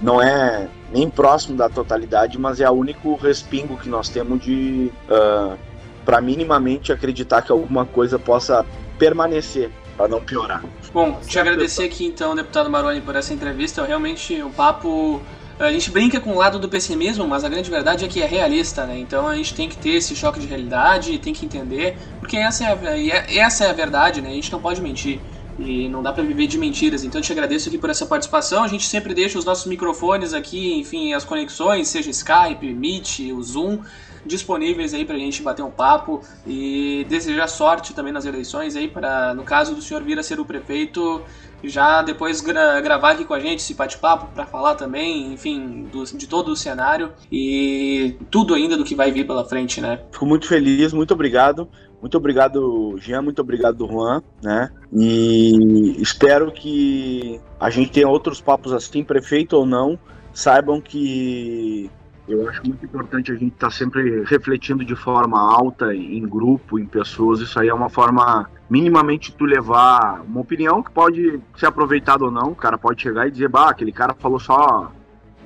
não 0.00 0.22
é 0.22 0.66
nem 0.92 1.10
próximo 1.10 1.56
da 1.56 1.68
totalidade, 1.68 2.38
mas 2.38 2.60
é 2.60 2.68
o 2.70 2.72
único 2.72 3.14
respingo 3.16 3.76
que 3.76 3.88
nós 3.88 4.08
temos 4.08 4.40
de 4.42 4.92
uh, 5.08 5.52
ah, 5.52 5.56
para 6.04 6.20
minimamente 6.20 6.92
acreditar 6.92 7.42
que 7.42 7.50
alguma 7.50 7.84
coisa 7.84 8.18
possa 8.18 8.64
permanecer 8.98 9.70
para 9.96 10.08
não 10.08 10.20
piorar. 10.20 10.62
Bom, 10.92 11.18
te 11.26 11.38
agradecer 11.38 11.84
aqui 11.84 12.06
então, 12.06 12.34
deputado 12.34 12.70
Maroni, 12.70 13.00
por 13.00 13.16
essa 13.16 13.34
entrevista. 13.34 13.84
Realmente 13.84 14.42
um 14.42 14.50
papo 14.50 15.20
a 15.58 15.72
gente 15.72 15.90
brinca 15.90 16.20
com 16.20 16.32
o 16.32 16.36
lado 16.36 16.58
do 16.58 16.68
pessimismo, 16.68 17.26
mas 17.26 17.42
a 17.42 17.48
grande 17.48 17.70
verdade 17.70 18.04
é 18.04 18.08
que 18.08 18.22
é 18.22 18.26
realista, 18.26 18.84
né? 18.84 18.98
Então 18.98 19.26
a 19.26 19.34
gente 19.34 19.54
tem 19.54 19.68
que 19.68 19.76
ter 19.76 19.90
esse 19.90 20.14
choque 20.14 20.38
de 20.38 20.46
realidade, 20.46 21.18
tem 21.18 21.32
que 21.32 21.46
entender, 21.46 21.96
porque 22.20 22.36
essa 22.36 22.64
é 22.64 22.66
a, 22.66 22.98
é, 22.98 23.38
essa 23.38 23.64
é 23.64 23.70
a 23.70 23.72
verdade, 23.72 24.20
né? 24.20 24.28
A 24.28 24.34
gente 24.34 24.52
não 24.52 24.60
pode 24.60 24.82
mentir. 24.82 25.18
E 25.58 25.88
não 25.88 26.02
dá 26.02 26.12
para 26.12 26.22
viver 26.22 26.46
de 26.46 26.58
mentiras. 26.58 27.02
Então 27.02 27.20
eu 27.20 27.24
te 27.24 27.32
agradeço 27.32 27.68
aqui 27.68 27.78
por 27.78 27.88
essa 27.88 28.04
participação. 28.04 28.62
A 28.62 28.68
gente 28.68 28.86
sempre 28.86 29.14
deixa 29.14 29.38
os 29.38 29.44
nossos 29.44 29.66
microfones 29.66 30.34
aqui, 30.34 30.74
enfim, 30.74 31.14
as 31.14 31.24
conexões, 31.24 31.88
seja 31.88 32.10
Skype, 32.10 32.74
Meet, 32.74 33.20
o 33.32 33.42
Zoom, 33.42 33.78
disponíveis 34.26 34.92
aí 34.92 35.04
pra 35.04 35.16
gente 35.16 35.42
bater 35.42 35.62
um 35.62 35.70
papo 35.70 36.20
e 36.46 37.06
desejar 37.08 37.48
sorte 37.48 37.94
também 37.94 38.12
nas 38.12 38.26
eleições 38.26 38.76
aí 38.76 38.88
para 38.88 39.32
no 39.34 39.44
caso 39.44 39.74
do 39.74 39.80
senhor 39.80 40.02
vir 40.02 40.18
a 40.18 40.22
ser 40.22 40.40
o 40.40 40.44
prefeito, 40.44 41.22
já 41.62 42.02
depois 42.02 42.40
gra 42.40 42.80
gravar 42.80 43.12
aqui 43.12 43.24
com 43.24 43.34
a 43.34 43.40
gente 43.40 43.60
esse 43.60 43.74
bate-papo 43.74 44.26
para 44.34 44.46
falar 44.46 44.74
também, 44.74 45.32
enfim, 45.32 45.86
do, 45.90 46.04
de 46.04 46.26
todo 46.26 46.48
o 46.48 46.56
cenário 46.56 47.12
e 47.30 48.16
tudo 48.30 48.54
ainda 48.54 48.76
do 48.76 48.84
que 48.84 48.94
vai 48.94 49.10
vir 49.10 49.26
pela 49.26 49.44
frente, 49.44 49.80
né? 49.80 50.00
Fico 50.12 50.26
muito 50.26 50.46
feliz, 50.46 50.92
muito 50.92 51.14
obrigado. 51.14 51.68
Muito 52.00 52.16
obrigado, 52.16 52.96
Jean, 52.98 53.22
muito 53.22 53.40
obrigado, 53.40 53.86
Juan, 53.86 54.22
né? 54.42 54.70
E 54.92 55.96
espero 56.00 56.52
que 56.52 57.40
a 57.58 57.70
gente 57.70 57.90
tenha 57.90 58.08
outros 58.08 58.40
papos 58.40 58.72
assim, 58.72 59.02
prefeito 59.02 59.56
ou 59.56 59.66
não, 59.66 59.98
saibam 60.32 60.80
que 60.80 61.90
eu 62.28 62.48
acho 62.48 62.60
muito 62.66 62.84
importante 62.84 63.30
a 63.30 63.34
gente 63.34 63.54
estar 63.54 63.68
tá 63.68 63.72
sempre 63.72 64.24
refletindo 64.24 64.84
de 64.84 64.96
forma 64.96 65.38
alta, 65.38 65.94
em 65.94 66.26
grupo, 66.26 66.78
em 66.78 66.84
pessoas. 66.84 67.40
Isso 67.40 67.58
aí 67.58 67.68
é 67.68 67.74
uma 67.74 67.88
forma 67.88 68.50
minimamente 68.68 69.32
tu 69.32 69.44
levar 69.44 70.22
uma 70.22 70.40
opinião 70.40 70.82
que 70.82 70.90
pode 70.90 71.40
ser 71.56 71.66
aproveitada 71.66 72.24
ou 72.24 72.30
não. 72.30 72.50
O 72.50 72.56
cara 72.56 72.76
pode 72.76 73.00
chegar 73.00 73.28
e 73.28 73.30
dizer, 73.30 73.48
bah, 73.48 73.70
aquele 73.70 73.92
cara 73.92 74.12
falou 74.14 74.40
só 74.40 74.90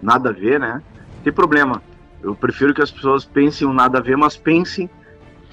nada 0.02 0.30
a 0.30 0.32
ver, 0.32 0.58
né? 0.58 0.82
Tem 1.22 1.32
problema. 1.32 1.82
Eu 2.22 2.34
prefiro 2.34 2.72
que 2.72 2.82
as 2.82 2.90
pessoas 2.90 3.26
pensem 3.26 3.66
um 3.66 3.74
nada 3.74 3.98
a 3.98 4.02
ver, 4.02 4.16
mas 4.16 4.36
pensem, 4.36 4.88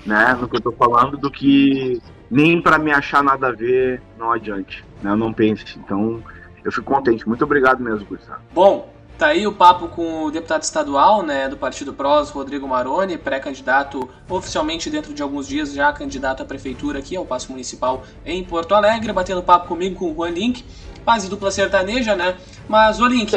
né, 0.08 0.38
no 0.40 0.48
que 0.48 0.56
eu 0.56 0.62
tô 0.62 0.72
falando, 0.72 1.18
do 1.18 1.30
que 1.30 2.02
nem 2.32 2.62
para 2.62 2.80
me 2.80 2.92
achar 2.92 3.24
nada 3.24 3.48
a 3.48 3.52
ver 3.52 4.02
não 4.18 4.32
adiante, 4.32 4.84
né? 5.02 5.14
Não 5.16 5.32
pense. 5.34 5.78
Então, 5.78 6.24
eu 6.64 6.72
fico 6.72 6.94
contente. 6.94 7.28
Muito 7.28 7.44
obrigado 7.44 7.84
mesmo, 7.84 8.06
Gustavo. 8.06 8.42
Bom, 8.54 8.98
Tá 9.18 9.30
aí 9.30 9.48
o 9.48 9.52
papo 9.52 9.88
com 9.88 10.26
o 10.26 10.32
deputado 10.32 10.62
estadual 10.62 11.24
né, 11.24 11.50
do 11.50 11.58
Partido 11.58 11.92
PROS, 11.92 12.30
Rodrigo 12.30 12.68
Maroni, 12.68 13.18
pré-candidato 13.18 14.08
oficialmente 14.30 14.92
dentro 14.92 15.12
de 15.12 15.24
alguns 15.24 15.48
dias, 15.48 15.74
já 15.74 15.92
candidato 15.92 16.44
à 16.44 16.46
prefeitura 16.46 17.00
aqui, 17.00 17.16
ao 17.18 17.26
Paço 17.26 17.52
Municipal 17.52 18.04
em 18.24 18.44
Porto 18.44 18.76
Alegre, 18.76 19.12
batendo 19.12 19.42
papo 19.42 19.68
comigo 19.68 19.96
com 19.96 20.12
o 20.12 20.14
Juan 20.14 20.30
Link, 20.30 20.64
quase 21.08 21.30
dupla 21.30 21.50
sertaneja, 21.50 22.18
né? 22.18 22.36
Mas, 22.68 23.00
ô 23.00 23.08
Link, 23.08 23.32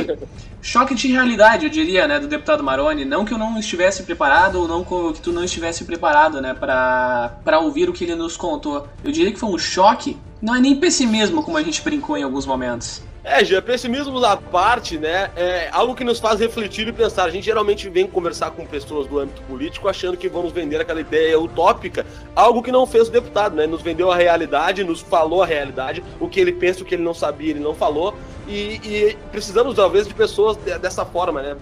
choque 0.61 0.93
de 0.93 1.07
realidade, 1.07 1.67
eu 1.67 1.71
diria, 1.71 2.09
né, 2.09 2.19
do 2.19 2.27
deputado 2.27 2.65
Maroni. 2.65 3.05
Não 3.05 3.25
que 3.25 3.33
eu 3.33 3.39
não 3.39 3.57
estivesse 3.61 4.03
preparado 4.03 4.57
ou 4.57 4.67
não 4.67 4.83
que 5.13 5.21
tu 5.21 5.31
não 5.31 5.45
estivesse 5.45 5.85
preparado, 5.85 6.41
né, 6.41 6.53
para 6.53 7.61
ouvir 7.61 7.89
o 7.89 7.93
que 7.93 8.03
ele 8.03 8.17
nos 8.17 8.37
contou. 8.37 8.89
Eu 9.05 9.13
diria 9.13 9.31
que 9.33 9.39
foi 9.39 9.49
um 9.49 9.57
choque, 9.57 10.19
não 10.43 10.57
é 10.57 10.59
nem 10.59 10.75
pessimismo, 10.75 11.45
como 11.45 11.57
a 11.57 11.63
gente 11.63 11.81
brincou 11.81 12.19
em 12.19 12.25
alguns 12.25 12.45
momentos. 12.45 13.03
É, 13.23 13.45
já 13.45 13.61
pessimismo 13.61 14.19
da 14.19 14.35
parte, 14.37 14.97
né? 14.97 15.31
É 15.37 15.69
algo 15.73 15.95
que 15.95 16.03
nos 16.03 16.19
faz 16.19 16.41
refletir 16.41 16.89
e 16.89 16.93
pensar. 16.93 17.25
A 17.25 17.31
gente 17.31 17.45
geralmente 17.45 17.89
vem 17.89 18.07
conversar 18.07 18.51
com 18.53 18.65
pessoas 18.65 19.07
do 19.07 19.19
âmbito 19.19 19.43
político 19.43 19.89
achando 19.89 20.17
que 20.17 20.29
vamos 20.29 20.53
vender 20.53 20.81
aquela 20.81 21.01
ideia 21.01 21.39
utópica, 21.39 22.07
algo 22.35 22.63
que 22.63 22.73
não 22.73 22.87
fez 22.87 23.09
o 23.09 23.13
deputado, 23.13 23.55
né? 23.55 23.67
Nos 23.67 23.83
vendeu 23.83 24.11
a 24.11 24.17
realidade, 24.17 24.83
nos 24.83 25.03
falou 25.03 25.43
a 25.43 25.47
realidade, 25.47 26.03
o 26.19 26.29
que 26.29 26.41
ele 26.41 26.53
pensa, 26.53 26.83
o 26.83 26.87
que 26.87 26.95
ele 26.95 27.03
não 27.03 27.13
sabia, 27.13 27.51
ele 27.51 27.61
não 27.61 27.75
falou. 27.75 28.17
E, 28.49 28.81
e 28.83 29.19
precisamos, 29.31 29.75
talvez, 29.77 30.09
de 30.09 30.15
pessoas 30.15 30.57
dessa 30.57 31.05
forma, 31.05 31.43
né? 31.43 31.57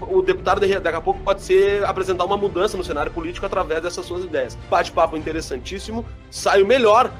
O 0.00 0.22
deputado 0.22 0.60
daqui 0.60 0.96
a 0.96 1.00
pouco 1.00 1.20
pode 1.20 1.42
ser 1.42 1.84
apresentar 1.84 2.24
uma 2.24 2.36
mudança 2.36 2.76
no 2.76 2.84
cenário 2.84 3.12
político 3.12 3.46
através 3.46 3.82
dessas 3.82 4.04
suas 4.04 4.24
ideias. 4.24 4.58
Bate-papo 4.68 5.16
interessantíssimo, 5.16 6.04
saiu 6.30 6.66
melhor 6.66 7.10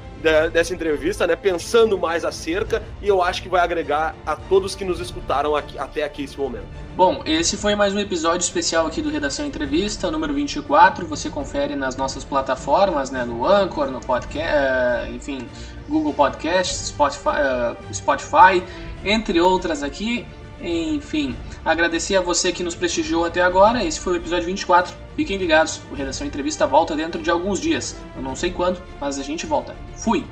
dessa 0.51 0.73
entrevista, 0.73 1.27
né? 1.27 1.35
Pensando 1.35 1.97
mais 1.97 2.25
acerca 2.25 2.81
e 3.01 3.07
eu 3.07 3.21
acho 3.21 3.43
que 3.43 3.49
vai 3.49 3.61
agregar 3.61 4.15
a 4.25 4.35
todos 4.35 4.73
que 4.73 4.83
nos 4.83 4.99
escutaram 4.99 5.55
aqui, 5.55 5.77
até 5.77 6.03
aqui 6.03 6.23
esse 6.23 6.37
momento. 6.37 6.65
Bom, 6.95 7.21
esse 7.25 7.57
foi 7.57 7.75
mais 7.75 7.93
um 7.93 7.99
episódio 7.99 8.43
especial 8.43 8.87
aqui 8.87 9.01
do 9.01 9.09
Redação 9.09 9.45
Entrevista, 9.45 10.09
número 10.09 10.33
24. 10.33 11.05
Você 11.05 11.29
confere 11.29 11.75
nas 11.75 11.95
nossas 11.95 12.23
plataformas, 12.23 13.11
né? 13.11 13.23
No 13.23 13.45
Anchor, 13.45 13.91
no 13.91 13.99
podcast, 13.99 14.49
eh, 14.49 15.11
enfim, 15.13 15.47
Google 15.87 16.13
Podcasts, 16.13 16.87
Spotify, 16.87 17.29
uh, 17.29 17.93
Spotify, 17.93 18.63
entre 19.03 19.39
outras 19.39 19.83
aqui. 19.83 20.25
Enfim, 20.65 21.35
agradecer 21.63 22.15
a 22.15 22.21
você 22.21 22.51
que 22.51 22.63
nos 22.63 22.73
prestigiou 22.73 23.23
até 23.23 23.41
agora. 23.41 23.83
Esse 23.85 23.99
foi 23.99 24.13
o 24.13 24.15
episódio 24.15 24.47
24. 24.47 24.95
Fiquem 25.15 25.37
ligados, 25.37 25.79
o 25.91 25.95
Redação 25.95 26.25
Entrevista 26.25 26.65
volta 26.65 26.95
dentro 26.95 27.21
de 27.21 27.29
alguns 27.29 27.61
dias. 27.61 27.95
Eu 28.15 28.23
não 28.23 28.35
sei 28.35 28.49
quando, 28.49 28.81
mas 28.99 29.19
a 29.19 29.23
gente 29.23 29.45
volta. 29.45 29.75
Fui! 29.95 30.25